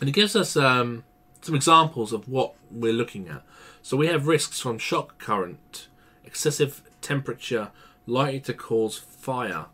and 0.00 0.08
it 0.08 0.12
gives 0.12 0.36
us 0.36 0.56
um, 0.56 1.04
some 1.46 1.54
examples 1.54 2.12
of 2.12 2.28
what 2.28 2.54
we're 2.70 2.92
looking 2.92 3.28
at. 3.28 3.42
So 3.80 3.96
we 3.96 4.08
have 4.08 4.26
risks 4.26 4.60
from 4.60 4.78
shock 4.78 5.18
current, 5.18 5.88
excessive 6.24 6.82
temperature, 7.00 7.70
likely 8.06 8.40
to 8.40 8.54
cause 8.54 8.98
fire, 8.98 9.66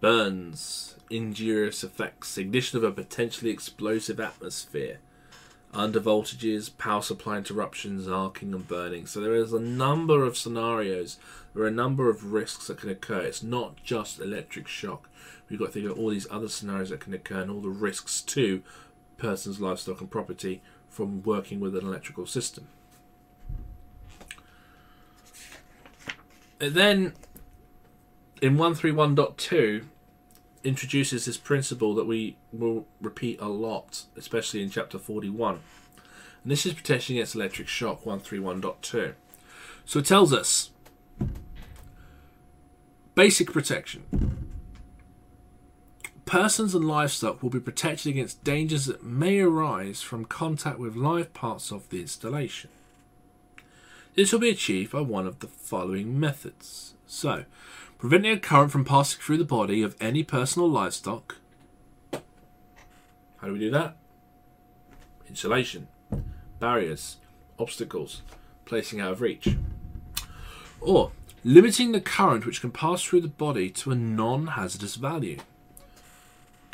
burns, 0.00 0.96
injurious 1.08 1.82
effects, 1.84 2.36
ignition 2.36 2.78
of 2.78 2.84
a 2.84 2.92
potentially 2.92 3.50
explosive 3.50 4.20
atmosphere, 4.20 4.98
under 5.72 6.00
voltages, 6.00 6.76
power 6.76 7.02
supply 7.02 7.36
interruptions, 7.36 8.08
arcing 8.08 8.52
and 8.52 8.66
burning. 8.66 9.06
So 9.06 9.20
there 9.20 9.34
is 9.34 9.52
a 9.52 9.60
number 9.60 10.24
of 10.24 10.36
scenarios, 10.36 11.18
there 11.54 11.62
are 11.62 11.68
a 11.68 11.72
number 11.72 12.10
of 12.10 12.32
risks 12.32 12.66
that 12.66 12.78
can 12.78 12.90
occur. 12.90 13.20
It's 13.20 13.42
not 13.42 13.82
just 13.82 14.20
electric 14.20 14.66
shock. 14.66 15.08
We've 15.48 15.58
got 15.58 15.66
to 15.66 15.72
think 15.72 15.86
of 15.86 15.98
all 15.98 16.10
these 16.10 16.26
other 16.30 16.48
scenarios 16.48 16.90
that 16.90 17.00
can 17.00 17.14
occur 17.14 17.42
and 17.42 17.50
all 17.50 17.60
the 17.60 17.68
risks 17.68 18.20
to 18.22 18.62
persons, 19.16 19.60
livestock, 19.60 20.00
and 20.00 20.10
property 20.10 20.62
from 20.88 21.22
working 21.22 21.60
with 21.60 21.76
an 21.76 21.86
electrical 21.86 22.26
system. 22.26 22.68
Then, 26.58 27.12
in 28.42 28.56
131.2, 28.56 29.84
introduces 30.64 31.24
this 31.24 31.36
principle 31.36 31.94
that 31.94 32.06
we 32.06 32.36
will 32.52 32.86
repeat 33.00 33.40
a 33.40 33.46
lot, 33.48 34.04
especially 34.16 34.62
in 34.62 34.70
chapter 34.70 34.98
41. 34.98 35.60
And 36.42 36.52
this 36.52 36.66
is 36.66 36.74
protection 36.74 37.16
against 37.16 37.36
electric 37.36 37.68
shock 37.68 38.04
131.2. 38.04 39.14
So 39.84 39.98
it 40.00 40.06
tells 40.06 40.32
us 40.32 40.70
basic 43.14 43.52
protection 43.52 44.04
Persons 46.28 46.74
and 46.74 46.86
livestock 46.86 47.42
will 47.42 47.48
be 47.48 47.58
protected 47.58 48.10
against 48.10 48.44
dangers 48.44 48.84
that 48.84 49.02
may 49.02 49.40
arise 49.40 50.02
from 50.02 50.26
contact 50.26 50.78
with 50.78 50.94
live 50.94 51.32
parts 51.32 51.72
of 51.72 51.88
the 51.88 52.02
installation. 52.02 52.68
This 54.14 54.30
will 54.30 54.38
be 54.38 54.50
achieved 54.50 54.92
by 54.92 55.00
one 55.00 55.26
of 55.26 55.38
the 55.38 55.46
following 55.46 56.20
methods. 56.20 56.92
So, 57.06 57.46
preventing 57.96 58.32
a 58.32 58.38
current 58.38 58.72
from 58.72 58.84
passing 58.84 59.22
through 59.22 59.38
the 59.38 59.44
body 59.44 59.80
of 59.80 59.96
any 60.02 60.22
personal 60.22 60.68
livestock. 60.68 61.36
How 62.12 63.46
do 63.46 63.54
we 63.54 63.58
do 63.58 63.70
that? 63.70 63.96
Insulation, 65.30 65.88
barriers, 66.60 67.16
obstacles, 67.58 68.20
placing 68.66 69.00
out 69.00 69.12
of 69.12 69.22
reach. 69.22 69.56
Or 70.78 71.10
limiting 71.42 71.92
the 71.92 72.02
current 72.02 72.44
which 72.44 72.60
can 72.60 72.70
pass 72.70 73.02
through 73.02 73.22
the 73.22 73.28
body 73.28 73.70
to 73.70 73.92
a 73.92 73.94
non 73.94 74.48
hazardous 74.48 74.96
value. 74.96 75.38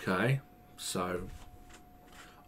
Okay, 0.07 0.41
so 0.77 1.23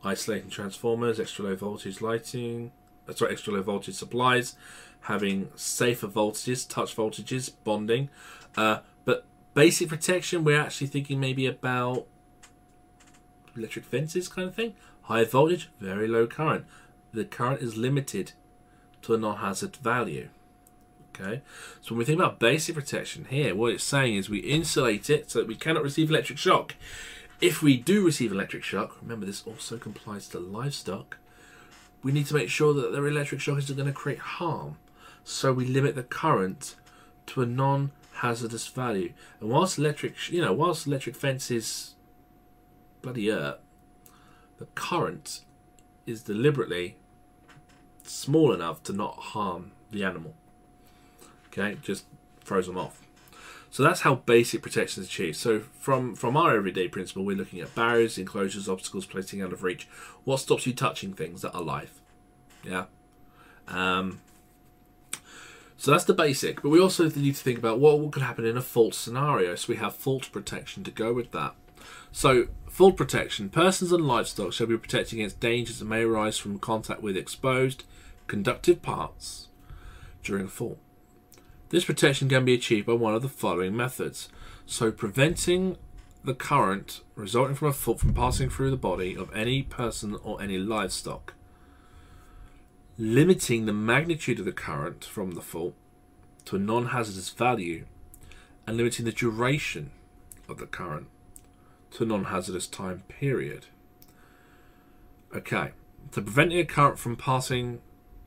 isolating 0.05 0.51
transformers, 0.51 1.19
extra 1.19 1.47
low 1.47 1.57
voltage 1.57 2.03
lighting, 2.03 2.71
uh, 3.09 3.14
sorry, 3.14 3.33
extra 3.33 3.55
low 3.55 3.62
voltage 3.62 3.95
supplies, 3.95 4.57
having 5.03 5.49
safer 5.57 6.07
voltages, 6.07 6.69
touch 6.69 6.95
voltages, 6.95 7.51
bonding. 7.64 8.11
Uh, 8.59 8.81
but 9.07 9.25
basic 9.55 9.88
protection, 9.88 10.45
we're 10.45 10.61
actually 10.61 10.88
thinking 10.88 11.19
maybe 11.19 11.47
about 11.47 12.07
electric 13.57 13.87
fences 13.87 14.29
kind 14.29 14.49
of 14.49 14.55
thing. 14.55 14.75
High 15.03 15.25
voltage, 15.25 15.71
very 15.81 16.07
low 16.09 16.27
current. 16.27 16.66
The 17.14 17.25
current 17.25 17.62
is 17.62 17.75
limited 17.75 18.33
to 19.03 19.14
a 19.14 19.19
non-hazard 19.19 19.77
value. 19.77 20.29
Okay, 21.14 21.40
so 21.81 21.95
when 21.95 22.01
we 22.01 22.05
think 22.05 22.19
about 22.19 22.38
basic 22.38 22.75
protection 22.75 23.27
here, 23.31 23.55
what 23.55 23.73
it's 23.73 23.85
saying 23.85 24.16
is 24.16 24.29
we 24.29 24.40
insulate 24.40 25.09
it 25.09 25.31
so 25.31 25.38
that 25.38 25.49
we 25.49 25.55
cannot 25.55 25.83
receive 25.83 26.11
electric 26.11 26.37
shock. 26.37 26.75
If 27.40 27.62
we 27.62 27.77
do 27.77 28.05
receive 28.05 28.33
electric 28.33 28.64
shock, 28.64 28.96
remember 29.03 29.27
this 29.27 29.46
also 29.46 29.77
complies 29.77 30.27
to 30.29 30.38
livestock, 30.38 31.18
we 32.03 32.12
need 32.12 32.27
to 32.27 32.35
make 32.35 32.49
sure 32.49 32.72
that 32.72 32.92
the 32.92 33.05
electric 33.05 33.40
shock 33.40 33.59
isn't 33.59 33.77
going 33.77 33.88
to 33.88 33.92
create 33.92 34.18
harm. 34.18 34.79
So 35.25 35.53
we 35.53 35.66
limit 35.66 35.96
the 35.96 36.03
current 36.03 36.77
to 37.27 37.42
a 37.42 37.46
non-hazardous 37.46 38.68
value. 38.68 39.12
And 39.40 39.51
whilst 39.51 39.77
electric, 39.79 40.31
you 40.31 40.40
know, 40.40 40.53
whilst 40.53 40.87
electric 40.87 41.16
fence 41.16 41.51
is 41.51 41.94
bloody 43.03 43.31
earth, 43.31 43.59
the 44.59 44.66
current 44.75 45.42
is 46.07 46.22
deliberately 46.22 46.96
small 48.05 48.53
enough 48.53 48.83
to 48.85 48.92
not 48.92 49.16
harm 49.16 49.72
the 49.90 50.05
animal. 50.05 50.35
Okay, 51.49 51.77
just 51.83 52.05
throws 52.44 52.66
them 52.66 52.79
off. 52.79 53.06
So 53.77 53.83
that's 53.83 54.01
how 54.01 54.15
basic 54.15 54.62
protection 54.62 55.03
is 55.03 55.09
achieved. 55.11 55.37
So 55.37 55.61
from 55.61 56.15
from 56.15 56.35
our 56.35 56.57
everyday 56.57 56.89
principle, 56.89 57.27
we're 57.27 57.37
looking 57.37 57.61
at 57.61 57.75
barriers, 57.75 58.17
enclosures, 58.17 58.71
obstacles, 58.71 59.05
placing 59.05 59.43
out 59.43 59.53
of 59.53 59.62
reach. 59.62 59.87
What 60.25 60.39
stops 60.41 60.67
you 60.67 60.73
touching 60.73 61.12
things 61.12 61.43
that 61.43 61.53
are 61.53 61.61
live? 61.61 62.01
Yeah. 62.65 62.87
Um, 63.69 64.23
So 65.77 65.91
that's 65.91 66.05
the 66.05 66.15
basic, 66.15 66.62
but 66.62 66.71
we 66.71 66.81
also 66.81 67.11
need 67.11 67.35
to 67.35 67.43
think 67.43 67.59
about 67.59 67.79
what, 67.79 67.99
what 67.99 68.12
could 68.12 68.23
happen 68.23 68.47
in 68.47 68.57
a 68.57 68.62
fault 68.62 68.95
scenario. 68.95 69.55
So 69.57 69.75
we 69.75 69.77
have 69.77 69.95
fault 69.95 70.33
protection 70.33 70.83
to 70.85 70.91
go 70.91 71.12
with 71.12 71.33
that. 71.33 71.55
So, 72.11 72.47
fault 72.71 72.97
protection 72.97 73.51
persons 73.51 73.93
and 73.93 74.07
livestock 74.07 74.55
shall 74.55 74.69
be 74.69 74.79
protected 74.79 75.19
against 75.19 75.39
dangers 75.39 75.81
that 75.81 75.85
may 75.85 76.05
arise 76.05 76.39
from 76.39 76.59
contact 76.59 77.03
with 77.03 77.15
exposed 77.15 77.85
conductive 78.27 78.81
parts 78.81 79.49
during 80.23 80.47
a 80.47 80.49
fault. 80.49 80.79
This 81.69 81.85
protection 81.85 82.29
can 82.29 82.45
be 82.45 82.55
achieved 82.55 82.87
by 82.87 82.93
one 82.93 83.15
of 83.15 83.23
the 83.23 83.29
following 83.29 83.77
methods. 83.77 84.29
So, 84.67 84.93
preventing 84.93 85.77
the 86.25 86.35
current 86.35 87.03
resulting 87.15 87.57
from 87.57 87.69
a 87.69 87.73
fault 87.73 88.01
from 88.01 88.15
passing 88.15 88.51
through 88.51 88.71
the 88.71 88.77
body 88.77 89.17
of 89.17 89.35
any 89.35 89.63
person 89.63 90.17
or 90.23 90.43
any 90.43 90.59
livestock, 90.59 91.35
limiting 92.99 93.67
the 93.67 93.73
magnitude 93.73 94.39
of 94.39 94.45
the 94.45 94.53
current 94.53 95.05
from 95.05 95.33
the 95.33 95.41
fault 95.41 95.75
to 96.47 96.57
a 96.57 96.59
non 96.59 96.87
hazardous 96.87 97.31
value, 97.31 97.85
and 98.67 98.77
limiting 98.77 99.05
the 99.05 99.13
duration 99.13 99.91
of 100.49 100.59
the 100.59 100.67
current 100.67 101.09
to 101.93 102.05
a 102.05 102.07
non 102.07 102.25
hazardous 102.25 102.67
time 102.67 103.03
period. 103.09 103.67
Okay, 105.35 105.73
so 106.13 106.23
preventing 106.23 106.59
a 106.59 106.65
current 106.65 106.99
from 106.99 107.17
passing, 107.17 107.81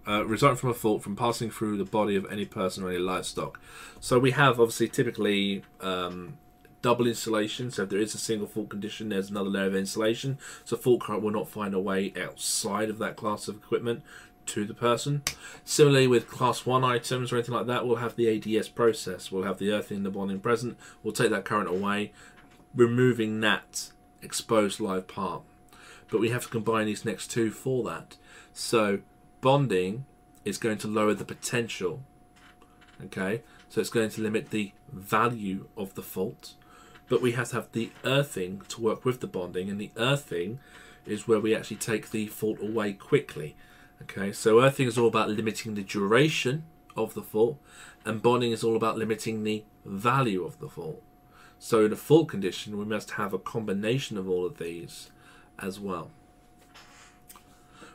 uh, 0.10 0.26
resulting 0.26 0.58
from 0.58 0.70
a 0.70 0.74
fault 0.74 1.04
from 1.04 1.16
passing 1.16 1.52
through 1.52 1.78
the 1.78 1.86
body 1.86 2.16
of 2.16 2.26
any 2.32 2.46
person 2.46 2.84
or 2.84 2.90
any 2.90 2.98
livestock. 2.98 3.60
So 4.00 4.18
we 4.18 4.32
have 4.32 4.60
obviously 4.60 4.88
typically 4.88 5.64
um, 5.82 6.38
double 6.82 7.06
insulation. 7.06 7.70
So 7.70 7.84
if 7.84 7.90
there 7.90 8.00
is 8.00 8.16
a 8.16 8.18
single 8.18 8.48
fault 8.48 8.70
condition, 8.70 9.10
there's 9.10 9.30
another 9.30 9.50
layer 9.50 9.68
of 9.68 9.76
insulation. 9.76 10.40
So 10.66 10.78
fault 10.78 11.02
current 11.02 11.22
will 11.22 11.32
not 11.32 11.48
find 11.48 11.76
a 11.76 11.80
way 11.80 12.12
outside 12.20 12.90
of 12.90 12.98
that 12.98 13.18
class 13.18 13.48
of 13.48 13.58
equipment 13.58 14.02
to 14.48 14.66
the 14.66 14.74
person. 14.74 15.22
Similarly, 15.64 16.08
with 16.08 16.28
class 16.28 16.66
1 16.66 16.84
items 16.84 17.32
or 17.32 17.36
anything 17.36 17.54
like 17.54 17.68
that, 17.68 17.86
we'll 17.86 17.98
have 17.98 18.16
the 18.16 18.58
ADS 18.58 18.70
process. 18.70 19.32
We'll 19.32 19.44
have 19.44 19.60
the 19.60 19.72
earthing 19.72 20.02
the 20.02 20.10
bonding 20.10 20.40
present. 20.40 20.78
We'll 21.04 21.14
take 21.14 21.30
that 21.30 21.46
current 21.46 21.70
away, 21.70 22.14
removing 22.74 23.42
that 23.42 23.92
exposed 24.24 24.80
live 24.80 25.08
part. 25.08 25.44
But 26.10 26.20
we 26.20 26.30
have 26.30 26.44
to 26.44 26.50
combine 26.50 26.88
these 26.88 27.06
next 27.06 27.30
two 27.30 27.52
for 27.52 27.84
that. 27.84 28.18
So 28.54 29.02
bonding 29.42 30.06
is 30.46 30.58
going 30.58 30.78
to 30.80 30.88
lower 30.88 31.14
the 31.14 31.26
potential. 31.26 32.02
Okay, 33.06 33.44
so 33.70 33.80
it's 33.80 33.90
going 33.90 34.10
to 34.10 34.22
limit 34.22 34.50
the 34.50 34.74
value 34.92 35.68
of 35.78 35.96
the 35.96 36.02
fault. 36.02 36.54
But 37.08 37.22
we 37.22 37.32
have 37.32 37.50
to 37.50 37.56
have 37.56 37.72
the 37.72 37.92
earthing 38.04 38.62
to 38.70 38.82
work 38.82 39.06
with 39.06 39.20
the 39.20 39.28
bonding, 39.28 39.70
and 39.70 39.80
the 39.80 39.92
earthing 39.98 40.60
is 41.06 41.28
where 41.28 41.40
we 41.40 41.56
actually 41.56 41.78
take 41.78 42.12
the 42.12 42.28
fault 42.28 42.60
away 42.62 42.94
quickly. 42.94 43.56
Okay, 44.04 44.32
so 44.32 44.62
earthing 44.62 44.88
is 44.88 44.98
all 44.98 45.08
about 45.08 45.30
limiting 45.30 45.76
the 45.76 45.84
duration 45.84 46.64
of 46.96 47.14
the 47.14 47.22
fault, 47.22 47.58
and 48.06 48.22
bonding 48.22 48.52
is 48.52 48.64
all 48.64 48.76
about 48.76 48.98
limiting 48.98 49.44
the 49.44 49.64
value 49.86 50.44
of 50.44 50.60
the 50.60 50.70
fault. 50.70 51.02
So 51.58 51.86
in 51.86 51.92
a 51.92 51.98
fault 51.98 52.30
condition, 52.30 52.78
we 52.78 52.86
must 52.86 53.12
have 53.12 53.34
a 53.34 53.40
combination 53.40 54.18
of 54.18 54.30
all 54.30 54.46
of 54.46 54.58
these 54.58 55.10
as 55.58 55.80
well. 55.80 56.12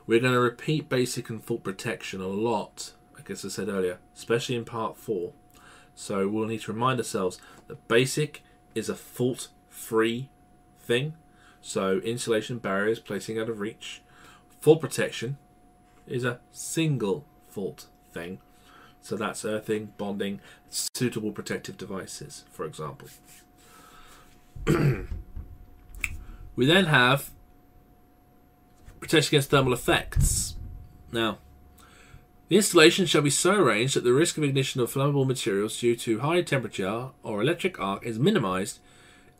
We're 0.06 0.20
going 0.20 0.34
to 0.34 0.40
repeat 0.40 0.88
basic 0.88 1.30
and 1.30 1.42
fault 1.42 1.64
protection 1.64 2.20
a 2.20 2.28
lot, 2.28 2.92
I 3.18 3.22
guess 3.22 3.44
I 3.44 3.48
said 3.48 3.68
earlier, 3.68 3.98
especially 4.14 4.54
in 4.56 4.64
part 4.64 4.98
four. 4.98 5.32
So 5.94 6.28
we'll 6.28 6.46
need 6.46 6.60
to 6.62 6.72
remind 6.72 7.00
ourselves 7.00 7.40
that 7.68 7.88
basic 7.88 8.42
is 8.74 8.88
a 8.88 8.94
fault 8.94 9.48
free 9.70 10.28
thing. 10.78 11.14
So 11.62 11.98
insulation 11.98 12.58
barriers 12.58 12.98
placing 12.98 13.38
out 13.38 13.48
of 13.48 13.60
reach. 13.60 14.02
Fault 14.60 14.80
protection 14.80 15.38
is 16.06 16.24
a 16.24 16.40
single 16.52 17.24
fault 17.48 17.86
thing. 18.12 18.40
So 19.00 19.16
that's 19.16 19.44
earthing, 19.44 19.92
bonding, 19.96 20.40
suitable 20.68 21.32
protective 21.32 21.78
devices, 21.78 22.44
for 22.50 22.64
example. 22.66 23.08
we 26.56 26.66
then 26.66 26.86
have 26.86 27.30
protection 29.04 29.36
against 29.36 29.50
thermal 29.50 29.72
effects. 29.72 30.54
Now, 31.12 31.38
the 32.48 32.56
installation 32.56 33.06
shall 33.06 33.22
be 33.22 33.30
so 33.30 33.54
arranged 33.54 33.96
that 33.96 34.04
the 34.04 34.12
risk 34.12 34.36
of 34.36 34.44
ignition 34.44 34.80
of 34.80 34.92
flammable 34.92 35.26
materials 35.26 35.78
due 35.78 35.96
to 35.96 36.20
high 36.20 36.42
temperature 36.42 37.10
or 37.22 37.40
electric 37.40 37.78
arc 37.80 38.04
is 38.04 38.18
minimized. 38.18 38.80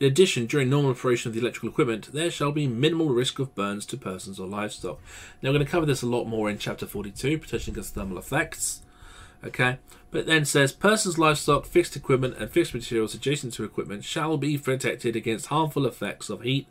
In 0.00 0.06
addition, 0.06 0.46
during 0.46 0.68
normal 0.68 0.90
operation 0.90 1.28
of 1.28 1.34
the 1.34 1.40
electrical 1.40 1.68
equipment, 1.68 2.12
there 2.12 2.30
shall 2.30 2.52
be 2.52 2.66
minimal 2.66 3.10
risk 3.10 3.38
of 3.38 3.54
burns 3.54 3.86
to 3.86 3.96
persons 3.96 4.38
or 4.38 4.46
livestock. 4.46 5.00
Now, 5.42 5.50
we're 5.50 5.58
going 5.58 5.66
to 5.66 5.70
cover 5.70 5.86
this 5.86 6.02
a 6.02 6.06
lot 6.06 6.24
more 6.24 6.50
in 6.50 6.58
chapter 6.58 6.86
42, 6.86 7.38
protection 7.38 7.72
against 7.72 7.94
thermal 7.94 8.18
effects. 8.18 8.82
Okay, 9.44 9.78
but 10.10 10.26
then 10.26 10.44
says 10.44 10.72
persons, 10.72 11.18
livestock, 11.18 11.66
fixed 11.66 11.96
equipment, 11.96 12.36
and 12.38 12.50
fixed 12.50 12.72
materials 12.72 13.14
adjacent 13.14 13.52
to 13.54 13.64
equipment 13.64 14.04
shall 14.04 14.36
be 14.36 14.56
protected 14.56 15.14
against 15.16 15.46
harmful 15.46 15.86
effects 15.86 16.30
of 16.30 16.40
heat 16.40 16.66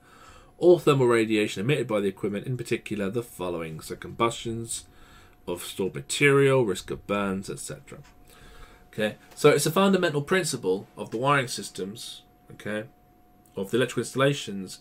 or 0.64 0.80
thermal 0.80 1.08
radiation 1.08 1.62
emitted 1.62 1.88
by 1.88 2.00
the 2.00 2.08
equipment, 2.08 2.48
in 2.48 2.58
particular 2.58 3.10
the 3.10 3.22
following: 3.22 3.80
so 3.82 3.96
combustions 3.96 4.86
of 5.46 5.64
stored 5.64 5.94
material, 5.94 6.66
risk 6.66 6.90
of 6.90 7.06
burns, 7.06 7.50
etc. 7.50 8.00
Okay, 8.94 9.18
so 9.36 9.50
it's 9.50 9.66
a 9.66 9.72
fundamental 9.72 10.22
principle 10.22 10.88
of 10.96 11.12
the 11.12 11.18
wiring 11.18 11.48
systems, 11.48 12.22
okay, 12.52 12.88
of 13.56 13.72
the 13.72 13.78
electrical 13.78 14.02
installations 14.02 14.80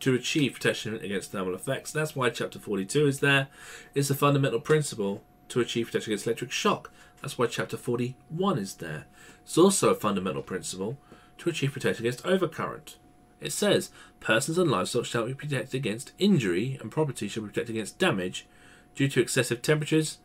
to 0.00 0.14
achieve 0.14 0.54
protection 0.54 0.94
against 0.94 1.32
thermal 1.32 1.54
effects. 1.54 1.90
That's 1.92 2.14
why 2.14 2.30
chapter 2.30 2.58
42 2.58 3.06
is 3.06 3.20
there. 3.20 3.48
It's 3.94 4.10
a 4.10 4.14
fundamental 4.14 4.60
principle 4.60 5.22
to 5.48 5.60
achieve 5.60 5.86
protection 5.86 6.12
against 6.12 6.26
electric 6.26 6.52
shock. 6.52 6.92
That's 7.20 7.36
why 7.36 7.48
chapter 7.48 7.76
41 7.76 8.58
is 8.58 8.74
there. 8.74 9.06
It's 9.42 9.58
also 9.58 9.90
a 9.90 9.94
fundamental 9.94 10.42
principle 10.42 10.96
to 11.38 11.50
achieve 11.50 11.72
protection 11.72 12.06
against 12.06 12.24
overcurrent. 12.24 12.94
It 13.40 13.52
says, 13.52 13.90
persons 14.20 14.58
and 14.58 14.70
livestock 14.70 15.04
shall 15.04 15.26
be 15.26 15.34
protected 15.34 15.74
against 15.74 16.12
injury 16.18 16.78
and 16.80 16.90
property 16.90 17.28
shall 17.28 17.42
be 17.42 17.48
protected 17.48 17.76
against 17.76 17.98
damage 17.98 18.46
due 18.94 19.08
to 19.08 19.20
excessive 19.20 19.62
temperatures 19.62 20.18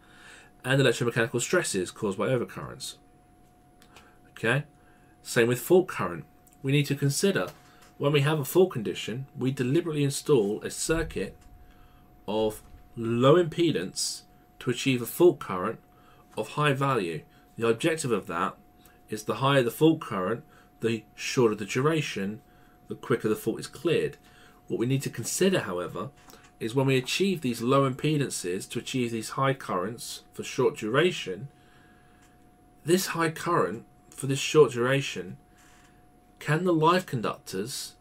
and 0.66 0.82
electromechanical 0.82 1.42
stresses 1.42 1.92
caused 1.92 2.18
by 2.18 2.28
overcurrents. 2.28 2.96
Okay? 4.32 4.64
Same 5.22 5.48
with 5.48 5.60
fault 5.60 5.88
current. 5.88 6.26
We 6.64 6.72
need 6.72 6.86
to 6.88 6.96
consider 6.96 7.48
when 7.98 8.12
we 8.12 8.22
have 8.22 8.40
a 8.40 8.46
fault 8.46 8.72
condition, 8.72 9.28
we 9.38 9.52
deliberately 9.52 10.04
install 10.04 10.62
a 10.62 10.72
circuit 10.72 11.38
of 12.28 12.62
low 12.96 13.42
impedance 13.42 14.24
to 14.60 14.72
achieve 14.72 15.02
a 15.02 15.06
fault 15.06 15.40
current 15.40 15.80
of 16.36 16.50
high 16.50 16.74
value. 16.74 17.22
The 17.56 17.68
objective 17.68 18.12
of 18.12 18.28
that 18.28 18.56
is 19.10 19.24
the 19.24 19.36
higher 19.36 19.62
the 19.62 19.72
fault 19.72 20.00
current, 20.00 20.44
the 20.82 21.04
shorter 21.16 21.56
the 21.56 21.66
duration, 21.66 22.42
the 22.88 22.96
quicker 22.96 23.30
the 23.30 23.36
fault 23.36 23.60
is 23.60 23.68
cleared. 23.68 24.18
What 24.68 24.80
we 24.80 24.86
need 24.86 25.02
to 25.04 25.10
consider, 25.10 25.62
however, 25.62 26.10
is 26.60 26.74
when 26.74 26.86
we 26.86 26.98
achieve 26.98 27.42
these 27.42 27.62
low 27.62 27.90
impedances 27.90 28.70
to 28.70 28.80
achieve 28.80 29.12
these 29.12 29.32
high 29.32 29.54
currents 29.54 30.22
for 30.34 30.44
short 30.44 30.78
duration, 30.78 31.50
this 32.86 33.08
high 33.08 33.30
current 33.30 33.86
for 34.10 34.28
this 34.28 34.40
short 34.40 34.72
duration, 34.72 35.38
can 36.40 36.64
the 36.64 36.74
live 36.74 37.06
conductors 37.06 37.94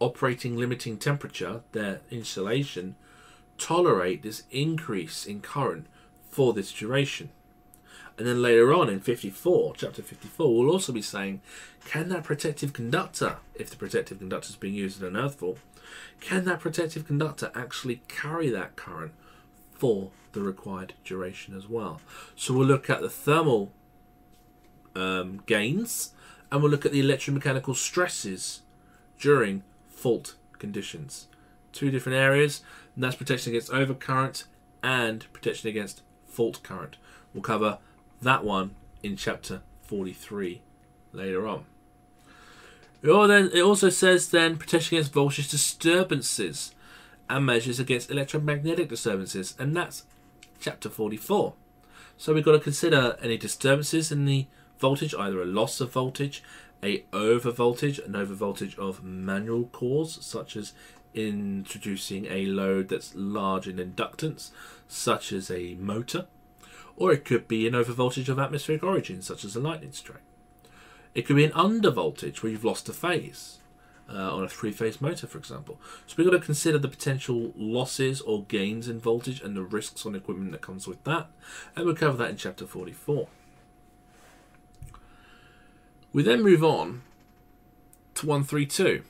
operating 0.00 0.56
limiting 0.56 0.96
temperature, 0.96 1.62
their 1.72 2.00
insulation, 2.10 2.94
tolerate 3.56 4.22
this 4.22 4.44
increase 4.50 5.26
in 5.26 5.40
current 5.40 5.86
for 6.30 6.52
this 6.52 6.72
duration? 6.72 7.30
And 8.18 8.26
then 8.26 8.42
later 8.42 8.74
on 8.74 8.88
in 8.88 8.98
54, 8.98 9.74
chapter 9.76 10.02
54, 10.02 10.56
we'll 10.56 10.72
also 10.72 10.92
be 10.92 11.00
saying, 11.00 11.40
can 11.84 12.08
that 12.08 12.24
protective 12.24 12.72
conductor, 12.72 13.36
if 13.54 13.70
the 13.70 13.76
protective 13.76 14.18
conductor 14.18 14.48
is 14.48 14.56
being 14.56 14.74
used 14.74 15.00
in 15.00 15.06
an 15.06 15.16
earth 15.16 15.36
fault, 15.36 15.58
can 16.20 16.44
that 16.46 16.58
protective 16.58 17.06
conductor 17.06 17.52
actually 17.54 18.02
carry 18.08 18.50
that 18.50 18.74
current 18.74 19.12
for 19.72 20.10
the 20.32 20.40
required 20.40 20.94
duration 21.04 21.56
as 21.56 21.68
well? 21.68 22.00
So 22.34 22.54
we'll 22.54 22.66
look 22.66 22.90
at 22.90 23.00
the 23.00 23.08
thermal 23.08 23.70
um, 24.96 25.40
gains 25.46 26.12
and 26.50 26.60
we'll 26.60 26.72
look 26.72 26.84
at 26.84 26.90
the 26.90 27.02
electromechanical 27.02 27.76
stresses 27.76 28.62
during 29.20 29.62
fault 29.88 30.34
conditions. 30.58 31.28
Two 31.72 31.92
different 31.92 32.18
areas, 32.18 32.62
and 32.96 33.04
that's 33.04 33.14
protection 33.14 33.52
against 33.52 33.70
overcurrent 33.70 34.44
and 34.82 35.32
protection 35.32 35.68
against 35.68 36.02
fault 36.26 36.60
current. 36.64 36.96
We'll 37.32 37.42
cover 37.42 37.78
that 38.22 38.44
one 38.44 38.74
in 39.02 39.16
chapter 39.16 39.62
43 39.82 40.60
later 41.12 41.46
on. 41.46 41.64
It 43.02 43.62
also 43.62 43.90
says 43.90 44.30
then 44.30 44.56
protection 44.56 44.96
against 44.96 45.12
voltage 45.12 45.48
disturbances 45.48 46.74
and 47.30 47.46
measures 47.46 47.78
against 47.78 48.10
electromagnetic 48.10 48.88
disturbances, 48.88 49.54
and 49.58 49.76
that's 49.76 50.04
chapter 50.60 50.88
44. 50.88 51.54
So 52.16 52.34
we've 52.34 52.44
got 52.44 52.52
to 52.52 52.58
consider 52.58 53.16
any 53.22 53.36
disturbances 53.36 54.10
in 54.10 54.24
the 54.24 54.46
voltage, 54.78 55.14
either 55.14 55.40
a 55.40 55.46
loss 55.46 55.80
of 55.80 55.92
voltage, 55.92 56.42
a 56.82 57.04
over 57.12 57.52
voltage, 57.52 58.00
an 58.00 58.16
over 58.16 58.34
voltage 58.34 58.76
of 58.78 59.04
manual 59.04 59.66
cause, 59.66 60.18
such 60.24 60.56
as 60.56 60.72
introducing 61.14 62.26
a 62.26 62.46
load 62.46 62.88
that's 62.88 63.14
large 63.14 63.68
in 63.68 63.76
inductance, 63.76 64.50
such 64.88 65.32
as 65.32 65.50
a 65.50 65.76
motor, 65.76 66.26
Or 66.98 67.12
it 67.12 67.24
could 67.24 67.46
be 67.46 67.66
an 67.68 67.74
overvoltage 67.74 68.28
of 68.28 68.40
atmospheric 68.40 68.82
origin, 68.82 69.22
such 69.22 69.44
as 69.44 69.54
a 69.54 69.60
lightning 69.60 69.92
strike. 69.92 70.22
It 71.14 71.22
could 71.22 71.36
be 71.36 71.44
an 71.44 71.52
undervoltage 71.52 72.42
where 72.42 72.50
you've 72.50 72.64
lost 72.64 72.88
a 72.88 72.92
phase 72.92 73.58
uh, 74.12 74.34
on 74.34 74.42
a 74.42 74.48
three 74.48 74.72
phase 74.72 75.00
motor, 75.00 75.28
for 75.28 75.38
example. 75.38 75.80
So 76.08 76.16
we've 76.16 76.26
got 76.26 76.36
to 76.36 76.44
consider 76.44 76.76
the 76.76 76.88
potential 76.88 77.52
losses 77.56 78.20
or 78.20 78.42
gains 78.44 78.88
in 78.88 78.98
voltage 78.98 79.40
and 79.40 79.56
the 79.56 79.62
risks 79.62 80.04
on 80.04 80.16
equipment 80.16 80.50
that 80.50 80.60
comes 80.60 80.88
with 80.88 81.02
that. 81.04 81.28
And 81.76 81.86
we'll 81.86 81.94
cover 81.94 82.16
that 82.16 82.30
in 82.30 82.36
chapter 82.36 82.66
44. 82.66 83.28
We 86.12 86.24
then 86.24 86.42
move 86.42 86.64
on 86.64 87.02
to 88.16 88.26
132, 88.26 89.04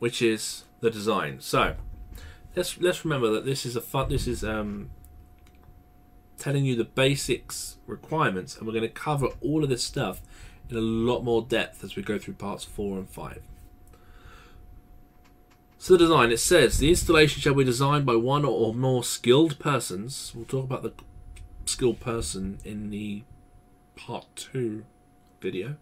which 0.00 0.20
is 0.20 0.64
the 0.80 0.90
design. 0.90 1.38
So 1.38 1.76
let's 2.56 2.80
let's 2.80 3.04
remember 3.04 3.30
that 3.30 3.44
this 3.44 3.64
is 3.64 3.76
a 3.76 3.80
fun, 3.80 4.08
this 4.08 4.26
is 4.26 4.42
um, 4.42 4.90
telling 6.38 6.64
you 6.64 6.76
the 6.76 6.84
basics 6.84 7.76
requirements, 7.86 8.56
and 8.56 8.66
we're 8.66 8.72
going 8.72 8.82
to 8.82 8.88
cover 8.88 9.28
all 9.40 9.62
of 9.62 9.70
this 9.70 9.84
stuff 9.84 10.20
in 10.68 10.76
a 10.76 10.80
lot 10.80 11.22
more 11.22 11.42
depth 11.42 11.84
as 11.84 11.96
we 11.96 12.02
go 12.02 12.18
through 12.18 12.34
parts 12.34 12.64
four 12.64 12.96
and 12.96 13.08
five. 13.08 13.42
So 15.78 15.92
the 15.94 15.98
design 15.98 16.32
it 16.32 16.40
says 16.40 16.78
the 16.78 16.88
installation 16.88 17.42
shall 17.42 17.54
be 17.54 17.64
designed 17.64 18.06
by 18.06 18.16
one 18.16 18.44
or 18.44 18.74
more 18.74 19.04
skilled 19.04 19.58
persons. 19.58 20.32
We'll 20.34 20.46
talk 20.46 20.64
about 20.64 20.82
the 20.82 20.92
skilled 21.66 22.00
person 22.00 22.58
in 22.64 22.90
the 22.90 23.22
part 23.96 24.26
two 24.34 24.84
video 25.40 25.76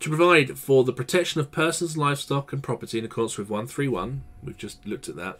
to 0.00 0.08
provide 0.10 0.58
for 0.58 0.84
the 0.84 0.92
protection 0.92 1.40
of 1.40 1.50
persons, 1.50 1.96
livestock, 1.96 2.52
and 2.52 2.62
property 2.62 2.98
in 2.98 3.04
accordance 3.04 3.38
with 3.38 3.48
131. 3.48 4.22
We've 4.42 4.56
just 4.56 4.86
looked 4.86 5.08
at 5.08 5.16
that. 5.16 5.38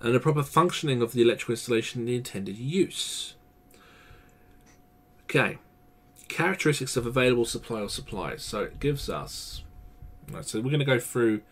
And 0.00 0.14
the 0.14 0.20
proper 0.20 0.42
functioning 0.42 1.02
of 1.02 1.12
the 1.12 1.22
electrical 1.22 1.52
installation 1.52 2.02
in 2.02 2.06
the 2.06 2.16
intended 2.16 2.56
use. 2.56 3.34
Okay. 5.24 5.58
Characteristics 6.28 6.96
of 6.96 7.06
available 7.06 7.44
supply 7.44 7.80
or 7.80 7.88
supplies. 7.88 8.42
So 8.42 8.62
it 8.62 8.80
gives 8.80 9.08
us. 9.08 9.62
Right, 10.30 10.44
so 10.44 10.58
we're 10.60 10.70
going 10.70 10.80
to 10.80 10.84
go 10.84 10.98
through 10.98 11.42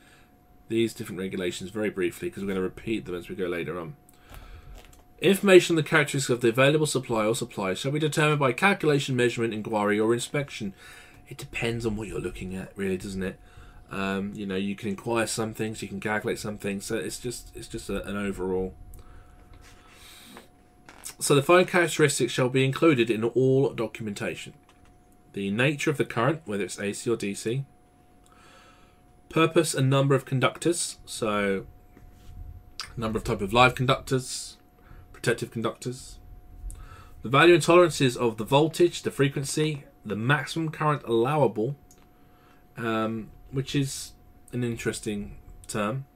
these 0.68 0.94
different 0.94 1.20
regulations 1.20 1.70
very 1.70 1.90
briefly 1.90 2.28
because 2.28 2.42
we're 2.42 2.48
going 2.48 2.56
to 2.56 2.62
repeat 2.62 3.04
them 3.06 3.14
as 3.14 3.28
we 3.28 3.36
go 3.36 3.46
later 3.46 3.78
on. 3.78 3.96
Information 5.20 5.74
on 5.74 5.76
the 5.76 5.88
characteristics 5.88 6.30
of 6.30 6.40
the 6.40 6.48
available 6.48 6.86
supply 6.86 7.24
or 7.24 7.34
supplies 7.34 7.78
shall 7.78 7.92
be 7.92 7.98
determined 7.98 8.40
by 8.40 8.52
calculation, 8.52 9.14
measurement, 9.16 9.54
inquiry, 9.54 9.98
or 9.98 10.12
inspection 10.12 10.74
it 11.28 11.38
depends 11.38 11.86
on 11.86 11.96
what 11.96 12.08
you're 12.08 12.20
looking 12.20 12.54
at, 12.54 12.72
really, 12.76 12.96
doesn't 12.96 13.22
it? 13.22 13.38
Um, 13.94 14.32
you 14.34 14.44
know, 14.44 14.56
you 14.56 14.74
can 14.74 14.88
inquire 14.88 15.28
some 15.28 15.54
things, 15.54 15.80
you 15.80 15.86
can 15.86 16.00
calculate 16.00 16.40
some 16.40 16.58
things, 16.58 16.84
so 16.84 16.96
it's 16.96 17.20
just 17.20 17.54
it's 17.54 17.68
just 17.68 17.88
a, 17.88 18.04
an 18.04 18.16
overall. 18.16 18.74
So 21.20 21.36
the 21.36 21.44
following 21.44 21.66
characteristics 21.66 22.32
shall 22.32 22.48
be 22.48 22.64
included 22.64 23.08
in 23.08 23.22
all 23.22 23.70
documentation: 23.70 24.54
the 25.32 25.52
nature 25.52 25.90
of 25.90 25.96
the 25.96 26.04
current, 26.04 26.42
whether 26.44 26.64
it's 26.64 26.80
AC 26.80 27.08
or 27.08 27.16
DC, 27.16 27.64
purpose 29.28 29.74
and 29.74 29.88
number 29.88 30.16
of 30.16 30.24
conductors, 30.24 30.98
so 31.06 31.64
number 32.96 33.18
of 33.18 33.22
type 33.22 33.40
of 33.40 33.52
live 33.52 33.76
conductors, 33.76 34.56
protective 35.12 35.52
conductors, 35.52 36.18
the 37.22 37.28
value 37.28 37.54
and 37.54 37.62
tolerances 37.62 38.16
of 38.16 38.38
the 38.38 38.44
voltage, 38.44 39.02
the 39.02 39.12
frequency, 39.12 39.84
the 40.04 40.16
maximum 40.16 40.72
current 40.72 41.04
allowable, 41.04 41.76
um, 42.76 43.30
which 43.54 43.74
is 43.74 44.12
an 44.52 44.64
interesting 44.64 45.36
term. 45.66 46.06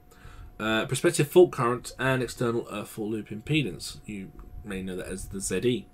Uh, 0.59 0.85
prospective 0.85 1.27
fault 1.27 1.51
current 1.51 1.93
and 1.97 2.21
external 2.21 2.67
earth 2.71 2.89
fault 2.89 3.09
loop 3.09 3.29
impedance. 3.29 3.97
You 4.05 4.31
may 4.63 4.81
know 4.81 4.97
that 4.97 5.07
as 5.07 5.27
the 5.29 5.39
ZE. 5.39 5.87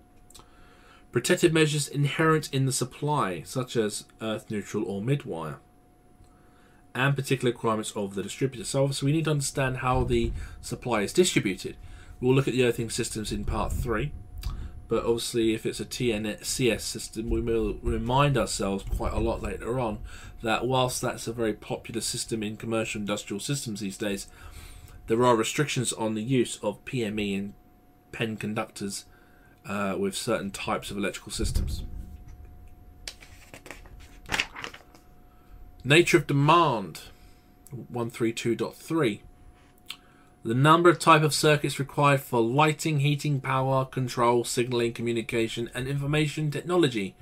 Protective 1.12 1.54
measures 1.54 1.88
inherent 1.88 2.54
in 2.54 2.66
the 2.66 2.72
supply, 2.72 3.42
such 3.44 3.78
as 3.78 4.06
earth 4.22 4.50
neutral 4.50 4.84
or 4.84 5.02
mid-wire. 5.02 5.60
And 6.94 7.16
particular 7.16 7.52
requirements 7.52 7.92
of 7.96 8.16
the 8.16 8.24
distributor. 8.24 8.66
So 8.66 8.84
obviously 8.84 9.06
we 9.06 9.12
need 9.14 9.26
to 9.26 9.32
understand 9.32 9.78
how 9.78 10.04
the 10.04 10.34
supply 10.62 11.02
is 11.02 11.14
distributed. 11.14 11.78
We'll 12.20 12.34
look 12.34 12.48
at 12.48 12.54
the 12.54 12.66
earthing 12.66 12.90
systems 12.90 13.32
in 13.32 13.46
part 13.46 13.72
3 13.72 14.12
but 14.88 15.04
obviously 15.04 15.54
if 15.54 15.66
it's 15.66 15.80
a 15.80 15.86
TNCS 15.86 16.82
system 16.82 17.30
we 17.30 17.42
will 17.42 17.76
remind 17.82 18.38
ourselves 18.38 18.84
quite 18.98 19.14
a 19.14 19.20
lot 19.20 19.42
later 19.42 19.80
on 19.80 20.00
that 20.44 20.68
whilst 20.68 21.02
that's 21.02 21.28
a 21.28 21.34
very 21.34 21.54
popular 21.54 22.02
system 22.02 22.44
in 22.44 22.58
commercial 22.58 23.00
industrial 23.00 23.40
systems 23.40 23.80
these 23.80 23.98
days 23.98 24.28
there 25.08 25.24
are 25.24 25.36
restrictions 25.36 25.94
on 25.94 26.16
the 26.16 26.24
use 26.24 26.58
of 26.64 26.84
PME 26.86 27.38
and 27.38 27.54
PEN 28.12 28.38
conductors 28.38 29.06
uh, 29.68 29.96
with 29.98 30.16
certain 30.16 30.52
types 30.52 30.90
of 30.90 30.98
electrical 30.98 31.32
systems. 31.32 31.84
Nature 35.84 36.18
of 36.18 36.28
demand 36.28 37.02
132.3 37.92 39.20
the 40.46 40.54
number 40.54 40.92
of 40.92 41.00
type 41.00 41.24
of 41.24 41.34
circuits 41.34 41.80
required 41.80 42.22
for 42.22 42.40
lighting, 42.40 43.00
heating, 43.00 43.42
power, 43.42 43.84
control, 43.84 44.44
signaling, 44.44 44.94
communication, 44.94 45.72
and 45.74 45.88
information 45.88 46.52
technology 46.52 47.16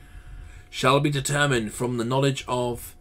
shall 0.69 0.99
be 0.99 1.09
determined 1.09 1.71
from 1.71 1.95
the 1.95 2.03
knowledge 2.03 2.43
of 2.49 2.97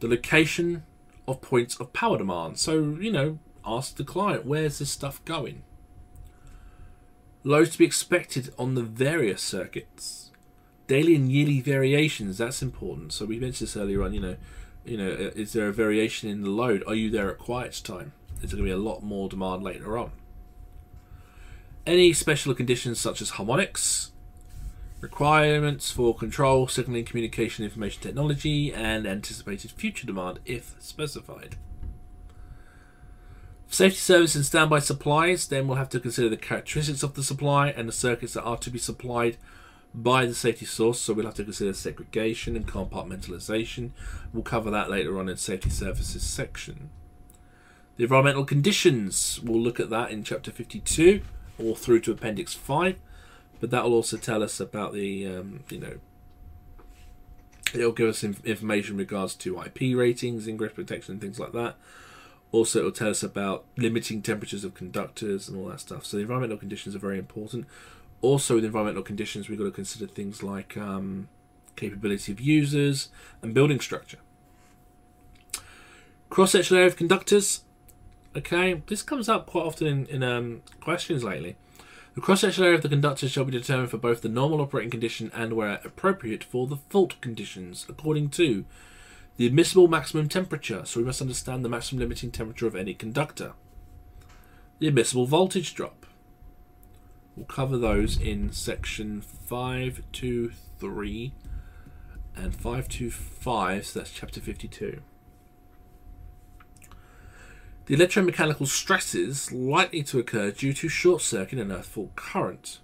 the 0.00 0.08
location 0.08 0.82
of 1.28 1.40
points 1.40 1.78
of 1.78 1.92
power 1.92 2.18
demand. 2.18 2.58
So, 2.58 2.96
you 2.98 3.12
know, 3.12 3.38
ask 3.64 3.94
the 3.94 4.02
client, 4.02 4.44
where's 4.44 4.80
this 4.80 4.90
stuff 4.90 5.24
going? 5.24 5.62
Loads 7.44 7.70
to 7.70 7.78
be 7.78 7.84
expected 7.84 8.52
on 8.58 8.74
the 8.74 8.82
various 8.82 9.42
circuits. 9.42 10.32
Daily 10.88 11.14
and 11.14 11.30
yearly 11.30 11.60
variations, 11.60 12.38
that's 12.38 12.62
important. 12.62 13.12
So 13.12 13.26
we 13.26 13.38
mentioned 13.38 13.68
this 13.68 13.76
earlier 13.76 14.02
on, 14.02 14.12
you 14.12 14.20
know, 14.20 14.36
you 14.84 14.96
know, 14.96 15.12
uh, 15.12 15.30
is 15.36 15.52
there 15.52 15.68
a 15.68 15.72
variation 15.72 16.28
in 16.28 16.42
the 16.42 16.50
load? 16.50 16.82
Are 16.88 16.96
you 16.96 17.10
there 17.10 17.30
at 17.30 17.38
quiet 17.38 17.80
time? 17.84 18.12
There's 18.42 18.52
going 18.52 18.64
to 18.64 18.68
be 18.68 18.70
a 18.70 18.76
lot 18.76 19.02
more 19.02 19.28
demand 19.28 19.62
later 19.62 19.96
on. 19.96 20.10
Any 21.86 22.12
special 22.12 22.54
conditions 22.54 23.00
such 23.00 23.22
as 23.22 23.30
harmonics, 23.30 24.12
requirements 25.00 25.90
for 25.90 26.14
control, 26.14 26.68
signaling, 26.68 27.04
communication, 27.04 27.64
information 27.64 28.02
technology, 28.02 28.72
and 28.72 29.06
anticipated 29.06 29.70
future 29.70 30.06
demand 30.06 30.40
if 30.44 30.76
specified. 30.78 31.56
safety 33.68 33.98
service 33.98 34.34
and 34.34 34.44
standby 34.44 34.78
supplies, 34.80 35.48
then 35.48 35.66
we'll 35.66 35.78
have 35.78 35.88
to 35.88 35.98
consider 35.98 36.28
the 36.28 36.36
characteristics 36.36 37.02
of 37.02 37.14
the 37.14 37.22
supply 37.22 37.68
and 37.68 37.88
the 37.88 37.92
circuits 37.92 38.34
that 38.34 38.42
are 38.42 38.58
to 38.58 38.70
be 38.70 38.78
supplied 38.78 39.38
by 39.94 40.26
the 40.26 40.34
safety 40.34 40.66
source. 40.66 41.00
So 41.00 41.14
we'll 41.14 41.26
have 41.26 41.34
to 41.34 41.44
consider 41.44 41.72
segregation 41.72 42.54
and 42.54 42.66
compartmentalization. 42.66 43.90
We'll 44.32 44.42
cover 44.42 44.70
that 44.70 44.90
later 44.90 45.18
on 45.18 45.28
in 45.28 45.36
safety 45.36 45.70
services 45.70 46.22
section. 46.22 46.90
The 48.02 48.06
environmental 48.06 48.44
conditions, 48.44 49.38
we'll 49.44 49.60
look 49.60 49.78
at 49.78 49.88
that 49.90 50.10
in 50.10 50.24
chapter 50.24 50.50
52 50.50 51.22
or 51.56 51.76
through 51.76 52.00
to 52.00 52.10
appendix 52.10 52.52
5, 52.52 52.96
but 53.60 53.70
that 53.70 53.84
will 53.84 53.94
also 53.94 54.16
tell 54.16 54.42
us 54.42 54.58
about 54.58 54.92
the, 54.92 55.24
um, 55.28 55.62
you 55.70 55.78
know, 55.78 55.98
it'll 57.72 57.92
give 57.92 58.08
us 58.08 58.24
information 58.24 58.94
in 58.94 58.98
regards 58.98 59.36
to 59.36 59.62
IP 59.62 59.96
ratings, 59.96 60.48
ingress 60.48 60.72
protection, 60.72 61.12
and 61.12 61.20
things 61.20 61.38
like 61.38 61.52
that. 61.52 61.76
Also, 62.50 62.80
it'll 62.80 62.90
tell 62.90 63.10
us 63.10 63.22
about 63.22 63.66
limiting 63.76 64.20
temperatures 64.20 64.64
of 64.64 64.74
conductors 64.74 65.48
and 65.48 65.56
all 65.56 65.68
that 65.68 65.78
stuff. 65.78 66.04
So, 66.04 66.16
the 66.16 66.22
environmental 66.22 66.56
conditions 66.56 66.96
are 66.96 66.98
very 66.98 67.20
important. 67.20 67.68
Also, 68.20 68.56
with 68.56 68.64
environmental 68.64 69.04
conditions, 69.04 69.48
we've 69.48 69.58
got 69.58 69.66
to 69.66 69.70
consider 69.70 70.08
things 70.08 70.42
like 70.42 70.76
um, 70.76 71.28
capability 71.76 72.32
of 72.32 72.40
users 72.40 73.10
and 73.42 73.54
building 73.54 73.78
structure. 73.78 74.18
Cross 76.30 76.50
sectional 76.50 76.78
area 76.78 76.88
of 76.88 76.96
conductors 76.96 77.60
Okay, 78.34 78.82
this 78.86 79.02
comes 79.02 79.28
up 79.28 79.46
quite 79.46 79.66
often 79.66 79.86
in, 79.86 80.06
in 80.06 80.22
um, 80.22 80.62
questions 80.80 81.22
lately. 81.22 81.56
The 82.14 82.22
cross-sectional 82.22 82.66
area 82.66 82.76
of 82.76 82.82
the 82.82 82.88
conductor 82.88 83.28
shall 83.28 83.44
be 83.44 83.52
determined 83.52 83.90
for 83.90 83.98
both 83.98 84.22
the 84.22 84.28
normal 84.28 84.62
operating 84.62 84.90
condition 84.90 85.30
and, 85.34 85.52
where 85.52 85.80
appropriate, 85.84 86.42
for 86.42 86.66
the 86.66 86.76
fault 86.76 87.20
conditions, 87.20 87.84
according 87.88 88.30
to 88.30 88.64
the 89.36 89.46
admissible 89.46 89.86
maximum 89.86 90.30
temperature. 90.30 90.82
So 90.84 91.00
we 91.00 91.06
must 91.06 91.20
understand 91.20 91.62
the 91.64 91.68
maximum 91.68 92.00
limiting 92.00 92.30
temperature 92.30 92.66
of 92.66 92.76
any 92.76 92.94
conductor. 92.94 93.52
The 94.78 94.88
admissible 94.88 95.26
voltage 95.26 95.74
drop. 95.74 96.06
We'll 97.36 97.44
cover 97.46 97.76
those 97.76 98.18
in 98.20 98.52
section 98.52 99.20
523 99.20 101.32
and 102.36 102.54
525, 102.54 103.86
so 103.86 103.98
that's 103.98 104.12
chapter 104.12 104.40
52. 104.40 105.02
The 107.86 107.96
electromechanical 107.96 108.66
stresses 108.68 109.50
likely 109.50 110.02
to 110.04 110.18
occur 110.18 110.52
due 110.52 110.72
to 110.72 110.88
short 110.88 111.20
circuit 111.20 111.58
and 111.58 111.72
earth 111.72 111.86
fault 111.86 112.14
current. 112.14 112.78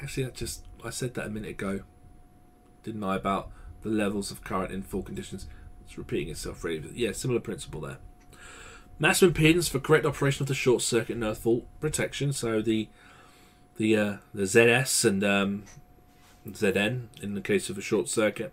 Actually, 0.00 0.24
that 0.24 0.34
just 0.34 0.64
I 0.84 0.90
said 0.90 1.14
that 1.14 1.26
a 1.26 1.30
minute 1.30 1.50
ago, 1.50 1.80
didn't 2.82 3.02
I? 3.02 3.16
About 3.16 3.50
the 3.82 3.88
levels 3.88 4.30
of 4.30 4.44
current 4.44 4.72
in 4.72 4.82
fault 4.82 5.06
conditions. 5.06 5.46
It's 5.84 5.96
repeating 5.96 6.28
itself, 6.28 6.62
really. 6.62 6.90
Yeah, 6.94 7.12
similar 7.12 7.40
principle 7.40 7.80
there. 7.80 7.98
Maximum 8.98 9.32
impedance 9.32 9.70
for 9.70 9.78
correct 9.78 10.04
operation 10.04 10.42
of 10.42 10.48
the 10.48 10.54
short 10.54 10.82
circuit 10.82 11.14
and 11.14 11.24
earth 11.24 11.38
fault 11.38 11.64
protection. 11.80 12.32
So 12.32 12.60
the 12.60 12.88
the 13.76 13.96
uh, 13.96 14.16
the 14.34 14.42
ZS 14.42 15.04
and 15.04 15.24
um, 15.24 15.64
ZN 16.46 17.06
in 17.22 17.34
the 17.34 17.40
case 17.40 17.70
of 17.70 17.78
a 17.78 17.82
short 17.82 18.08
circuit. 18.08 18.52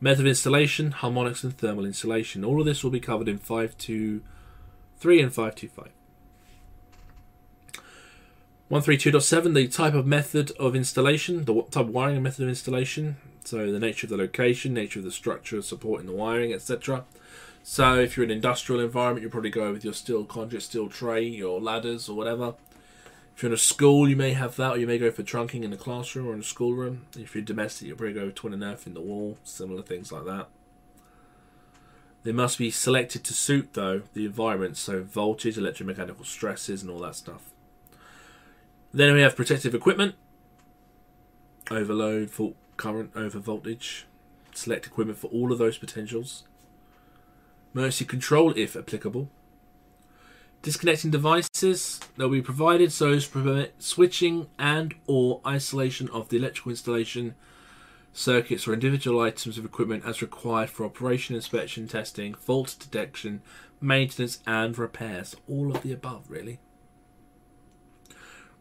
Method 0.00 0.20
of 0.20 0.26
installation, 0.28 0.92
harmonics 0.92 1.42
and 1.42 1.56
thermal 1.56 1.84
insulation. 1.84 2.44
All 2.44 2.60
of 2.60 2.66
this 2.66 2.84
will 2.84 2.90
be 2.90 3.00
covered 3.00 3.28
in 3.28 3.38
523 3.38 5.20
and 5.20 5.34
525. 5.34 5.88
132.7, 8.70 9.54
the 9.54 9.66
type 9.66 9.94
of 9.94 10.06
method 10.06 10.52
of 10.52 10.76
installation, 10.76 11.44
the 11.46 11.62
type 11.70 11.86
of 11.86 11.88
wiring 11.88 12.22
method 12.22 12.42
of 12.42 12.48
installation. 12.50 13.16
So 13.44 13.72
the 13.72 13.78
nature 13.78 14.04
of 14.06 14.10
the 14.10 14.18
location, 14.18 14.74
nature 14.74 14.98
of 14.98 15.06
the 15.06 15.10
structure 15.10 15.62
supporting 15.62 16.06
the 16.06 16.12
wiring, 16.12 16.52
etc. 16.52 17.04
So 17.62 17.98
if 17.98 18.16
you're 18.16 18.24
in 18.24 18.30
an 18.30 18.36
industrial 18.36 18.82
environment, 18.82 19.22
you'll 19.22 19.30
probably 19.30 19.50
go 19.50 19.72
with 19.72 19.84
your 19.84 19.94
steel 19.94 20.24
conduit, 20.24 20.62
steel 20.62 20.88
tray, 20.88 21.24
your 21.24 21.60
ladders 21.60 22.08
or 22.08 22.16
whatever. 22.16 22.54
If 23.38 23.44
you're 23.44 23.50
in 23.50 23.54
a 23.54 23.56
school, 23.56 24.08
you 24.08 24.16
may 24.16 24.32
have 24.32 24.56
that, 24.56 24.72
or 24.72 24.78
you 24.78 24.86
may 24.88 24.98
go 24.98 25.12
for 25.12 25.22
trunking 25.22 25.62
in 25.62 25.70
the 25.70 25.76
classroom 25.76 26.26
or 26.26 26.34
in 26.34 26.40
a 26.40 26.42
schoolroom. 26.42 27.06
If 27.16 27.36
you're 27.36 27.44
domestic, 27.44 27.86
you'll 27.86 27.96
probably 27.96 28.14
going 28.14 28.26
to 28.26 28.32
go 28.32 28.34
twin 28.34 28.52
and 28.52 28.64
earth 28.64 28.84
in 28.84 28.94
the 28.94 29.00
wall, 29.00 29.38
similar 29.44 29.80
things 29.80 30.10
like 30.10 30.24
that. 30.24 30.48
They 32.24 32.32
must 32.32 32.58
be 32.58 32.72
selected 32.72 33.22
to 33.22 33.32
suit, 33.32 33.74
though, 33.74 34.02
the 34.12 34.24
environment, 34.24 34.76
so 34.76 35.04
voltage, 35.04 35.54
electromechanical 35.54 36.26
stresses, 36.26 36.82
and 36.82 36.90
all 36.90 36.98
that 36.98 37.14
stuff. 37.14 37.52
Then 38.92 39.14
we 39.14 39.20
have 39.20 39.36
protective 39.36 39.72
equipment, 39.72 40.16
overload, 41.70 42.30
fault 42.30 42.56
current, 42.76 43.12
over 43.14 43.38
voltage. 43.38 44.04
Select 44.52 44.84
equipment 44.88 45.16
for 45.16 45.28
all 45.28 45.52
of 45.52 45.58
those 45.58 45.78
potentials. 45.78 46.42
Emergency 47.72 48.04
control, 48.04 48.52
if 48.56 48.74
applicable. 48.74 49.30
Disconnecting 50.62 51.12
devices 51.12 52.00
they'll 52.16 52.28
be 52.28 52.42
provided 52.42 52.92
so 52.92 53.12
as 53.12 53.26
to 53.26 53.30
prevent 53.30 53.82
switching 53.82 54.48
and 54.58 54.94
or 55.06 55.40
isolation 55.46 56.08
of 56.10 56.28
the 56.28 56.36
electrical 56.36 56.70
installation 56.70 57.36
circuits 58.12 58.66
or 58.66 58.72
individual 58.72 59.20
items 59.20 59.56
of 59.56 59.64
equipment 59.64 60.04
as 60.04 60.20
required 60.20 60.68
for 60.68 60.84
operation, 60.84 61.36
inspection, 61.36 61.86
testing, 61.86 62.34
fault 62.34 62.74
detection, 62.80 63.40
maintenance 63.80 64.40
and 64.46 64.76
repairs. 64.76 65.36
All 65.48 65.74
of 65.74 65.82
the 65.82 65.92
above 65.92 66.24
really. 66.28 66.58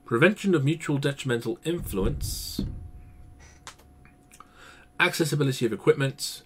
Prevention 0.06 0.54
of 0.54 0.64
mutual 0.64 1.00
detrimental 1.00 1.60
influence. 1.66 2.62
Accessibility 5.00 5.66
of 5.66 5.74
equipment, 5.74 6.44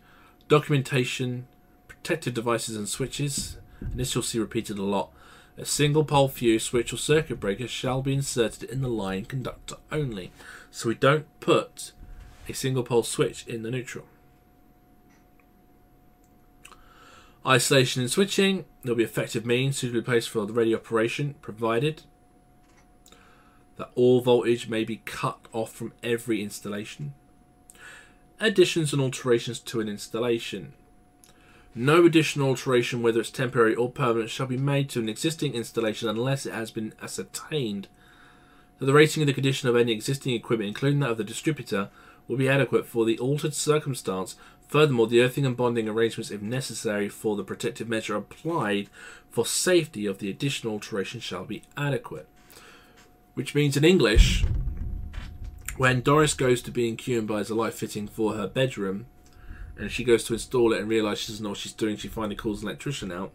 documentation, 0.47 1.47
protective 1.88 2.34
devices 2.34 2.76
and 2.76 2.88
switches, 2.88 3.58
and 3.82 3.99
this 3.99 4.16
you'll 4.16 4.24
see 4.24 4.39
repeated 4.39 4.78
a 4.78 4.84
lot 4.84 5.12
a 5.62 5.66
single 5.66 6.03
pole 6.03 6.28
fuse 6.28 6.64
switch 6.64 6.91
or 6.91 6.97
circuit 6.97 7.39
breaker 7.39 7.68
shall 7.68 8.01
be 8.01 8.16
inserted 8.16 8.68
in 8.68 8.82
the 8.82 8.88
line 8.88 9.26
conductor 9.26 9.76
only. 9.91 10.32
So 10.72 10.89
we 10.89 10.95
don't 10.95 11.28
put 11.39 11.91
a 12.49 12.53
single 12.53 12.82
pole 12.82 13.03
switch 13.03 13.45
in 13.45 13.62
the 13.62 13.70
neutral. 13.70 14.05
Isolation 17.45 18.01
and 18.01 18.09
switching. 18.09 18.66
There'll 18.82 18.97
be 18.97 19.03
effective 19.03 19.45
means 19.45 19.78
suitably 19.78 20.01
placed 20.01 20.30
for 20.32 20.47
the 20.47 20.53
radio 20.53 20.78
operation, 20.78 21.36
provided 21.41 22.01
that 23.78 23.91
all 23.93 24.22
voltage 24.22 24.68
may 24.68 24.84
be 24.84 24.97
cut 25.05 25.47
off 25.53 25.72
from 25.72 25.93
every 26.01 26.41
installation. 26.41 27.14
Additions 28.39 28.93
and 28.93 29.01
alterations 29.01 29.59
to 29.59 29.80
an 29.80 29.88
installation. 29.88 30.74
No 31.74 32.05
additional 32.05 32.49
alteration, 32.49 33.01
whether 33.01 33.22
it's 33.22 33.30
temporary 33.30 33.76
or 33.76 33.89
permanent, 33.89 34.30
shall 34.30 34.47
be 34.47 34.57
made 34.57 34.89
to 34.89 34.99
an 34.99 35.07
existing 35.07 35.53
installation 35.53 36.09
unless 36.09 36.45
it 36.45 36.53
has 36.53 36.69
been 36.69 36.93
ascertained 37.01 37.88
that 38.80 38.86
the 38.86 38.93
rating 38.93 39.24
of 39.24 39.28
the 39.28 39.34
condition 39.34 39.69
of 39.69 39.76
any 39.76 39.91
existing 39.91 40.34
equipment, 40.34 40.67
including 40.67 40.99
that 40.99 41.11
of 41.11 41.17
the 41.17 41.24
distributor, 41.24 41.89
will 42.28 42.36
be 42.36 42.49
adequate 42.49 42.86
for 42.86 43.05
the 43.05 43.17
altered 43.19 43.53
circumstance. 43.53 44.36
Furthermore, 44.67 45.07
the 45.07 45.22
earthing 45.22 45.45
and 45.45 45.55
bonding 45.55 45.88
arrangements, 45.88 46.32
if 46.32 46.41
necessary 46.41 47.07
for 47.07 47.36
the 47.36 47.43
protective 47.43 47.88
measure 47.88 48.15
applied 48.15 48.89
for 49.30 49.45
safety 49.45 50.05
of 50.05 50.17
the 50.17 50.30
additional 50.30 50.74
alteration, 50.74 51.19
shall 51.19 51.45
be 51.45 51.63
adequate. 51.78 52.28
Which 53.34 53.55
means, 53.55 53.78
in 53.78 53.86
English, 53.86 54.43
when 55.78 56.01
Doris 56.01 56.34
goes 56.34 56.61
to 56.63 56.72
B&Q 56.72 57.19
and 57.19 57.28
buys 57.28 57.49
a 57.49 57.55
light 57.55 57.74
fitting 57.74 58.07
for 58.07 58.34
her 58.34 58.47
bedroom, 58.47 59.05
and 59.82 59.92
she 59.92 60.04
goes 60.04 60.24
to 60.24 60.34
install 60.34 60.74
it 60.74 60.80
and 60.80 60.88
realizes 60.88 61.26
she 61.26 61.32
doesn't 61.32 61.44
know 61.44 61.50
what 61.50 61.58
she's 61.58 61.74
doing. 61.74 61.98
She 61.98 62.08
finally 62.08 62.36
calls 62.36 62.62
an 62.62 62.70
electrician 62.70 63.12
out. 63.12 63.32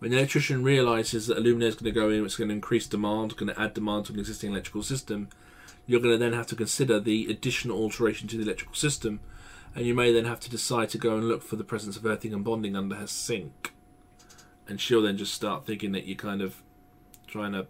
When 0.00 0.10
the 0.10 0.16
electrician 0.16 0.64
realizes 0.64 1.28
that 1.28 1.38
a 1.38 1.40
luminaire 1.40 1.68
is 1.68 1.76
going 1.76 1.94
to 1.94 2.00
go 2.00 2.10
in, 2.10 2.24
it's 2.24 2.34
going 2.34 2.48
to 2.48 2.54
increase 2.54 2.88
demand, 2.88 3.36
going 3.36 3.54
to 3.54 3.60
add 3.60 3.72
demand 3.72 4.06
to 4.06 4.12
an 4.12 4.18
existing 4.18 4.50
electrical 4.50 4.82
system, 4.82 5.28
you're 5.86 6.00
going 6.00 6.14
to 6.14 6.18
then 6.18 6.32
have 6.32 6.48
to 6.48 6.56
consider 6.56 6.98
the 6.98 7.30
additional 7.30 7.78
alteration 7.78 8.26
to 8.26 8.36
the 8.36 8.42
electrical 8.42 8.74
system, 8.74 9.20
and 9.76 9.86
you 9.86 9.94
may 9.94 10.12
then 10.12 10.24
have 10.24 10.40
to 10.40 10.50
decide 10.50 10.88
to 10.90 10.98
go 10.98 11.14
and 11.14 11.28
look 11.28 11.44
for 11.44 11.54
the 11.54 11.62
presence 11.62 11.96
of 11.96 12.04
earthing 12.04 12.34
and 12.34 12.42
bonding 12.42 12.74
under 12.74 12.96
her 12.96 13.06
sink. 13.06 13.72
And 14.66 14.80
she'll 14.80 15.02
then 15.02 15.16
just 15.16 15.32
start 15.32 15.64
thinking 15.64 15.92
that 15.92 16.06
you're 16.06 16.16
kind 16.16 16.42
of 16.42 16.60
trying 17.28 17.52
to 17.52 17.68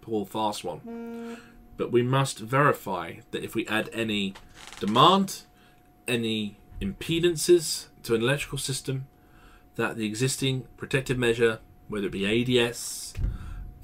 pull 0.00 0.24
fast 0.24 0.64
one. 0.64 0.78
Hmm. 0.78 1.34
But 1.76 1.92
we 1.92 2.02
must 2.02 2.40
verify 2.40 3.14
that 3.30 3.44
if 3.44 3.54
we 3.54 3.66
add 3.68 3.88
any 3.92 4.34
demand, 4.80 5.42
any 6.08 6.58
impedances 6.80 7.86
to 8.02 8.14
an 8.14 8.22
electrical 8.22 8.58
system 8.58 9.06
that 9.76 9.96
the 9.96 10.06
existing 10.06 10.66
protective 10.76 11.18
measure, 11.18 11.58
whether 11.88 12.06
it 12.06 12.12
be 12.12 12.58
ADS, 12.58 13.14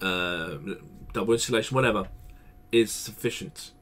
uh, 0.01 0.57
double 1.13 1.33
insulation, 1.33 1.75
whatever, 1.75 2.09
is 2.73 2.91
sufficient. 2.93 3.73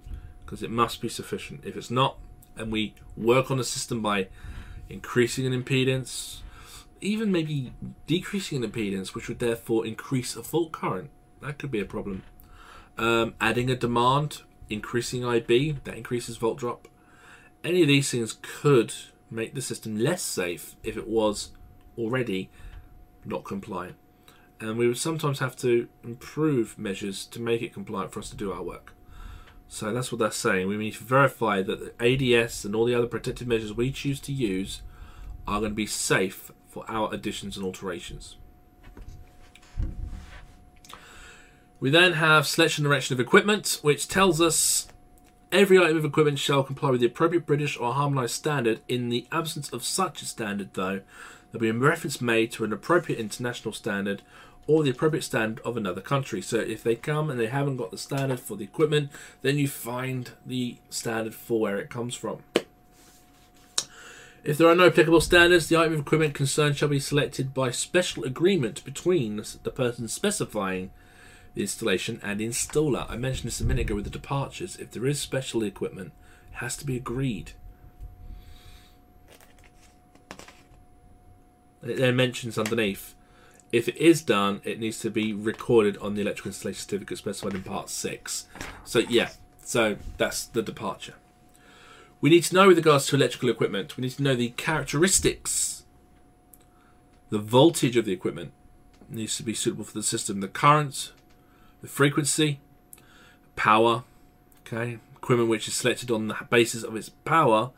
Because 0.44 0.62
it 0.62 0.70
must 0.70 1.00
be 1.00 1.08
sufficient. 1.08 1.64
If 1.64 1.76
it's 1.76 1.90
not, 1.90 2.18
and 2.56 2.70
we 2.70 2.94
work 3.16 3.50
on 3.50 3.56
the 3.56 3.64
system 3.64 4.02
by 4.02 4.28
increasing 4.88 5.46
an 5.46 5.62
impedance, 5.62 6.40
even 7.00 7.32
maybe 7.32 7.72
decreasing 8.06 8.62
an 8.62 8.70
impedance, 8.70 9.14
which 9.14 9.28
would 9.28 9.38
therefore 9.38 9.86
increase 9.86 10.36
a 10.36 10.42
fault 10.42 10.72
current, 10.72 11.10
that 11.40 11.58
could 11.58 11.70
be 11.70 11.80
a 11.80 11.84
problem. 11.84 12.22
Um, 12.96 13.34
adding 13.40 13.70
a 13.70 13.76
demand, 13.76 14.42
increasing 14.70 15.24
IB, 15.24 15.78
that 15.84 15.96
increases 15.96 16.36
volt 16.36 16.58
drop 16.58 16.88
any 17.64 17.82
of 17.82 17.88
these 17.88 18.10
things 18.10 18.38
could 18.42 18.92
make 19.30 19.54
the 19.54 19.62
system 19.62 19.98
less 19.98 20.22
safe 20.22 20.76
if 20.82 20.96
it 20.96 21.08
was 21.08 21.50
already 21.98 22.50
not 23.24 23.44
compliant. 23.44 23.96
And 24.60 24.78
we 24.78 24.86
would 24.86 24.98
sometimes 24.98 25.40
have 25.40 25.56
to 25.56 25.88
improve 26.04 26.78
measures 26.78 27.26
to 27.26 27.40
make 27.40 27.62
it 27.62 27.72
compliant 27.72 28.12
for 28.12 28.20
us 28.20 28.30
to 28.30 28.36
do 28.36 28.52
our 28.52 28.62
work. 28.62 28.94
So 29.66 29.92
that's 29.92 30.12
what 30.12 30.18
they're 30.18 30.30
saying. 30.30 30.68
We 30.68 30.76
need 30.76 30.94
to 30.94 31.04
verify 31.04 31.62
that 31.62 31.98
the 31.98 32.36
ADS 32.44 32.64
and 32.64 32.76
all 32.76 32.84
the 32.84 32.94
other 32.94 33.06
protective 33.06 33.48
measures 33.48 33.72
we 33.72 33.90
choose 33.90 34.20
to 34.20 34.32
use 34.32 34.82
are 35.46 35.60
going 35.60 35.72
to 35.72 35.76
be 35.76 35.86
safe 35.86 36.52
for 36.68 36.84
our 36.88 37.12
additions 37.12 37.56
and 37.56 37.66
alterations. 37.66 38.36
We 41.80 41.90
then 41.90 42.14
have 42.14 42.46
selection 42.46 42.84
and 42.84 42.92
erection 42.92 43.14
of 43.14 43.20
equipment, 43.20 43.80
which 43.82 44.08
tells 44.08 44.40
us 44.40 44.88
Every 45.54 45.78
item 45.78 45.98
of 45.98 46.04
equipment 46.04 46.40
shall 46.40 46.64
comply 46.64 46.90
with 46.90 46.98
the 46.98 47.06
appropriate 47.06 47.46
British 47.46 47.78
or 47.78 47.94
harmonised 47.94 48.34
standard. 48.34 48.80
In 48.88 49.08
the 49.08 49.28
absence 49.30 49.72
of 49.72 49.84
such 49.84 50.20
a 50.20 50.24
standard, 50.24 50.74
though, 50.74 51.02
there'll 51.52 51.62
be 51.62 51.68
a 51.68 51.72
reference 51.72 52.20
made 52.20 52.50
to 52.52 52.64
an 52.64 52.72
appropriate 52.72 53.20
international 53.20 53.72
standard 53.72 54.22
or 54.66 54.82
the 54.82 54.90
appropriate 54.90 55.22
standard 55.22 55.64
of 55.64 55.76
another 55.76 56.00
country. 56.00 56.42
So 56.42 56.58
if 56.58 56.82
they 56.82 56.96
come 56.96 57.30
and 57.30 57.38
they 57.38 57.46
haven't 57.46 57.76
got 57.76 57.92
the 57.92 57.98
standard 57.98 58.40
for 58.40 58.56
the 58.56 58.64
equipment, 58.64 59.10
then 59.42 59.56
you 59.56 59.68
find 59.68 60.32
the 60.44 60.78
standard 60.90 61.36
for 61.36 61.60
where 61.60 61.78
it 61.78 61.88
comes 61.88 62.16
from. 62.16 62.38
If 64.42 64.58
there 64.58 64.68
are 64.68 64.74
no 64.74 64.88
applicable 64.88 65.20
standards, 65.20 65.68
the 65.68 65.76
item 65.76 65.92
of 65.92 66.00
equipment 66.00 66.34
concerned 66.34 66.76
shall 66.76 66.88
be 66.88 66.98
selected 66.98 67.54
by 67.54 67.70
special 67.70 68.24
agreement 68.24 68.84
between 68.84 69.36
the 69.62 69.70
person 69.70 70.08
specifying 70.08 70.90
the 71.54 71.62
installation 71.62 72.20
and 72.22 72.40
installer. 72.40 73.08
I 73.08 73.16
mentioned 73.16 73.48
this 73.48 73.60
a 73.60 73.64
minute 73.64 73.82
ago 73.82 73.94
with 73.94 74.04
the 74.04 74.10
departures. 74.10 74.76
If 74.76 74.90
there 74.90 75.06
is 75.06 75.20
special 75.20 75.62
equipment, 75.62 76.12
it 76.52 76.56
has 76.56 76.76
to 76.78 76.86
be 76.86 76.96
agreed. 76.96 77.52
it 81.86 81.98
then 81.98 82.16
mentions 82.16 82.56
underneath 82.56 83.14
if 83.74 83.88
it 83.88 83.96
is 83.96 84.22
done, 84.22 84.60
it 84.62 84.78
needs 84.78 85.00
to 85.00 85.10
be 85.10 85.32
recorded 85.32 85.96
on 85.96 86.14
the 86.14 86.20
electrical 86.20 86.50
installation 86.50 86.80
certificate 86.80 87.18
specified 87.18 87.54
in 87.54 87.64
part 87.64 87.90
6. 87.90 88.46
So, 88.84 89.00
yeah, 89.00 89.30
so 89.64 89.96
that's 90.16 90.46
the 90.46 90.62
departure. 90.62 91.14
We 92.20 92.30
need 92.30 92.44
to 92.44 92.54
know 92.54 92.68
with 92.68 92.76
regards 92.76 93.06
to 93.06 93.16
electrical 93.16 93.48
equipment, 93.48 93.96
we 93.96 94.02
need 94.02 94.12
to 94.12 94.22
know 94.22 94.36
the 94.36 94.50
characteristics, 94.50 95.82
the 97.30 97.38
voltage 97.38 97.96
of 97.96 98.04
the 98.04 98.12
equipment 98.12 98.52
needs 99.08 99.36
to 99.38 99.42
be 99.42 99.54
suitable 99.54 99.82
for 99.82 99.94
the 99.94 100.04
system, 100.04 100.38
the 100.38 100.46
current, 100.46 101.10
the 101.84 101.90
frequency, 101.90 102.60
power, 103.56 104.04
okay, 104.66 104.98
equipment 105.14 105.50
which 105.50 105.68
is 105.68 105.74
selected 105.74 106.10
on 106.10 106.28
the 106.28 106.36
basis 106.48 106.82
of 106.82 106.96
its 106.96 107.10
power 107.10 107.72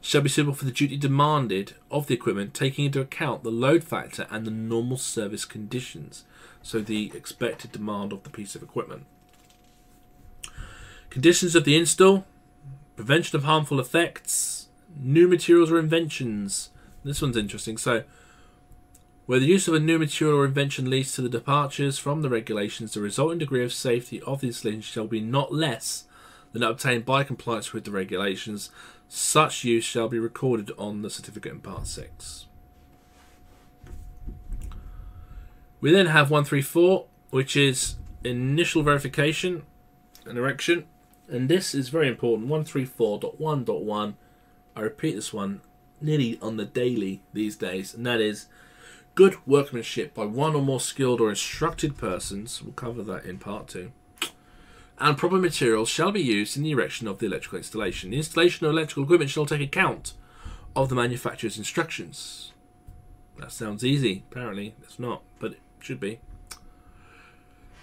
shall 0.00 0.22
be 0.22 0.30
suitable 0.30 0.54
for 0.54 0.64
the 0.64 0.70
duty 0.70 0.96
demanded 0.96 1.74
of 1.90 2.06
the 2.06 2.14
equipment, 2.14 2.54
taking 2.54 2.86
into 2.86 3.02
account 3.02 3.42
the 3.42 3.50
load 3.50 3.84
factor 3.84 4.26
and 4.30 4.46
the 4.46 4.50
normal 4.50 4.96
service 4.96 5.44
conditions. 5.44 6.24
So 6.62 6.80
the 6.80 7.12
expected 7.14 7.70
demand 7.70 8.14
of 8.14 8.22
the 8.22 8.30
piece 8.30 8.54
of 8.54 8.62
equipment. 8.62 9.04
Conditions 11.10 11.54
of 11.54 11.64
the 11.64 11.76
install, 11.76 12.24
prevention 12.96 13.36
of 13.36 13.44
harmful 13.44 13.78
effects, 13.78 14.68
new 14.98 15.28
materials 15.28 15.70
or 15.70 15.78
inventions. 15.78 16.70
This 17.04 17.20
one's 17.20 17.36
interesting. 17.36 17.76
So, 17.76 18.04
where 19.30 19.38
the 19.38 19.46
use 19.46 19.68
of 19.68 19.74
a 19.74 19.78
new 19.78 19.96
material 19.96 20.40
or 20.40 20.44
invention 20.44 20.90
leads 20.90 21.12
to 21.12 21.22
the 21.22 21.28
departures 21.28 22.00
from 22.00 22.20
the 22.20 22.28
regulations, 22.28 22.94
the 22.94 23.00
resulting 23.00 23.38
degree 23.38 23.62
of 23.62 23.72
safety 23.72 24.20
of 24.22 24.40
the 24.40 24.48
installation 24.48 24.80
shall 24.80 25.06
be 25.06 25.20
not 25.20 25.54
less 25.54 26.02
than 26.52 26.64
obtained 26.64 27.06
by 27.06 27.22
compliance 27.22 27.72
with 27.72 27.84
the 27.84 27.92
regulations. 27.92 28.70
Such 29.06 29.62
use 29.62 29.84
shall 29.84 30.08
be 30.08 30.18
recorded 30.18 30.72
on 30.76 31.02
the 31.02 31.10
certificate 31.10 31.52
in 31.52 31.60
Part 31.60 31.86
6. 31.86 32.46
We 35.80 35.92
then 35.92 36.06
have 36.06 36.32
134, 36.32 37.06
which 37.30 37.54
is 37.54 37.94
initial 38.24 38.82
verification 38.82 39.62
and 40.26 40.38
erection. 40.38 40.86
And 41.28 41.48
this 41.48 41.72
is 41.72 41.88
very 41.88 42.08
important 42.08 42.48
134.1.1. 42.48 44.14
I 44.74 44.80
repeat 44.80 45.14
this 45.14 45.32
one 45.32 45.60
nearly 46.00 46.36
on 46.42 46.56
the 46.56 46.64
daily 46.64 47.22
these 47.32 47.54
days, 47.54 47.94
and 47.94 48.04
that 48.06 48.20
is 48.20 48.46
good 49.20 49.36
workmanship 49.46 50.14
by 50.14 50.24
one 50.24 50.54
or 50.54 50.62
more 50.62 50.80
skilled 50.80 51.20
or 51.20 51.28
instructed 51.28 51.98
persons. 51.98 52.62
We'll 52.62 52.72
cover 52.72 53.02
that 53.02 53.26
in 53.26 53.36
part 53.36 53.68
two. 53.68 53.92
And 54.98 55.18
proper 55.18 55.36
materials 55.36 55.90
shall 55.90 56.10
be 56.10 56.22
used 56.22 56.56
in 56.56 56.62
the 56.62 56.70
erection 56.70 57.06
of 57.06 57.18
the 57.18 57.26
electrical 57.26 57.58
installation. 57.58 58.12
The 58.12 58.16
installation 58.16 58.64
of 58.64 58.72
electrical 58.72 59.02
equipment 59.04 59.30
shall 59.30 59.44
take 59.44 59.60
account 59.60 60.14
of 60.74 60.88
the 60.88 60.94
manufacturer's 60.94 61.58
instructions. 61.58 62.54
That 63.38 63.52
sounds 63.52 63.84
easy. 63.84 64.24
Apparently, 64.30 64.74
it's 64.82 64.98
not, 64.98 65.20
but 65.38 65.52
it 65.52 65.60
should 65.80 66.00
be. 66.00 66.20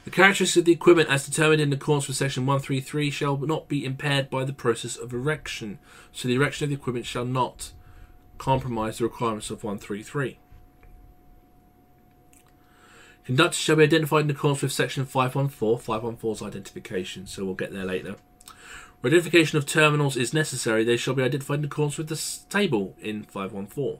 The 0.05 0.09
characteristics 0.09 0.57
of 0.57 0.65
the 0.65 0.71
equipment 0.71 1.09
as 1.09 1.27
determined 1.27 1.61
in 1.61 1.71
accordance 1.71 2.07
with 2.07 2.17
section 2.17 2.47
133 2.47 3.11
shall 3.11 3.37
not 3.37 3.67
be 3.67 3.85
impaired 3.85 4.31
by 4.31 4.43
the 4.43 4.53
process 4.53 4.95
of 4.95 5.13
erection, 5.13 5.77
so 6.11 6.27
the 6.27 6.33
erection 6.33 6.63
of 6.63 6.71
the 6.71 6.77
equipment 6.77 7.05
shall 7.05 7.25
not 7.25 7.73
compromise 8.39 8.97
the 8.97 9.03
requirements 9.03 9.51
of 9.51 9.63
133. 9.63 10.39
Conductors 13.27 13.59
shall 13.59 13.75
be 13.75 13.83
identified 13.83 14.23
in 14.23 14.31
accordance 14.31 14.61
with 14.61 14.71
section 14.71 15.03
514, 15.03 15.85
514's 15.85 16.41
identification, 16.41 17.27
so 17.27 17.43
we'll 17.43 17.55
get 17.55 17.73
there 17.73 17.83
later. 17.83 18.15
Where 19.01 19.11
identification 19.11 19.57
of 19.57 19.65
terminals 19.65 20.15
is 20.15 20.33
necessary, 20.33 20.85
they 20.85 20.95
shall 20.95 21.13
be 21.13 21.23
identified 21.23 21.59
in 21.59 21.65
accordance 21.65 21.97
with 21.97 22.07
the 22.07 22.39
table 22.49 22.95
in 23.01 23.23
514. 23.23 23.97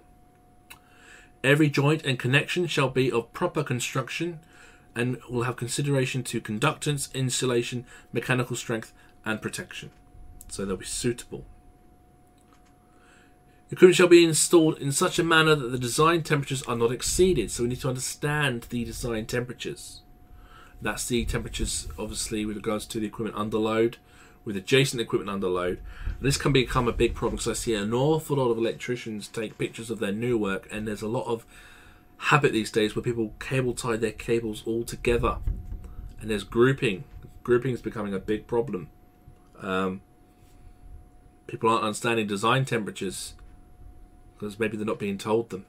Every 1.43 1.69
joint 1.69 2.05
and 2.05 2.17
connection 2.17 2.67
shall 2.67 2.87
be 2.87 3.11
of 3.11 3.33
proper 3.33 3.65
construction 3.65 4.39
and 4.95 5.17
will 5.29 5.43
have 5.43 5.57
consideration 5.57 6.23
to 6.23 6.39
conductance, 6.39 7.13
insulation, 7.13 7.85
mechanical 8.13 8.55
strength, 8.55 8.93
and 9.25 9.41
protection. 9.41 9.91
So 10.47 10.63
they'll 10.63 10.77
be 10.77 10.85
suitable. 10.85 11.43
The 13.69 13.75
equipment 13.75 13.95
shall 13.97 14.07
be 14.07 14.23
installed 14.23 14.77
in 14.77 14.93
such 14.93 15.19
a 15.19 15.23
manner 15.23 15.53
that 15.53 15.69
the 15.69 15.77
design 15.77 16.23
temperatures 16.23 16.63
are 16.63 16.77
not 16.77 16.91
exceeded. 16.91 17.51
So 17.51 17.63
we 17.63 17.69
need 17.69 17.81
to 17.81 17.89
understand 17.89 18.63
the 18.69 18.85
design 18.85 19.25
temperatures. 19.25 20.01
That's 20.81 21.05
the 21.07 21.25
temperatures, 21.25 21.87
obviously, 21.99 22.45
with 22.45 22.55
regards 22.55 22.85
to 22.87 22.99
the 22.99 23.07
equipment 23.07 23.35
under 23.35 23.57
load, 23.57 23.97
with 24.45 24.55
adjacent 24.55 25.01
equipment 25.01 25.29
under 25.29 25.49
load. 25.49 25.81
This 26.21 26.37
can 26.37 26.53
become 26.53 26.87
a 26.87 26.93
big 26.93 27.13
problem 27.13 27.35
because 27.35 27.47
I 27.49 27.53
see 27.53 27.73
an 27.73 27.93
awful 27.93 28.37
lot 28.37 28.51
of 28.51 28.57
electricians 28.57 29.27
take 29.27 29.57
pictures 29.57 29.89
of 29.89 29.99
their 29.99 30.13
new 30.13 30.37
work, 30.37 30.67
and 30.71 30.87
there's 30.87 31.01
a 31.01 31.07
lot 31.07 31.25
of 31.25 31.45
habit 32.17 32.53
these 32.53 32.71
days 32.71 32.95
where 32.95 33.03
people 33.03 33.33
cable 33.39 33.73
tie 33.73 33.97
their 33.97 34.11
cables 34.11 34.63
all 34.65 34.83
together, 34.83 35.39
and 36.21 36.29
there's 36.29 36.45
grouping. 36.45 37.03
Grouping 37.43 37.73
is 37.73 37.81
becoming 37.81 38.13
a 38.13 38.19
big 38.19 38.47
problem. 38.47 38.89
Um, 39.61 40.01
people 41.47 41.69
aren't 41.69 41.83
understanding 41.83 42.27
design 42.27 42.63
temperatures 42.63 43.33
because 44.37 44.59
maybe 44.59 44.77
they're 44.77 44.85
not 44.85 44.99
being 44.99 45.17
told 45.17 45.49
them. 45.49 45.65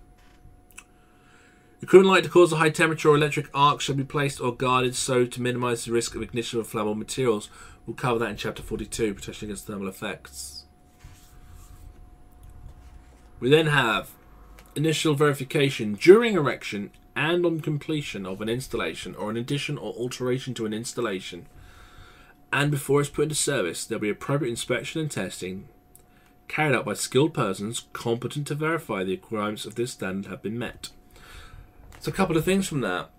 Equipment 1.80 2.08
likely 2.08 2.22
to 2.22 2.28
cause 2.28 2.52
a 2.52 2.56
high 2.56 2.70
temperature 2.70 3.08
or 3.08 3.16
electric 3.16 3.48
arc 3.54 3.80
shall 3.80 3.94
be 3.94 4.04
placed 4.04 4.40
or 4.40 4.54
guarded 4.54 4.96
so 4.96 5.24
to 5.24 5.40
minimize 5.40 5.84
the 5.84 5.92
risk 5.92 6.14
of 6.14 6.22
ignition 6.22 6.58
of 6.58 6.66
flammable 6.66 6.96
materials. 6.96 7.48
We'll 7.86 7.94
cover 7.94 8.18
that 8.18 8.30
in 8.30 8.36
chapter 8.36 8.62
42, 8.62 9.14
protection 9.14 9.46
against 9.46 9.66
thermal 9.66 9.88
effects. 9.88 10.64
We 13.40 13.48
then 13.48 13.68
have 13.68 14.10
initial 14.74 15.14
verification 15.14 15.94
during 15.94 16.34
erection 16.34 16.90
and 17.14 17.44
on 17.44 17.60
completion 17.60 18.26
of 18.26 18.40
an 18.40 18.48
installation 18.48 19.14
or 19.14 19.30
an 19.30 19.36
addition 19.36 19.78
or 19.78 19.92
alteration 19.94 20.54
to 20.54 20.66
an 20.66 20.72
installation 20.72 21.46
and 22.52 22.70
before 22.70 23.00
it's 23.00 23.10
put 23.10 23.22
into 23.22 23.34
service 23.34 23.84
there'll 23.84 24.00
be 24.00 24.08
appropriate 24.08 24.50
inspection 24.50 25.00
and 25.00 25.10
testing 25.10 25.68
carried 26.48 26.74
out 26.74 26.84
by 26.84 26.94
skilled 26.94 27.34
persons 27.34 27.86
competent 27.92 28.46
to 28.48 28.54
verify 28.54 29.04
the 29.04 29.12
requirements 29.12 29.64
of 29.64 29.74
this 29.74 29.92
standard 29.92 30.30
have 30.30 30.42
been 30.42 30.58
met. 30.58 30.90
So 32.00 32.10
a 32.10 32.14
couple 32.14 32.36
of 32.36 32.44
things 32.44 32.66
from 32.66 32.80
that. 32.80 33.10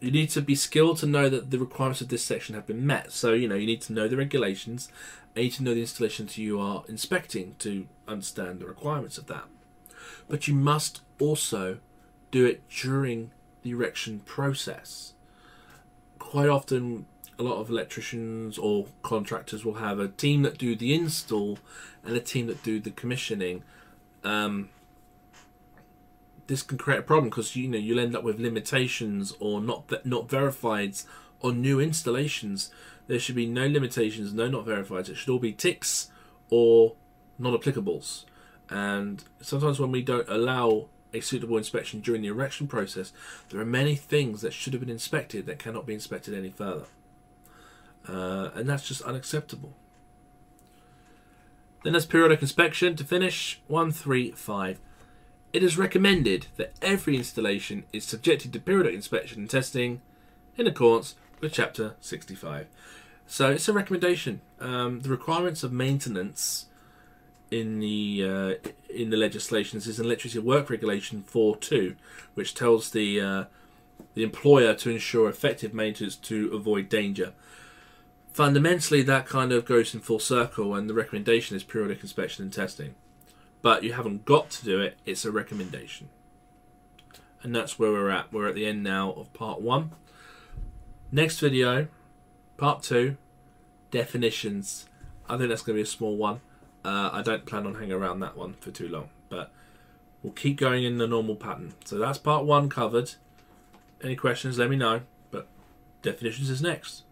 You 0.00 0.10
need 0.10 0.30
to 0.30 0.42
be 0.42 0.54
skilled 0.54 0.98
to 0.98 1.06
know 1.06 1.28
that 1.28 1.50
the 1.50 1.58
requirements 1.58 2.02
of 2.02 2.08
this 2.08 2.22
section 2.22 2.54
have 2.54 2.66
been 2.66 2.86
met. 2.86 3.12
So, 3.12 3.32
you 3.32 3.48
know, 3.48 3.54
you 3.54 3.66
need 3.66 3.80
to 3.82 3.94
know 3.94 4.08
the 4.08 4.16
regulations, 4.16 4.90
and 5.34 5.42
you 5.42 5.42
need 5.44 5.54
to 5.54 5.62
know 5.62 5.74
the 5.74 5.80
installations 5.80 6.36
you 6.36 6.60
are 6.60 6.84
inspecting 6.86 7.56
to 7.60 7.88
understand 8.06 8.60
the 8.60 8.66
requirements 8.66 9.16
of 9.16 9.26
that 9.26 9.44
but 10.28 10.48
you 10.48 10.54
must 10.54 11.00
also 11.20 11.78
do 12.30 12.44
it 12.44 12.68
during 12.68 13.30
the 13.62 13.70
erection 13.70 14.20
process. 14.20 15.14
Quite 16.18 16.48
often, 16.48 17.06
a 17.38 17.42
lot 17.42 17.58
of 17.58 17.68
electricians 17.68 18.56
or 18.58 18.86
contractors 19.02 19.64
will 19.64 19.74
have 19.74 19.98
a 19.98 20.08
team 20.08 20.42
that 20.42 20.58
do 20.58 20.74
the 20.74 20.94
install 20.94 21.58
and 22.04 22.16
a 22.16 22.20
team 22.20 22.46
that 22.46 22.62
do 22.62 22.80
the 22.80 22.90
commissioning. 22.90 23.62
Um, 24.24 24.70
this 26.46 26.62
can 26.62 26.78
create 26.78 27.00
a 27.00 27.02
problem 27.02 27.28
because 27.28 27.56
you 27.56 27.68
know 27.68 27.78
you'll 27.78 27.98
end 27.98 28.16
up 28.16 28.22
with 28.22 28.38
limitations 28.38 29.34
or 29.40 29.60
not 29.60 29.90
not 30.06 30.30
verified 30.30 30.96
on 31.42 31.60
new 31.60 31.80
installations. 31.80 32.70
There 33.06 33.18
should 33.18 33.36
be 33.36 33.46
no 33.46 33.66
limitations, 33.66 34.32
no 34.32 34.48
not 34.48 34.64
verified. 34.64 35.08
It 35.08 35.16
should 35.16 35.30
all 35.30 35.38
be 35.38 35.52
ticks 35.52 36.10
or 36.50 36.94
not 37.38 37.60
applicables. 37.60 38.24
And 38.68 39.22
sometimes 39.40 39.78
when 39.78 39.92
we 39.92 40.02
don't 40.02 40.28
allow 40.28 40.86
a 41.12 41.20
suitable 41.20 41.56
inspection 41.56 42.00
during 42.00 42.22
the 42.22 42.28
erection 42.28 42.66
process, 42.66 43.12
there 43.50 43.60
are 43.60 43.66
many 43.66 43.94
things 43.94 44.40
that 44.40 44.52
should 44.52 44.72
have 44.72 44.80
been 44.80 44.90
inspected 44.90 45.46
that 45.46 45.58
cannot 45.58 45.86
be 45.86 45.94
inspected 45.94 46.34
any 46.34 46.50
further. 46.50 46.86
Uh, 48.08 48.50
and 48.54 48.68
that's 48.68 48.86
just 48.86 49.02
unacceptable. 49.02 49.72
Then 51.82 51.92
there's 51.92 52.06
periodic 52.06 52.42
inspection 52.42 52.96
to 52.96 53.04
finish 53.04 53.60
135. 53.68 54.80
It 55.52 55.62
is 55.62 55.78
recommended 55.78 56.48
that 56.56 56.72
every 56.82 57.16
installation 57.16 57.84
is 57.92 58.04
subjected 58.04 58.52
to 58.52 58.60
periodic 58.60 58.94
inspection 58.94 59.40
and 59.40 59.50
testing 59.50 60.02
in 60.56 60.66
accordance 60.66 61.14
with 61.40 61.52
Chapter 61.52 61.94
65. 62.00 62.66
So 63.26 63.50
it's 63.50 63.68
a 63.68 63.72
recommendation. 63.72 64.40
Um, 64.60 65.00
the 65.00 65.08
requirements 65.08 65.62
of 65.62 65.72
maintenance 65.72 66.66
in 67.50 67.80
the 67.80 68.24
uh, 68.24 68.70
in 68.92 69.10
the 69.10 69.16
legislation. 69.16 69.78
This 69.78 69.86
is 69.86 69.98
an 69.98 70.06
electricity 70.06 70.40
work 70.40 70.70
regulation 70.70 71.24
4.2, 71.30 71.96
which 72.34 72.54
tells 72.54 72.90
the 72.90 73.20
uh, 73.20 73.44
the 74.14 74.22
employer 74.22 74.74
to 74.74 74.90
ensure 74.90 75.28
effective 75.28 75.74
maintenance 75.74 76.16
to 76.16 76.50
avoid 76.52 76.88
danger. 76.88 77.32
Fundamentally, 78.36 79.00
that 79.00 79.24
kind 79.24 79.50
of 79.50 79.64
goes 79.64 79.94
in 79.94 80.00
full 80.00 80.18
circle, 80.18 80.74
and 80.74 80.90
the 80.90 80.92
recommendation 80.92 81.56
is 81.56 81.62
periodic 81.62 82.02
inspection 82.02 82.44
and 82.44 82.52
testing. 82.52 82.94
But 83.62 83.82
you 83.82 83.94
haven't 83.94 84.26
got 84.26 84.50
to 84.50 84.62
do 84.62 84.78
it; 84.78 84.98
it's 85.06 85.24
a 85.24 85.30
recommendation, 85.32 86.10
and 87.42 87.56
that's 87.56 87.78
where 87.78 87.90
we're 87.90 88.10
at. 88.10 88.30
We're 88.30 88.46
at 88.46 88.54
the 88.54 88.66
end 88.66 88.82
now 88.82 89.12
of 89.12 89.32
part 89.32 89.62
one. 89.62 89.92
Next 91.10 91.38
video, 91.38 91.88
part 92.58 92.82
two, 92.82 93.16
definitions. 93.90 94.84
I 95.30 95.38
think 95.38 95.48
that's 95.48 95.62
going 95.62 95.76
to 95.76 95.78
be 95.78 95.84
a 95.84 95.86
small 95.86 96.18
one. 96.18 96.42
Uh, 96.84 97.08
I 97.14 97.22
don't 97.22 97.46
plan 97.46 97.66
on 97.66 97.76
hanging 97.76 97.92
around 97.92 98.20
that 98.20 98.36
one 98.36 98.56
for 98.60 98.70
too 98.70 98.86
long, 98.90 99.08
but 99.30 99.50
we'll 100.22 100.34
keep 100.34 100.58
going 100.58 100.84
in 100.84 100.98
the 100.98 101.06
normal 101.06 101.36
pattern. 101.36 101.72
So 101.86 101.96
that's 101.96 102.18
part 102.18 102.44
one 102.44 102.68
covered. 102.68 103.12
Any 104.04 104.14
questions, 104.14 104.58
let 104.58 104.68
me 104.68 104.76
know. 104.76 105.00
But 105.30 105.48
definitions 106.02 106.50
is 106.50 106.60
next. 106.60 107.05